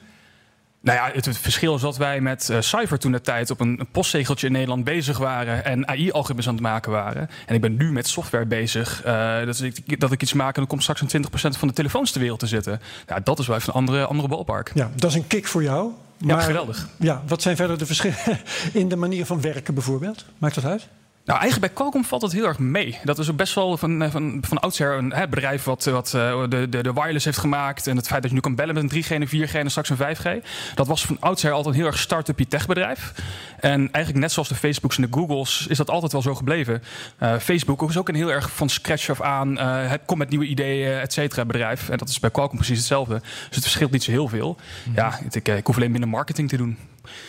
[0.83, 3.61] Nou ja, het, het, verschil is dat wij met uh, Cypher toen de tijd op
[3.61, 7.29] een, een postzegeltje in Nederland bezig waren en AI-algoritmes aan het maken waren.
[7.47, 9.03] En ik ben nu met software bezig.
[9.07, 11.75] Uh, dat, ik, dat ik iets maak en dan komt straks een 20% van de
[11.75, 12.81] telefoons ter wereld te zitten.
[13.07, 14.71] Nou, dat is wel even een andere, andere balpark.
[14.75, 15.93] Ja, dat is een kick voor jou.
[16.21, 16.89] Maar, ja, geweldig.
[16.97, 18.17] Ja, wat zijn verder de verschillen
[18.73, 20.25] in de manier van werken bijvoorbeeld?
[20.39, 20.89] Maakt dat uit?
[21.25, 22.99] Nou, eigenlijk bij Qualcomm valt het heel erg mee.
[23.05, 26.43] Dat is ook best wel van, van, van oudsher een hè, bedrijf wat, wat uh,
[26.49, 27.87] de, de, de wireless heeft gemaakt.
[27.87, 29.91] En het feit dat je nu kan bellen met een 3G, een 4G en straks
[29.91, 30.45] een 5G.
[30.75, 33.13] Dat was van oudsher altijd een heel erg start-up tech bedrijf.
[33.61, 36.83] En eigenlijk net zoals de Facebooks en de Googles is dat altijd wel zo gebleven.
[37.23, 39.59] Uh, Facebook is ook een heel erg van scratch af aan.
[39.59, 41.89] Uh, komt met nieuwe ideeën, et cetera bedrijf.
[41.89, 43.19] En dat is bij Qualcomm precies hetzelfde.
[43.21, 44.49] Dus het verschilt niet zo heel veel.
[44.49, 44.95] Mm -hmm.
[44.95, 46.79] Ja, ik, ik hoef alleen minder marketing te doen.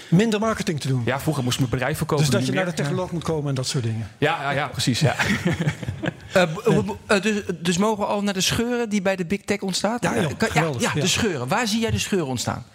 [0.09, 1.01] Minder marketing te doen.
[1.05, 2.25] Ja, vroeger moest ik mijn bedrijf verkopen.
[2.25, 4.07] Dus dat je naar de technoloog moet komen en dat soort dingen.
[4.17, 4.99] Ja, ja, ja precies.
[4.99, 5.15] Ja.
[6.31, 9.41] Eh, b- eh, dus, dus mogen we al naar de scheuren die bij de Big
[9.41, 10.03] Tech ontstaat?
[10.03, 11.01] Ja, joh, Kan- ja, ja.
[11.01, 11.47] de scheuren.
[11.47, 12.65] Waar zie jij de scheuren ontstaan?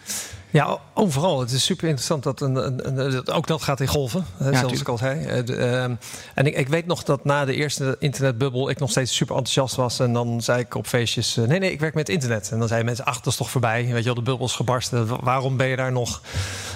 [0.56, 1.40] Ja, overal.
[1.40, 4.50] Het is super interessant dat een, een, een- dat ook dat gaat in golven, hè,
[4.58, 5.24] zoals ik al zei.
[5.24, 5.94] Eh, de, ehm,
[6.34, 9.74] en ik, ik weet nog dat na de eerste internetbubbel ik nog steeds super enthousiast
[9.74, 9.98] was.
[9.98, 12.48] En dan zei ik op feestjes: eh, nee, nee, ik werk met internet.
[12.50, 13.82] En dan zeiden mensen: ach, dat is toch voorbij.
[13.86, 15.06] Weet je wel, de bubbel is gebarsten.
[15.06, 16.20] Wa- Waarom ben je daar nog?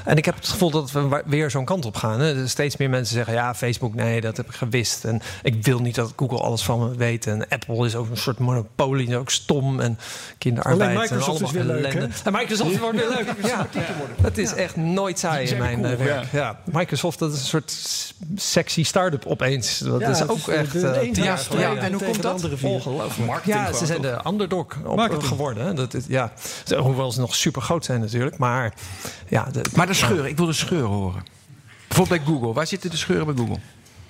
[0.05, 2.21] En ik heb het gevoel dat we weer zo'n kant op gaan.
[2.21, 2.49] Hè.
[2.49, 5.05] Steeds meer mensen zeggen: ja, Facebook, nee, dat heb ik gewist.
[5.05, 7.27] En ik wil niet dat Google alles van me weet.
[7.27, 9.81] En Apple is ook een soort monopolie, is ook stom.
[9.81, 9.99] En
[10.39, 10.91] kinderarbeid.
[10.91, 12.01] Alleen en Microsoft is allemaal weer leuk, hè?
[12.25, 13.29] En Microsoft wordt weer leuk.
[13.51, 13.67] Ja.
[14.23, 16.33] Het is echt nooit saai in mijn cool, eh, werk.
[16.33, 16.61] Ja.
[16.65, 17.75] Microsoft, dat is een soort
[18.37, 19.79] sexy start-up opeens.
[19.79, 20.73] Dat Ja, is ook echt...
[20.73, 20.81] de-
[21.13, 22.49] de eh, strijden En hoe komt dat?
[22.63, 23.45] Ongelooflijk.
[23.45, 24.23] Ja, ze zijn toch?
[24.23, 24.77] de underdog
[25.21, 25.67] geworden.
[25.67, 25.75] Hè.
[25.75, 26.33] Dat is, ja.
[26.79, 28.39] Hoewel ze nog super groot zijn natuurlijk.
[28.39, 28.75] Maar
[29.29, 31.23] ja, de, Maar de scheuren, ik wil de scheuren horen.
[31.89, 32.53] Bijvoorbeeld bij Google.
[32.53, 33.59] Waar zitten de scheuren bij Google?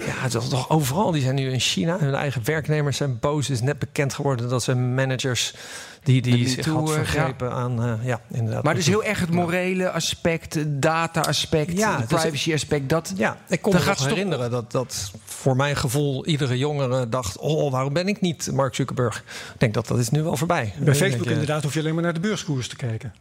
[0.06, 1.10] Ja, het is toch overal.
[1.10, 1.98] Die zijn nu in China.
[1.98, 3.46] Hun eigen werknemers zijn boos.
[3.48, 5.54] Het is net bekend geworden dat ze managers
[6.02, 7.82] die, die zich toe, had eh, vergrepen aan...
[7.82, 8.62] eh, ja, inderdaad.
[8.62, 12.88] Maar dus heel erg het morele aspect, het data-aspect, Ja, is- privacy-aspect.
[12.88, 16.58] Dat, Ja, ik kon Dan me gaat nog herinneren dat, dat voor mijn gevoel iedere
[16.58, 17.38] jongere dacht...
[17.38, 19.16] oh, waarom ben ik niet Mark Zuckerberg?
[19.18, 20.72] Ik denk dat dat is nu wel voorbij.
[20.78, 23.14] Bij Facebook inderdaad hoef je alleen maar naar de beurskoers te kijken.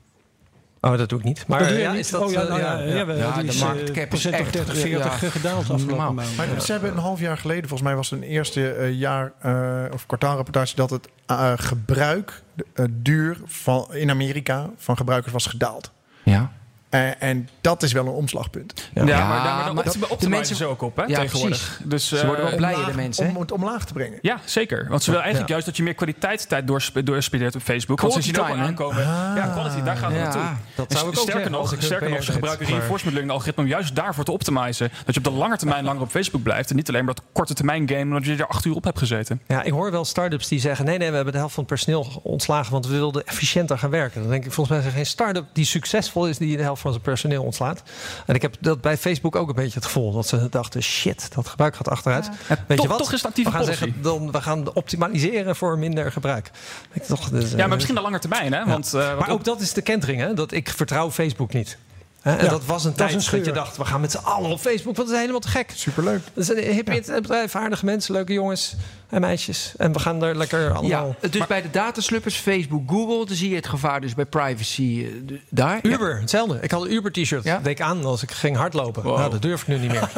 [0.81, 1.47] Oh, dat doe ik niet.
[1.47, 1.99] Maar Dat doe je ja, niet?
[1.99, 2.21] is dat...
[2.21, 4.81] Oh ja, eh, nou ja, ja, Ja, de market eh, cap is echt, 30, ja,
[4.81, 6.37] 40 gedaald afgelopen maand.
[6.37, 9.31] Maar ze hebben een half jaar geleden, volgens mij was het een eerste eh, jaar
[9.39, 15.33] eh, of kwartaalrapportage, dat het eh, gebruik, de eh, duur van, in Amerika van gebruikers
[15.33, 15.91] was gedaald.
[16.23, 16.51] Ja.
[16.89, 18.89] Eh, en dat is wel een omslagpunt.
[18.93, 19.83] Ja, Ja, maar daar maar maar
[20.19, 21.57] de, mensen- ze ook op hè, Ja, tegenwoordig.
[21.59, 21.89] precies.
[21.89, 23.25] Dus, Ze worden wel eh, blij, de mensen.
[23.25, 23.31] hè?
[23.31, 24.19] Om het omlaag te brengen.
[24.21, 24.85] Ja, zeker.
[24.89, 28.01] Want ze willen eigenlijk juist dat je meer kwaliteitstijd doorsp- doorspendeert op Facebook.
[28.01, 28.99] Want ze zien ook wel Quality.
[29.35, 30.23] Ja, quality, daar gaat het Ja.
[30.23, 30.41] naartoe.
[30.75, 33.63] Dat zou ik ook sterker zeggen nog, ik sterker nog, ze gebruiken reinforcement learning algoritme
[33.63, 34.89] om juist daarvoor te optimizen.
[35.05, 36.69] Dat je op de lange termijn langer op Facebook blijft.
[36.69, 38.97] En niet alleen maar dat korte termijn game, omdat je er acht uur op hebt
[38.99, 39.41] gezeten.
[39.47, 40.85] Ja, ik hoor wel start-ups die zeggen...
[40.85, 42.71] nee, nee, we hebben de helft van het personeel ontslagen...
[42.71, 44.21] want we wilden efficiënter gaan werken.
[44.21, 46.37] Dan denk ik, volgens mij is er geen start-up die succesvol is...
[46.37, 47.83] die de helft van zijn personeel ontslaat.
[48.25, 50.11] En ik heb dat bij Facebook ook een beetje het gevoel...
[50.11, 52.29] dat ze dachten, shit, dat gebruik gaat achteruit.
[52.47, 52.97] Weet toch- je wat?
[52.97, 53.83] toch is het actieve we gaan policy.
[53.83, 56.51] zeggen, dan, we gaan optimaliseren voor minder gebruik.
[56.93, 58.53] Ik toch, dus, Ja, eh, maar misschien de lange termijn.
[58.53, 58.65] Hè?
[58.65, 60.33] Want, eh, maar ook- ook dat is de kentering, hè?
[60.33, 61.77] dat ik vertrouw Facebook niet.
[62.21, 64.17] En Ja, dat was een dat tijd een dat, je dacht, we gaan met z'n
[64.17, 64.95] allen op Facebook.
[64.95, 65.71] Want dat is helemaal te gek.
[65.75, 66.21] Superleuk.
[66.33, 68.75] Dat is een hip internetbedrijf, aardige mensen, leuke jongens
[69.09, 69.73] en meisjes.
[69.77, 71.15] En we gaan er lekker allemaal...
[71.21, 75.05] Ja, dus bij de datasluppers, Facebook, Google, dan zie je het gevaar dus bij privacy
[75.05, 75.79] eh, daar.
[75.81, 75.89] Ja.
[75.89, 76.57] Uber, hetzelfde.
[76.61, 77.43] Ik had een Uber-t-shirt.
[77.43, 77.57] Ja?
[77.57, 79.03] Deed ik aan als ik ging hardlopen.
[79.03, 80.09] Nou, dat durf ik nu niet meer.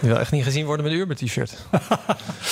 [0.00, 1.56] Je wil echt niet gezien worden met een Uber-t-shirt.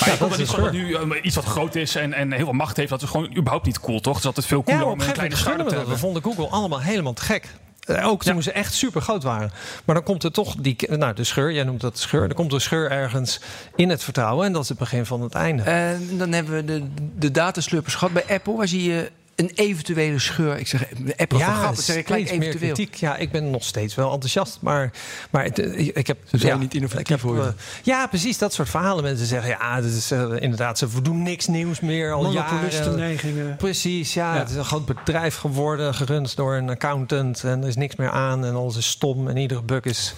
[0.00, 2.52] Maar ik dat is dat nu eh, iets wat groot is en, en heel veel
[2.52, 2.90] macht heeft.
[2.90, 4.12] Dat is gewoon überhaupt niet cool, toch?
[4.12, 5.68] Het is altijd veel Ja, cooler op om een kleine we te dat.
[5.68, 5.98] We hebben.
[5.98, 7.48] vonden Google allemaal helemaal te gek.
[7.80, 9.52] Eh, Ook toen ze echt super groot waren.
[9.84, 12.22] Maar dan komt er toch die, nou, de scheur, jij noemt dat de scheur.
[12.22, 13.40] Er komt een scheur ergens
[13.76, 14.46] in het vertrouwen.
[14.46, 15.62] En dat is het begin van het einde.
[15.62, 16.82] En dan hebben we de,
[17.18, 18.12] de datasluppers gehad.
[18.14, 19.10] Bij Apple, waar zie je
[19.40, 20.58] een eventuele scheur.
[20.58, 20.84] Ik zeg,
[21.16, 22.74] Apple ja, grappig, zeg ik gelijk eventueel.
[22.74, 22.94] kritiek.
[22.94, 24.58] Ja, ik ben nog steeds wel enthousiast.
[24.60, 24.92] Maar,
[25.30, 26.18] maar het, eh, ik heb...
[26.24, 27.48] Ze zijn ja, niet innovatief, heb, hoor eh,
[27.82, 28.38] Ja, precies.
[28.38, 29.04] Dat soort verhalen.
[29.04, 30.78] Mensen zeggen, ja, dat is eh, inderdaad...
[30.78, 32.54] Ze doen niks nieuws meer al jaren.
[32.54, 33.56] Monopolistenneigingen.
[33.56, 34.40] Precies, ja, Ja.
[34.40, 37.44] Het is een groot bedrijf geworden, gerund door een accountant.
[37.44, 39.28] En er is niks meer aan en alles is stom.
[39.28, 40.14] En iedere bug is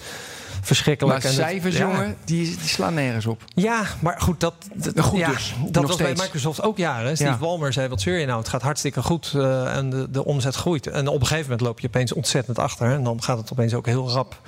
[0.63, 1.17] verschrikkelijk.
[1.19, 3.43] Maar en cijfers, jongen, die, die slaan nergens op.
[3.47, 6.13] Ja, maar goed, dat, dat, Goed ja, dus, dat was bij.
[6.13, 7.15] Microsoft ook jaren.
[7.15, 7.37] Steve Ja.
[7.37, 8.39] Ballmer zei, wat zeur je nou?
[8.39, 10.87] Het gaat hartstikke goed eh, en de, de omzet groeit.
[10.87, 12.91] En op een gegeven moment loop je opeens ontzettend achter.
[12.91, 14.39] En dan gaat het opeens ook heel rap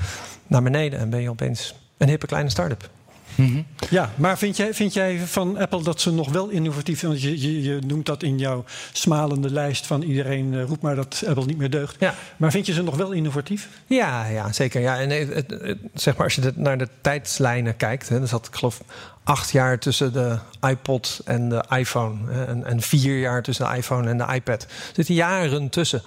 [0.48, 1.00] naar beneden.
[1.00, 2.90] En ben je opeens een hippe kleine start-up.
[3.90, 7.12] Ja, maar vind jij, vind jij van Apple dat ze nog wel innovatief zijn?
[7.12, 10.96] Want je, je, je noemt dat in jouw smalende lijst van iedereen eh, roept maar
[10.96, 11.96] dat Apple niet meer deugt.
[12.00, 12.14] Ja.
[12.38, 13.70] Maar vind je ze nog wel innovatief?
[13.88, 14.82] Ja, ja zeker.
[14.82, 18.48] Ja, en het, het- het- zeg maar, als je naar de tijdslijnen kijkt, hè, zat
[18.48, 18.82] ik geloof
[19.26, 22.32] acht jaar tussen de iPod en de iPhone.
[22.48, 24.64] En, en vier jaar tussen de iPhone en de iPad.
[24.64, 26.02] Er zitten jaren tussen.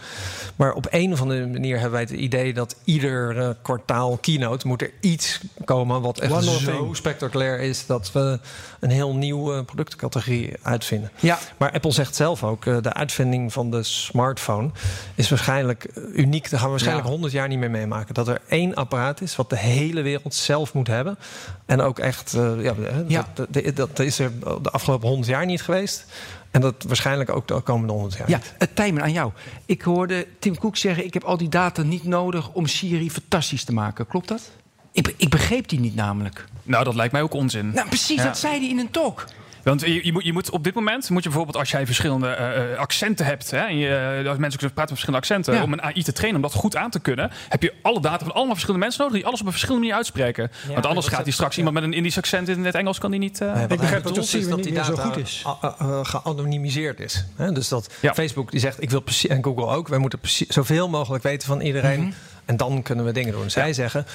[0.56, 4.66] Maar op een of andere manier hebben wij het idee dat ieder eh, kwartaal keynote
[4.66, 6.96] moet er iets komen wat echt zo thing.
[6.96, 8.38] spectaculair is dat we
[8.80, 11.10] een heel nieuwe productcategorie uitvinden.
[11.20, 11.38] Ja.
[11.56, 14.70] Maar Apple zegt zelf ook, eh, de uitvinding van de smartphone
[15.14, 16.50] is waarschijnlijk uniek.
[16.50, 17.12] Daar gaan we waarschijnlijk Ja.
[17.12, 18.14] 100 jaar niet meer meemaken.
[18.14, 21.18] Dat er één apparaat is wat de hele wereld zelf moet hebben.
[21.66, 22.74] En ook echt, eh, ja,
[23.10, 23.28] Ja.
[23.34, 24.32] Dat, dat, dat is er
[24.62, 26.04] de afgelopen 100 jaar niet geweest.
[26.50, 28.30] En dat waarschijnlijk ook de komende 100 jaar.
[28.30, 28.54] Ja, niet.
[28.58, 29.32] het timen aan jou.
[29.66, 33.64] Ik hoorde Tim Cook zeggen: Ik heb al die data niet nodig om Siri fantastisch
[33.64, 34.06] te maken.
[34.06, 34.50] Klopt dat?
[34.92, 36.44] Ik, ik begreep die niet namelijk.
[36.62, 37.70] Nou, dat lijkt mij ook onzin.
[37.70, 38.24] Nou, precies, Ja.
[38.24, 39.24] dat zei hij in een talk.
[39.68, 42.36] Want je, je, moet, je moet op dit moment, moet je bijvoorbeeld als jij verschillende
[42.72, 45.62] uh, accenten hebt, hè, en je, als mensen kunnen praten met verschillende accenten, ja.
[45.62, 48.24] om een AI te trainen, om dat goed aan te kunnen, heb je alle data
[48.24, 50.50] van allemaal verschillende mensen nodig die alles op een verschillende manier uitspreken.
[50.66, 53.10] Ja, Want anders gaat die straks iemand met een Indisch accent in het Engels kan
[53.10, 53.40] die niet.
[53.40, 55.44] Uh, ik begrijp dat, dat, is dat die data zo goed is.
[56.02, 57.24] geanonimiseerd is.
[57.36, 57.52] Hè?
[57.52, 60.88] Dus dat Facebook die zegt, ik wil precies, en Google ook, wij moeten precies, zoveel
[60.88, 62.00] mogelijk weten van iedereen.
[62.00, 62.14] Mm -hmm.
[62.48, 63.50] En dan kunnen we dingen doen.
[63.50, 64.06] Zij zeggen,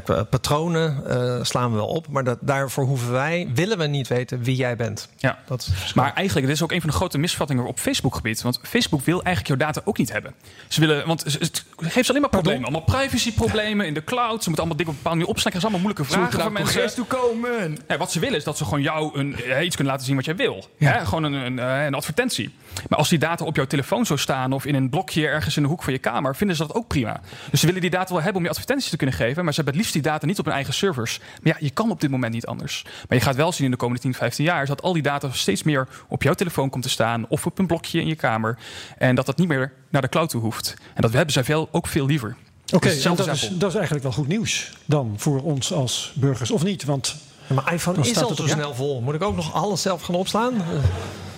[0.00, 4.08] Kijk, patronen uh, slaan we wel op, maar dat, daarvoor hoeven wij, willen we niet
[4.08, 5.08] weten wie jij bent.
[5.16, 5.38] Ja.
[5.46, 8.42] Dat maar eigenlijk, dit is ook een van de grote misvattingen op Facebook-gebied.
[8.42, 10.34] Want Facebook wil eigenlijk jouw data ook niet hebben.
[10.68, 12.62] Ze willen, want het geeft ze alleen maar problemen.
[12.62, 14.42] Allemaal privacy-problemen in de cloud.
[14.42, 15.52] Ze moeten allemaal dingen op een bepaalde manier opslaan.
[15.52, 16.94] Dat is allemaal moeilijke vragen van mensen.
[16.94, 17.78] toe komen.
[17.88, 20.24] Ja, wat ze willen is dat ze gewoon jou een, iets kunnen laten zien wat
[20.24, 20.64] jij wil.
[20.76, 20.92] Ja.
[20.92, 21.04] Hè?
[21.04, 22.54] Gewoon een, een, eh, een, advertentie.
[22.88, 25.62] Maar als die data op jouw telefoon zou staan of in een blokje ergens in
[25.62, 27.20] de hoek van je kamer, vinden ze dat ook prima.
[27.50, 29.60] Dus ze willen die data wel hebben om je advertenties te kunnen geven, maar ze
[29.62, 31.18] hebben het liefst die data niet op hun eigen servers.
[31.18, 32.82] Maar ja, je kan op dit moment niet anders.
[33.08, 35.30] Maar je gaat wel zien in de komende 10, 15 jaar dat al die data
[35.32, 38.58] steeds meer op jouw telefoon komt te staan of op een blokje in je kamer.
[38.98, 40.74] En dat dat niet meer naar de cloud toe hoeft.
[40.94, 42.36] En dat hebben zij veel, ook veel liever.
[42.72, 46.50] Oké, dus dat, is, dat is eigenlijk wel goed nieuws dan voor ons als burgers,
[46.50, 46.84] of niet?
[46.84, 47.16] Want
[47.54, 49.00] maar iPhone is al zo snel vol.
[49.00, 50.52] Moet ik ook nog alles zelf gaan opslaan?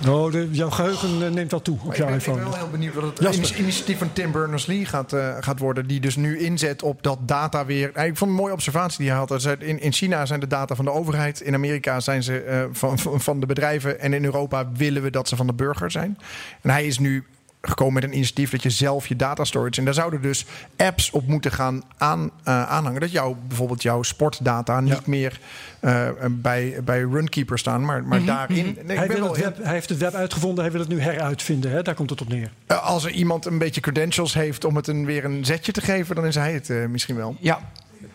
[0.04, 2.36] Nou, de, jouw geheugen eh, neemt dat toe op jouw iPhone.
[2.38, 5.86] Ik ben wel heel benieuwd wat het initiatief van Tim Berners-Lee gaat, uh, gaat worden.
[5.86, 7.88] Die dus nu inzet op dat data weer...
[7.88, 9.44] Ik vond het een mooie observatie die hij had.
[9.58, 11.40] In, in China zijn de data van de overheid.
[11.40, 14.00] In Amerika zijn ze uh, van, van de bedrijven.
[14.00, 16.18] En in Europa willen we dat ze van de burger zijn.
[16.60, 17.24] En hij is nu
[17.68, 19.78] gekomen met een initiatief dat je zelf je data storage.
[19.78, 20.46] En daar zouden dus
[20.76, 23.00] apps op moeten gaan aan, uh, aanhangen.
[23.00, 25.40] Dat jouw bijvoorbeeld jouw sportdata niet meer
[25.80, 28.36] uh, bij, bij Runkeeper staan, maar, maar mm -hmm.
[28.36, 28.66] daarin.
[28.66, 28.86] Mhm.
[28.86, 31.70] Nee, hij, wil het web, hij heeft het web uitgevonden, hij wil het nu heruitvinden.
[31.70, 31.82] Hè?
[31.82, 32.50] Daar komt het op neer.
[32.68, 35.80] Uh, als er iemand een beetje credentials heeft om het een, weer een zetje te
[35.80, 37.36] geven, dan is hij het misschien wel.
[37.40, 37.60] Ja,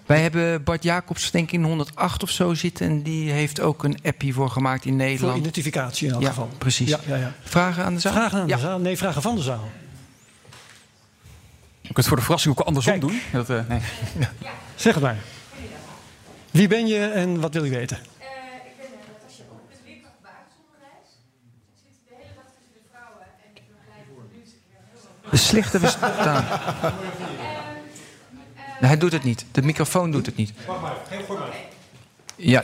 [0.09, 2.87] wij hebben Bart Jacobs denk ik in 108 of zo zitten.
[2.87, 5.31] En die heeft ook een appie voor gemaakt in Nederland.
[5.31, 6.49] Voor identificatie in elk ja, geval.
[6.57, 6.89] Precies.
[6.89, 7.33] Ja, ja, ja.
[7.43, 8.13] Vragen aan de zaal?
[8.13, 8.79] Vragen aan de zaal?
[8.79, 9.69] Nee, vragen van de zaal.
[11.81, 13.11] Ik het voor de verrassing ook andersom Kijk.
[13.11, 13.21] doen.
[13.31, 13.79] Dat, uh, nee.
[14.75, 15.17] Zeg het maar.
[16.51, 17.97] Wie ben je en wat wil je weten?
[17.97, 18.03] Ik
[18.77, 21.09] ben Natasja Boek, ik ben leerkracht basisonderwijs.
[21.73, 24.81] Ik zit de hele dag tussen de vrouwen en ik begeleid voor de nieuwste keer
[24.91, 26.45] heel De slechte verstaan.
[28.79, 29.45] Nee, hij doet het niet.
[29.51, 30.53] De microfoon doet het niet.
[30.67, 30.95] Wacht maar.
[32.35, 32.63] Ja.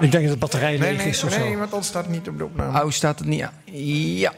[0.00, 1.58] Ik denk dat de batterij leeg nee, nee, is of nee, zo.
[1.58, 2.84] want dan staat het niet op de opname.
[2.84, 3.52] Oh, staat het niet aan?
[3.64, 4.32] Ja.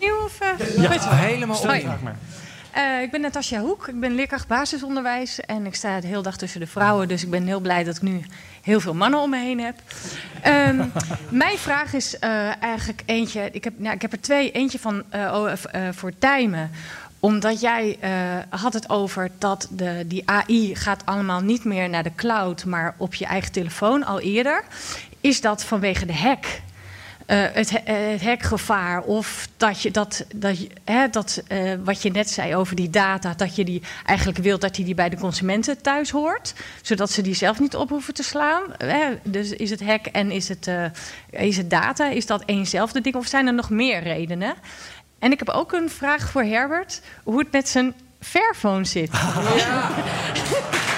[0.00, 0.40] Nieuw of...
[0.42, 1.64] Uh, Ja, helemaal.
[2.76, 6.36] Eh, ik ben Natasja Hoek, ik ben leerkracht basisonderwijs en ik sta de hele dag
[6.36, 8.22] tussen de vrouwen, dus ik ben heel blij dat ik nu
[8.62, 9.76] heel veel mannen om me heen heb.
[10.42, 10.84] Ehm,
[11.44, 15.02] mijn vraag is eh, eigenlijk eentje, ik heb, nou, ik heb er twee, eentje van
[15.08, 16.70] eh, eh, voor Tijmen
[17.26, 18.10] omdat jij eh,
[18.60, 22.94] had het over dat de, die AI gaat allemaal niet meer naar de cloud, maar
[22.96, 24.64] op je eigen telefoon al eerder.
[25.20, 26.44] Is dat vanwege de hack?
[27.26, 31.42] Eh, het, eh, het hackgevaar of dat je dat, dat, je, hè, dat
[31.84, 34.94] wat je net zei over die data, dat je die eigenlijk wilt dat die, die
[34.94, 38.62] bij de consumenten thuis hoort, zodat ze die zelf niet op hoeven te slaan.
[39.22, 40.70] Dus is het hack en is het,
[41.30, 44.54] is het data, is dat éénzelfde ding of zijn er nog meer redenen?
[45.26, 49.10] En ik heb ook een vraag voor Herbert, hoe het met zijn Fairphone zit.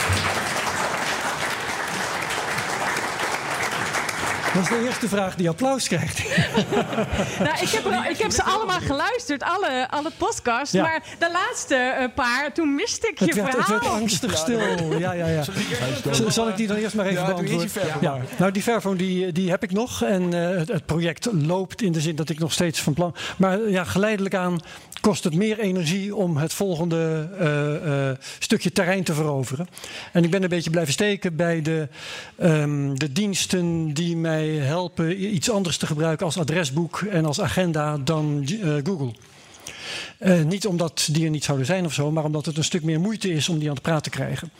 [4.58, 6.22] Dat is de eerste vraag die applaus krijgt.
[7.38, 10.72] Nou, ik, heb er, ik heb ze allemaal geluisterd, alle, alle podcasts.
[10.72, 10.82] Ja.
[10.82, 13.80] Maar de laatste eh, paar, toen miste ik je Het werd, het verhaal.
[13.80, 14.60] werd angstig stil.
[14.98, 15.44] Ja, ja, ja.
[16.28, 17.70] Zal ik die dan eerst maar even Ja, beantwoorden?
[18.00, 18.18] Ja.
[18.36, 20.02] Nou, die Fairphone die, die heb ik nog.
[20.02, 23.14] En eh, het, het project loopt in de zin dat ik nog steeds van plan...
[23.36, 24.60] Maar ja, geleidelijk aan
[25.00, 29.68] kost het meer energie om het volgende eh, eh, stukje terrein te veroveren.
[30.12, 31.88] En ik ben een beetje blijven steken bij de,
[32.36, 37.98] ehm, de diensten die mij helpen iets anders te gebruiken als adresboek en als agenda
[37.98, 39.12] dan eh, Google.
[40.18, 42.82] Eh, niet omdat die er niet zouden zijn of zo, maar omdat het een stuk
[42.82, 44.50] meer moeite is om die aan de praat te krijgen.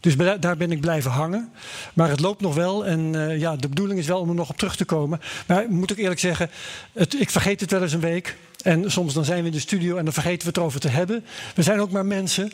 [0.00, 1.52] Dus bij- daar ben ik blijven hangen.
[1.94, 2.86] Maar het loopt nog wel.
[2.86, 5.20] En eh, ja, de bedoeling is wel om er nog op terug te komen.
[5.46, 6.50] Maar ik moet ook eerlijk zeggen,
[6.92, 8.36] het, ik vergeet het wel eens een week.
[8.62, 10.88] En soms dan zijn we in de studio en dan vergeten we het erover te
[10.88, 11.24] hebben.
[11.54, 12.50] We zijn ook maar mensen.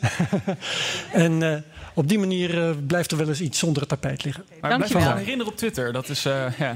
[1.11, 1.57] en eh,
[1.93, 4.43] op die manier eh, blijft er wel eens iets onder het tapijt liggen.
[4.49, 5.17] Maar blijf Dankjewel.
[5.17, 5.93] herinneren op Twitter.
[5.93, 6.75] Dat is, eh, ja.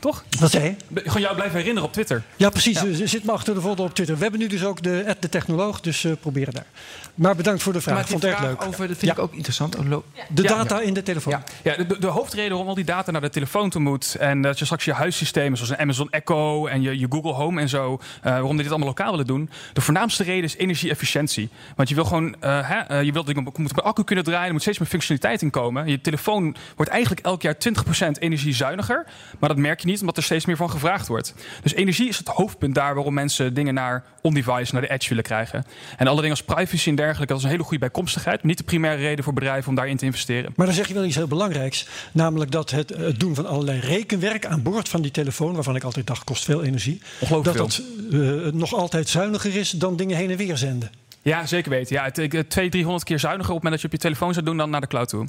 [0.00, 0.24] Toch?
[0.40, 1.00] Wat zei je?
[1.00, 2.22] Gewoon jou blijven herinneren op Twitter.
[2.36, 2.78] Ja, precies.
[2.78, 4.16] Ze Zit me achter de folder op Twitter.
[4.16, 6.66] We hebben nu dus ook de, de technoloog, dus eh proberen daar.
[7.14, 7.94] Maar bedankt voor de vraag.
[7.94, 8.62] Maar die vond het erg leuk.
[8.66, 9.12] over, dat vind Ja.
[9.12, 9.76] ik ook interessant.
[9.76, 9.84] Oh,
[10.28, 10.48] De Ja.
[10.48, 11.42] data in de telefoon.
[11.62, 11.76] Ja.
[11.76, 14.14] De, de hoofdreden waarom al die data naar de telefoon toe moet...
[14.14, 17.60] en dat je straks je huissystemen zoals een Amazon Echo en je, je Google Home
[17.60, 18.00] en zo...
[18.22, 19.50] eh, waarom we dit allemaal lokaal willen doen.
[19.72, 21.48] De voornaamste reden is energie-efficiëntie.
[21.76, 24.62] Want je wil gewoon, uh, hè, je wilt moet met accu kunnen draaien, er moet
[24.62, 25.86] steeds meer functionaliteit in komen.
[25.88, 29.06] Je telefoon wordt eigenlijk elk jaar 20% energiezuiniger.
[29.38, 31.34] Maar dat merk je niet, omdat er steeds meer van gevraagd wordt.
[31.62, 35.24] Dus energie is het hoofdpunt daar waarom mensen dingen naar on-device, naar de edge willen
[35.24, 35.64] krijgen.
[35.96, 38.42] En alle dingen als privacy en dergelijke, dat is een hele goede bijkomstigheid.
[38.42, 40.52] Niet de primaire reden voor bedrijven om daarin te investeren.
[40.56, 41.86] Maar dan zeg je wel iets heel belangrijks.
[42.12, 45.84] Namelijk dat het, het doen van allerlei rekenwerk aan boord van die telefoon, waarvan ik
[45.84, 47.00] altijd dacht kost veel energie.
[47.28, 50.90] Dat dat uh, nog altijd zuiniger is dan dingen heen en weer zenden.
[51.22, 51.96] Ja, zeker weten.
[51.96, 54.44] Ja, het, 200, 300 keer zuiniger op het moment dat je op je telefoon zou
[54.44, 55.28] doen dan naar de cloud toe.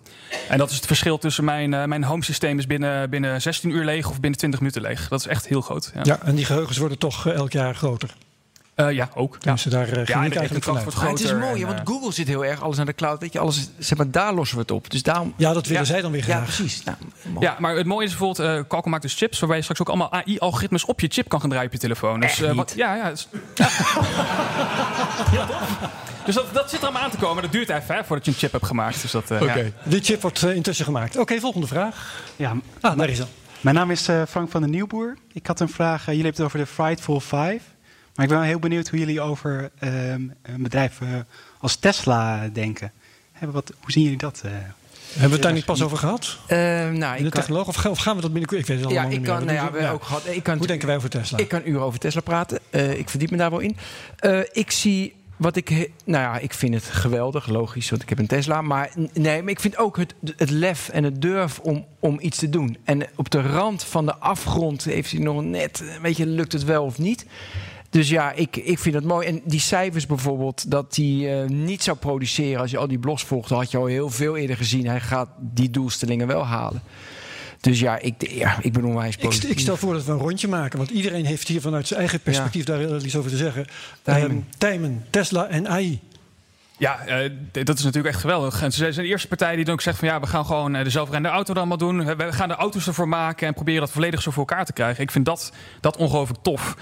[0.49, 3.69] En dat is het verschil tussen mijn, uh, mijn home systeem is binnen, binnen 16
[3.69, 5.07] uur leeg of binnen 20 minuten leeg.
[5.07, 5.91] Dat is echt heel groot.
[5.93, 8.15] Ja, ja en die geheugens worden toch uh, elk jaar groter.
[8.75, 9.37] Uh, ja, ook.
[9.39, 9.51] Ja.
[9.51, 10.83] Dus daar uh, ja, eigenlijk vanuit.
[10.83, 13.19] Wordt het is mooi, en, want Google zit heel erg alles aan de cloud.
[13.19, 14.89] Weet je, alles, zeg maar, daar lossen we het op.
[14.89, 16.37] Dus daarom, ja, dat willen ja, zij dan weer graag.
[16.37, 16.83] Ja, precies.
[16.83, 16.97] Nou,
[17.39, 19.39] ja, maar het mooie is bijvoorbeeld, uh, Qualcomm maakt dus chips...
[19.39, 22.19] waarbij je straks ook allemaal AI-algoritmes op je chip kan gaan draaien op je telefoon.
[22.19, 23.09] Dus, wat, ja, ja.
[23.09, 23.27] Dus,
[26.25, 27.43] dus dat, dat zit er allemaal aan te komen.
[27.43, 29.01] Dat duurt even hè, voordat je een chip hebt gemaakt.
[29.01, 29.73] Dus dat, okay.
[29.83, 31.11] De chip wordt intussen gemaakt.
[31.11, 32.23] Oké, okay, volgende vraag.
[32.35, 33.27] Ja, ah, daar is dan.
[33.61, 35.17] Mijn naam is Frank van den Nieuwboer.
[35.33, 36.05] Ik had een vraag.
[36.05, 37.59] jullie hebben het over de Frightful Five...
[38.15, 41.09] Maar ik ben wel heel benieuwd hoe jullie over een bedrijf uh,
[41.59, 42.91] als Tesla denken.
[43.39, 44.41] Wat, hoe zien jullie dat?
[44.45, 46.37] Uh, hebben we het daar niet pas over gehad?
[46.49, 46.57] Uh,
[46.89, 47.67] nou, de technoloog?
[47.67, 48.61] Of, of, gaan we dat binnenkort?
[48.61, 49.53] Ik weet het allemaal ja, ik niet kan, meer.
[49.53, 49.91] Nou ja, we ja.
[49.91, 50.25] ook gehad.
[50.25, 51.37] Ik kan, hoe denken wij over Tesla?
[51.37, 52.59] Ik kan uren over Tesla praten.
[52.71, 53.77] Uh, ik verdiep me daar wel in.
[54.21, 55.69] Uh, ik zie wat ik,
[56.05, 58.61] nou ja, ik vind het geweldig, logisch, want ik heb een Tesla.
[58.61, 62.37] Maar nee, maar ik vind ook het, het lef en het durf om, om iets
[62.37, 62.77] te doen.
[62.83, 66.63] En op de rand van de afgrond heeft hij nog net, weet je, lukt het
[66.63, 67.25] wel of niet.
[67.93, 69.27] Dus ja, ik, ik vind het mooi.
[69.27, 73.23] En die cijfers bijvoorbeeld, dat hij uh, niet zou produceren als je al die blogs
[73.23, 74.87] volgt, had je al heel veel eerder gezien.
[74.87, 76.81] Hij gaat die doelstellingen wel halen.
[77.59, 79.49] Dus ja, ik, ja, ik ben onwijs positief.
[79.49, 80.77] Ik, ik, stel voor dat we een rondje maken.
[80.77, 82.77] Want iedereen heeft hier vanuit zijn eigen perspectief ja.
[82.77, 83.65] daar iets over te zeggen.
[84.01, 85.99] Tijmen, um, Tijmen Tesla en AI.
[86.83, 88.61] Ja, uh, dat is natuurlijk echt geweldig.
[88.61, 90.73] En ze zijn de eerste partij die dan ook zegt van ja, we gaan gewoon
[90.73, 92.05] de zelfrijdende auto dan maar doen.
[92.05, 95.03] We gaan de auto's ervoor maken en proberen dat volledig zo voor elkaar te krijgen.
[95.03, 96.75] Ik vind dat, dat ongelooflijk tof.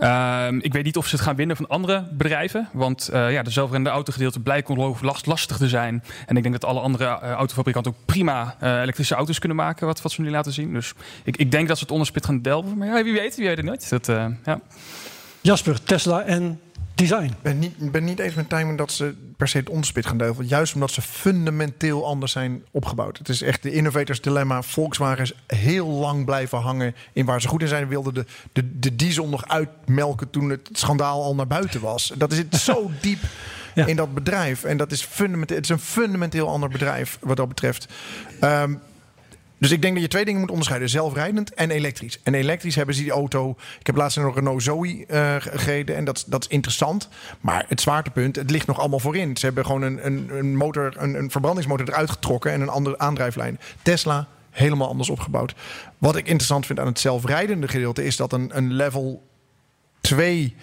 [0.00, 2.68] Uh, ik weet niet of ze het gaan winnen van andere bedrijven.
[2.72, 6.04] Want uh, ja, de zelfrijdende autogedeelte blijkt ongelooflijk last, lastig te zijn.
[6.26, 10.12] En ik denk dat alle andere autofabrikanten ook prima elektrische auto's kunnen maken, wat, wat
[10.12, 10.72] ze nu laten zien.
[10.72, 10.92] Dus
[11.24, 12.78] ik, ik denk dat ze het onderspit gaan delven.
[12.78, 13.88] Maar wie weet, wie weet het nooit.
[13.88, 14.06] Dat,
[14.44, 14.60] ja.
[15.40, 16.60] Jasper, Tesla en
[16.94, 17.24] design.
[17.24, 20.18] Ik ben niet, ben niet eens met timing dat ze per se het onderspit gaan
[20.18, 20.46] delen.
[20.46, 23.18] Juist omdat ze fundamenteel anders zijn opgebouwd.
[23.18, 24.62] Het is echt de innovators dilemma.
[24.62, 27.88] Volkswagen is heel lang blijven hangen in waar ze goed in zijn.
[27.88, 32.12] Wilden de, de, de diesel nog uitmelken toen het schandaal al naar buiten was.
[32.16, 33.20] Dat zit zo diep
[33.74, 33.86] ja.
[33.86, 34.64] in dat bedrijf.
[34.64, 35.56] En dat is fundamenteel.
[35.56, 37.88] Het is een fundamenteel ander bedrijf wat dat betreft.
[38.40, 38.80] Um,
[39.62, 42.18] dus ik denk dat je twee dingen moet onderscheiden: zelfrijdend en elektrisch.
[42.22, 43.56] En elektrisch hebben ze die auto.
[43.80, 47.08] Ik heb laatst een Renault Zoe uh, gereden en dat, dat is interessant.
[47.40, 49.36] Maar het zwaartepunt, het ligt nog allemaal voorin.
[49.36, 52.98] Ze hebben gewoon een, een, een motor, een, een verbrandingsmotor eruit getrokken en een andere
[52.98, 53.60] aandrijflijn.
[53.82, 55.54] Tesla helemaal anders opgebouwd.
[55.98, 59.28] Wat ik interessant vind aan het zelfrijdende gedeelte is dat een, een level
[60.00, 60.56] 2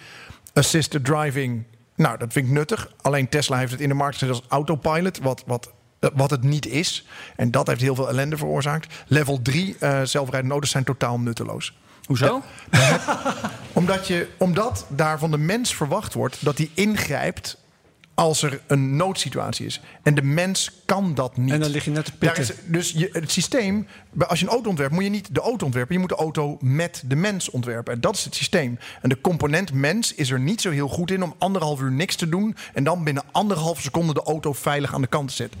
[0.52, 1.64] assisted driving.
[1.96, 2.92] Nou, dat vind ik nuttig.
[3.00, 5.72] Alleen Tesla heeft het in de markt gezet als autopilot, wat, wat
[6.14, 7.06] wat het niet is.
[7.36, 8.94] En dat heeft heel veel ellende veroorzaakt.
[9.06, 11.74] Level 3 uh, zelfrijdende auto's zijn totaal nutteloos.
[12.04, 12.42] Hoezo?
[13.72, 17.56] omdat, je, omdat daar van de mens verwacht wordt dat hij ingrijpt
[18.20, 19.80] als er een noodsituatie is.
[20.02, 21.52] En de mens kan dat niet.
[21.52, 22.42] En dan lig je net te pitten.
[22.42, 23.86] Is, dus je, het systeem,
[24.18, 25.94] als je een auto ontwerpt, moet je niet de auto ontwerpen.
[25.94, 27.92] Je moet de auto met de mens ontwerpen.
[27.92, 28.78] En dat is het systeem.
[29.02, 32.16] En de component mens is er niet zo heel goed in om anderhalf uur niks
[32.16, 32.56] te doen.
[32.74, 35.60] En dan binnen anderhalf seconde de auto veilig aan de kant te zetten.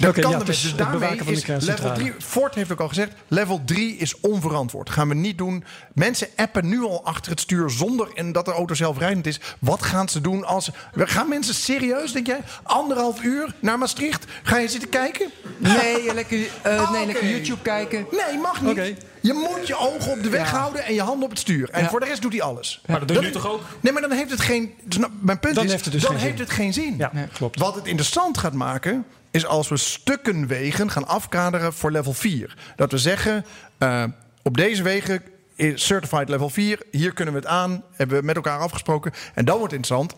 [0.00, 2.14] Dat okay, kan ja, dus, dus daarmee is level 3.
[2.18, 4.90] Ford heeft ook al gezegd: level 3 is onverantwoord.
[4.90, 5.64] Gaan we niet doen.
[5.92, 9.40] Mensen appen nu al achter het stuur zonder en dat de auto zelfrijdend is.
[9.58, 10.70] Wat gaan ze doen als.
[10.94, 12.40] Gaan mensen serieus, denk jij?
[12.62, 14.24] Anderhalf uur naar Maastricht?
[14.42, 15.30] Ga je zitten kijken?
[15.56, 18.06] Nee, lekker, uh, oh, nee, lekker YouTube kijken.
[18.10, 18.70] Nee, mag niet.
[18.70, 18.96] Okay.
[19.20, 20.58] Je moet je ogen op de weg ja.
[20.58, 21.70] houden en je handen op het stuur.
[21.70, 21.88] En ja.
[21.88, 22.80] voor de rest doet hij alles.
[22.86, 23.60] Maar dat doe je nu toch ook?
[23.80, 24.74] Nee, maar dan heeft het geen.
[24.84, 25.70] Dus nou, mijn punt dan is.
[25.70, 26.46] Heeft het dus dan geen heeft zin.
[26.46, 26.94] het geen zin.
[26.98, 27.58] Ja, klopt.
[27.58, 32.56] Wat het interessant gaat maken is als we stukken wegen gaan afkaderen voor level 4.
[32.76, 33.44] Dat we zeggen,
[33.78, 34.04] uh,
[34.42, 35.22] op deze wegen
[35.54, 36.82] is certified level 4.
[36.90, 37.84] Hier kunnen we het aan.
[37.92, 39.12] Hebben we met elkaar afgesproken.
[39.34, 40.16] En dan wordt interessant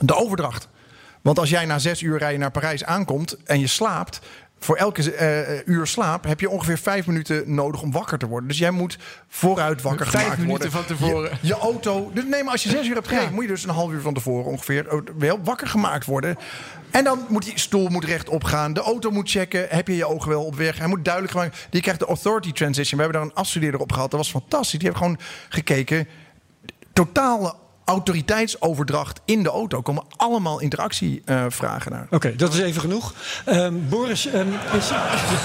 [0.00, 0.68] de overdracht.
[1.22, 4.20] Want als jij na zes uur rijden naar Parijs aankomt en je slaapt,
[4.64, 5.16] voor elke
[5.66, 8.48] uh, uur slaap heb je ongeveer vijf minuten nodig om wakker te worden.
[8.48, 10.86] Dus jij moet vooruit wakker vijf gemaakt minuten worden.
[10.86, 11.38] van tevoren.
[11.40, 12.10] Je, je auto.
[12.14, 13.34] Dus nee, maar als je zes uur hebt gereden, ja.
[13.34, 16.36] moet je dus een half uur van tevoren ongeveer wel wakker gemaakt worden.
[16.90, 18.72] En dan moet die stoel moet rechtop gaan.
[18.72, 19.66] De auto moet checken.
[19.68, 20.78] Heb je je ogen wel op weg?
[20.78, 21.66] Hij moet duidelijk gemaakt.
[21.70, 22.98] Je krijgt de authority transition.
[22.98, 24.10] We hebben daar een afstudeerder op gehad.
[24.10, 24.78] Dat was fantastisch.
[24.78, 25.18] Die heeft gewoon
[25.48, 26.08] gekeken.
[26.92, 27.54] Totale
[27.84, 29.82] autoriteitsoverdracht in de auto.
[29.82, 32.06] komen allemaal interactievragen naar.
[32.10, 33.14] Oké, dat is even genoeg.
[33.48, 34.90] Um, Boris um, is...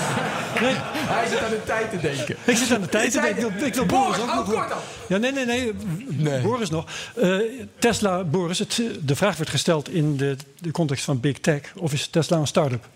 [0.61, 0.75] nee.
[0.75, 2.35] Hij zit aan de tijd te denken.
[2.43, 3.45] Ik zit aan de tijd te denken.
[3.45, 4.77] Ik wil, ik wil Boris, ook nog...
[5.07, 5.73] Ja, nee, nee, nee,
[6.07, 6.41] nee.
[6.41, 6.85] Boris nog.
[7.15, 7.41] Uh,
[7.79, 11.61] Tesla, Boris, het, de vraag werd gesteld in de, de context van Big Tech.
[11.75, 12.87] Of is Tesla een start-up?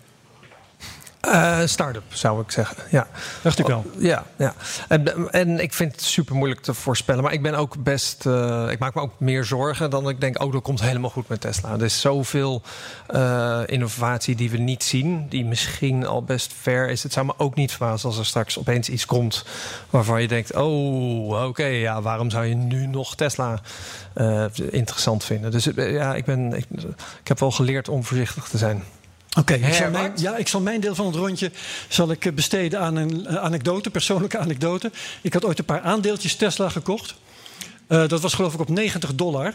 [1.26, 2.76] Uh, start-up zou ik zeggen.
[2.90, 3.06] Ja.
[3.42, 3.84] Dacht ik wel.
[3.98, 4.54] Ja, ja.
[4.88, 7.22] En, en, ik vind het super moeilijk te voorspellen.
[7.22, 8.26] Maar ik ben ook best.
[8.26, 10.42] Uh, ik maak me ook meer zorgen dan ik denk.
[10.42, 11.72] Oh, dat komt helemaal goed met Tesla.
[11.72, 12.62] Er is zoveel
[13.14, 15.28] uh, innovatie die we niet zien.
[15.28, 17.02] Die misschien al best ver is.
[17.02, 19.44] Het zou me ook niet verbazen als er straks opeens iets komt.
[19.90, 23.60] waarvan je denkt: oh, oké, okay, ja, waarom zou je nu nog Tesla
[24.70, 25.50] interessant vinden?
[25.50, 26.66] Dus ja, ik, ben, ik,
[27.20, 28.82] ik heb wel geleerd om voorzichtig te zijn.
[29.36, 31.50] Oké, okay, ja, ik zal mijn deel van het rondje
[31.88, 34.90] zal ik eh, besteden aan een uh, anekdote, persoonlijke anekdote.
[35.20, 37.14] Ik had ooit een paar aandeeltjes Tesla gekocht.
[37.88, 39.54] Uh, dat was geloof ik op 90 dollar.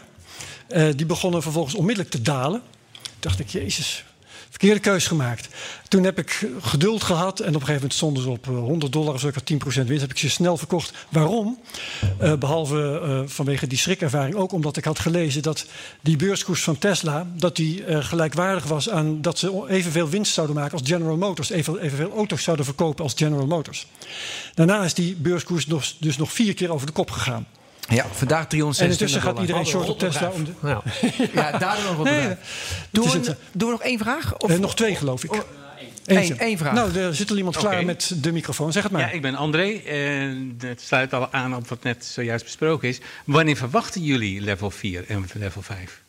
[0.96, 2.62] die begonnen vervolgens onmiddellijk te dalen.
[2.92, 4.04] Toen dacht ik, jezus,
[4.50, 5.48] verkeerde keus gemaakt.
[5.88, 8.90] Toen heb ik geduld gehad en op een gegeven moment stonden ze op 100 eh,
[8.90, 9.28] dollar of zo.
[9.28, 9.52] Ik had
[9.84, 10.94] 10% winst, heb ik ze snel verkocht.
[11.10, 11.60] Waarom?
[12.22, 15.66] Uh, behalve uh, vanwege die schrikervaring, ook omdat ik had gelezen dat
[16.02, 20.72] die beurskoers van Tesla dat die, gelijkwaardig was aan dat ze evenveel winst zouden maken
[20.72, 21.50] als General Motors.
[21.50, 23.88] Even, evenveel auto's zouden verkopen als General Motors.
[24.54, 25.66] Daarna is die beurskoers
[26.00, 27.48] dus nog vier keer over de kop gegaan.
[27.90, 30.30] Ja, vandaag 360 En intussen gaat iedereen short op Tesla.
[30.30, 30.52] Om de...
[30.64, 30.82] ja.
[31.34, 32.36] ja, daardoor nog wat nee,
[32.90, 34.38] doen, we, doen we nog één vraag?
[34.38, 35.32] Of, uh, nog twee, geloof ik.
[35.34, 35.40] Oh,
[36.06, 36.74] Eén, Eén vraag.
[36.74, 37.84] Nou, er zit al iemand klaar okay.
[37.84, 38.72] met de microfoon.
[38.72, 39.02] Zeg het maar.
[39.02, 39.72] Ja, ik ben André.
[39.86, 43.00] En het sluit al aan op wat net zojuist besproken is.
[43.26, 46.02] Wanneer verwachten jullie level 4 en level 5?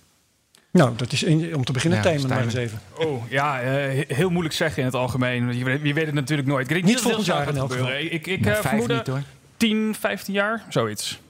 [0.73, 2.81] Nou, dat is in, om te beginnen ja, timen maar eens even.
[2.95, 5.59] Oh, ja, uh, heel moeilijk zeggen in het algemeen.
[5.59, 6.63] Je, je weet het natuurlijk nooit.
[6.63, 7.91] Ik denk niet, niet volgend jaar in elk geval.
[7.93, 9.11] Ik, ik uh, vermoed niet,
[9.57, 11.21] 10, 15 jaar, zoiets.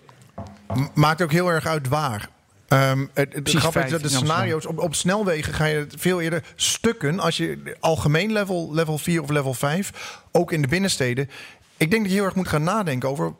[0.95, 2.29] Maakt ook heel erg uit waar.
[2.73, 7.21] Um, het, het is dat de scenario's op, op snelwegen ga je veel eerder stukken.
[7.21, 11.31] Als je algemeen level, level 4 of level 5, ook in de binnensteden.
[11.77, 13.33] Ik denk dat je heel erg moet gaan nadenken over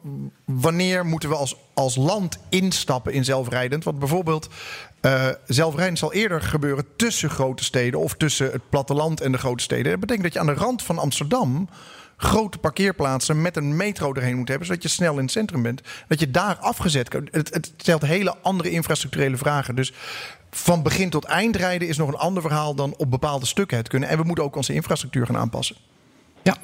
[0.45, 3.85] wanneer moeten we als, als land instappen in zelfrijdend.
[3.85, 4.49] Want bijvoorbeeld
[5.03, 9.63] uh, zelfrijdend zal eerder gebeuren tussen grote steden of tussen het platteland en de grote
[9.63, 9.91] steden.
[9.91, 11.69] Dat betekent dat je aan de rand van Amsterdam
[12.21, 15.81] grote parkeerplaatsen met een metro erheen moet hebben, zodat je snel in het centrum bent.
[16.09, 17.29] Dat je daar afgezet kan.
[17.31, 19.75] Het, het stelt hele andere infrastructurele vragen.
[19.75, 19.93] Dus
[20.51, 23.89] van begin tot eind rijden is nog een ander verhaal dan op bepaalde stukken het
[23.89, 24.09] kunnen.
[24.09, 25.77] En we moeten ook onze infrastructuur gaan aanpassen.
[26.43, 26.57] Ja,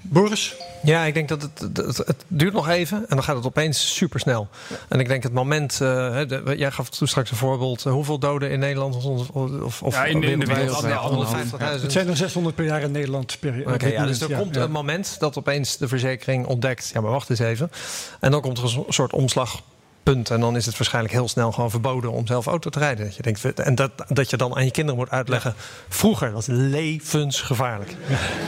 [0.00, 0.56] Boris?
[0.82, 3.96] Ja, ik denk dat het, het, het, duurt nog even en dan gaat het opeens
[3.96, 4.48] supersnel.
[4.88, 6.20] En ik denk het moment, uh,
[6.56, 10.04] jij gaf toen straks een voorbeeld, uh, hoeveel doden in Nederland of, of, of ja,
[10.04, 10.82] in, in de wereld?
[10.82, 11.10] Ja,
[11.58, 13.36] het zijn er 600 per jaar in Nederland.
[13.40, 17.10] Per, okay, ja, dus er komt een moment dat opeens de verzekering ontdekt, ja maar
[17.10, 17.70] wacht eens even.
[18.20, 19.62] En dan komt er een soort omslag
[20.02, 20.30] Punt.
[20.30, 23.04] En dan is het waarschijnlijk heel snel gewoon verboden om zelf auto te rijden.
[23.04, 25.54] Dat je denkt, en dat, dat je dan aan je kinderen moet uitleggen.
[25.88, 27.96] Vroeger was levensgevaarlijk.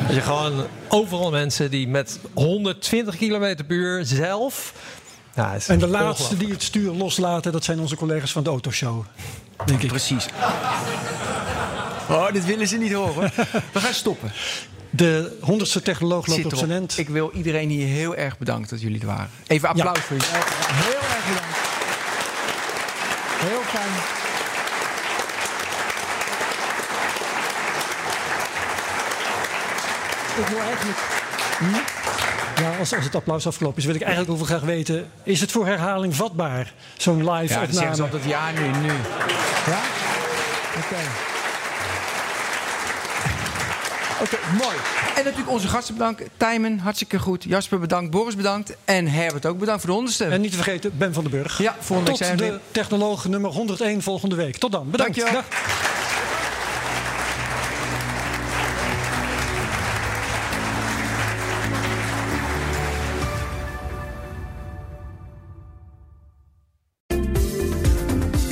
[0.07, 4.73] Dat je gewoon overal mensen die met 120 km per uur zelf.
[5.35, 9.05] Ja, en de laatste die het stuur loslaten, dat zijn onze collega's van de Autoshow.
[9.65, 9.89] Denk ik.
[9.89, 10.27] Precies.
[12.09, 13.33] Oh, dit willen ze niet horen.
[13.73, 14.33] We gaan stoppen.
[14.97, 16.99] De honderdste technoloog loopt op zijn end.
[16.99, 19.31] Ik wil iedereen hier heel erg bedanken dat jullie er waren.
[19.47, 20.33] Even applaus voor jullie.
[20.33, 21.57] Heel erg bedankt.
[23.41, 23.93] Heel fijn.
[30.43, 30.99] Ik wil eigenlijk...
[31.59, 32.63] Hm?
[32.63, 35.11] Ja, als, als het applaus afgelopen is, wil ik eigenlijk ook wel graag weten...
[35.23, 37.97] is het voor herhaling vatbaar, zo'n live ja, opname?
[37.97, 38.93] Ja, altijd ja, nu, nu.
[39.67, 39.81] Ja?
[40.77, 40.87] Oké.
[40.87, 41.34] Okay.
[44.25, 44.77] Oké, okay, mooi.
[45.17, 46.23] En natuurlijk onze gasten bedankt.
[46.37, 47.45] Tijmen, hartstikke goed.
[47.45, 48.11] Jasper bedankt.
[48.11, 48.77] Boris bedankt.
[48.85, 50.25] En Herbert ook bedankt voor de honderdste.
[50.25, 51.59] En niet te vergeten, Ben van den Burg.
[51.59, 54.57] Ja, volgende week zijn we de technoloog nummer 101 volgende week.
[54.57, 54.91] Tot dan.
[54.91, 55.17] Bedankt.
[55.17, 55.43] Dankjewel.
[55.43, 56.04] Dag.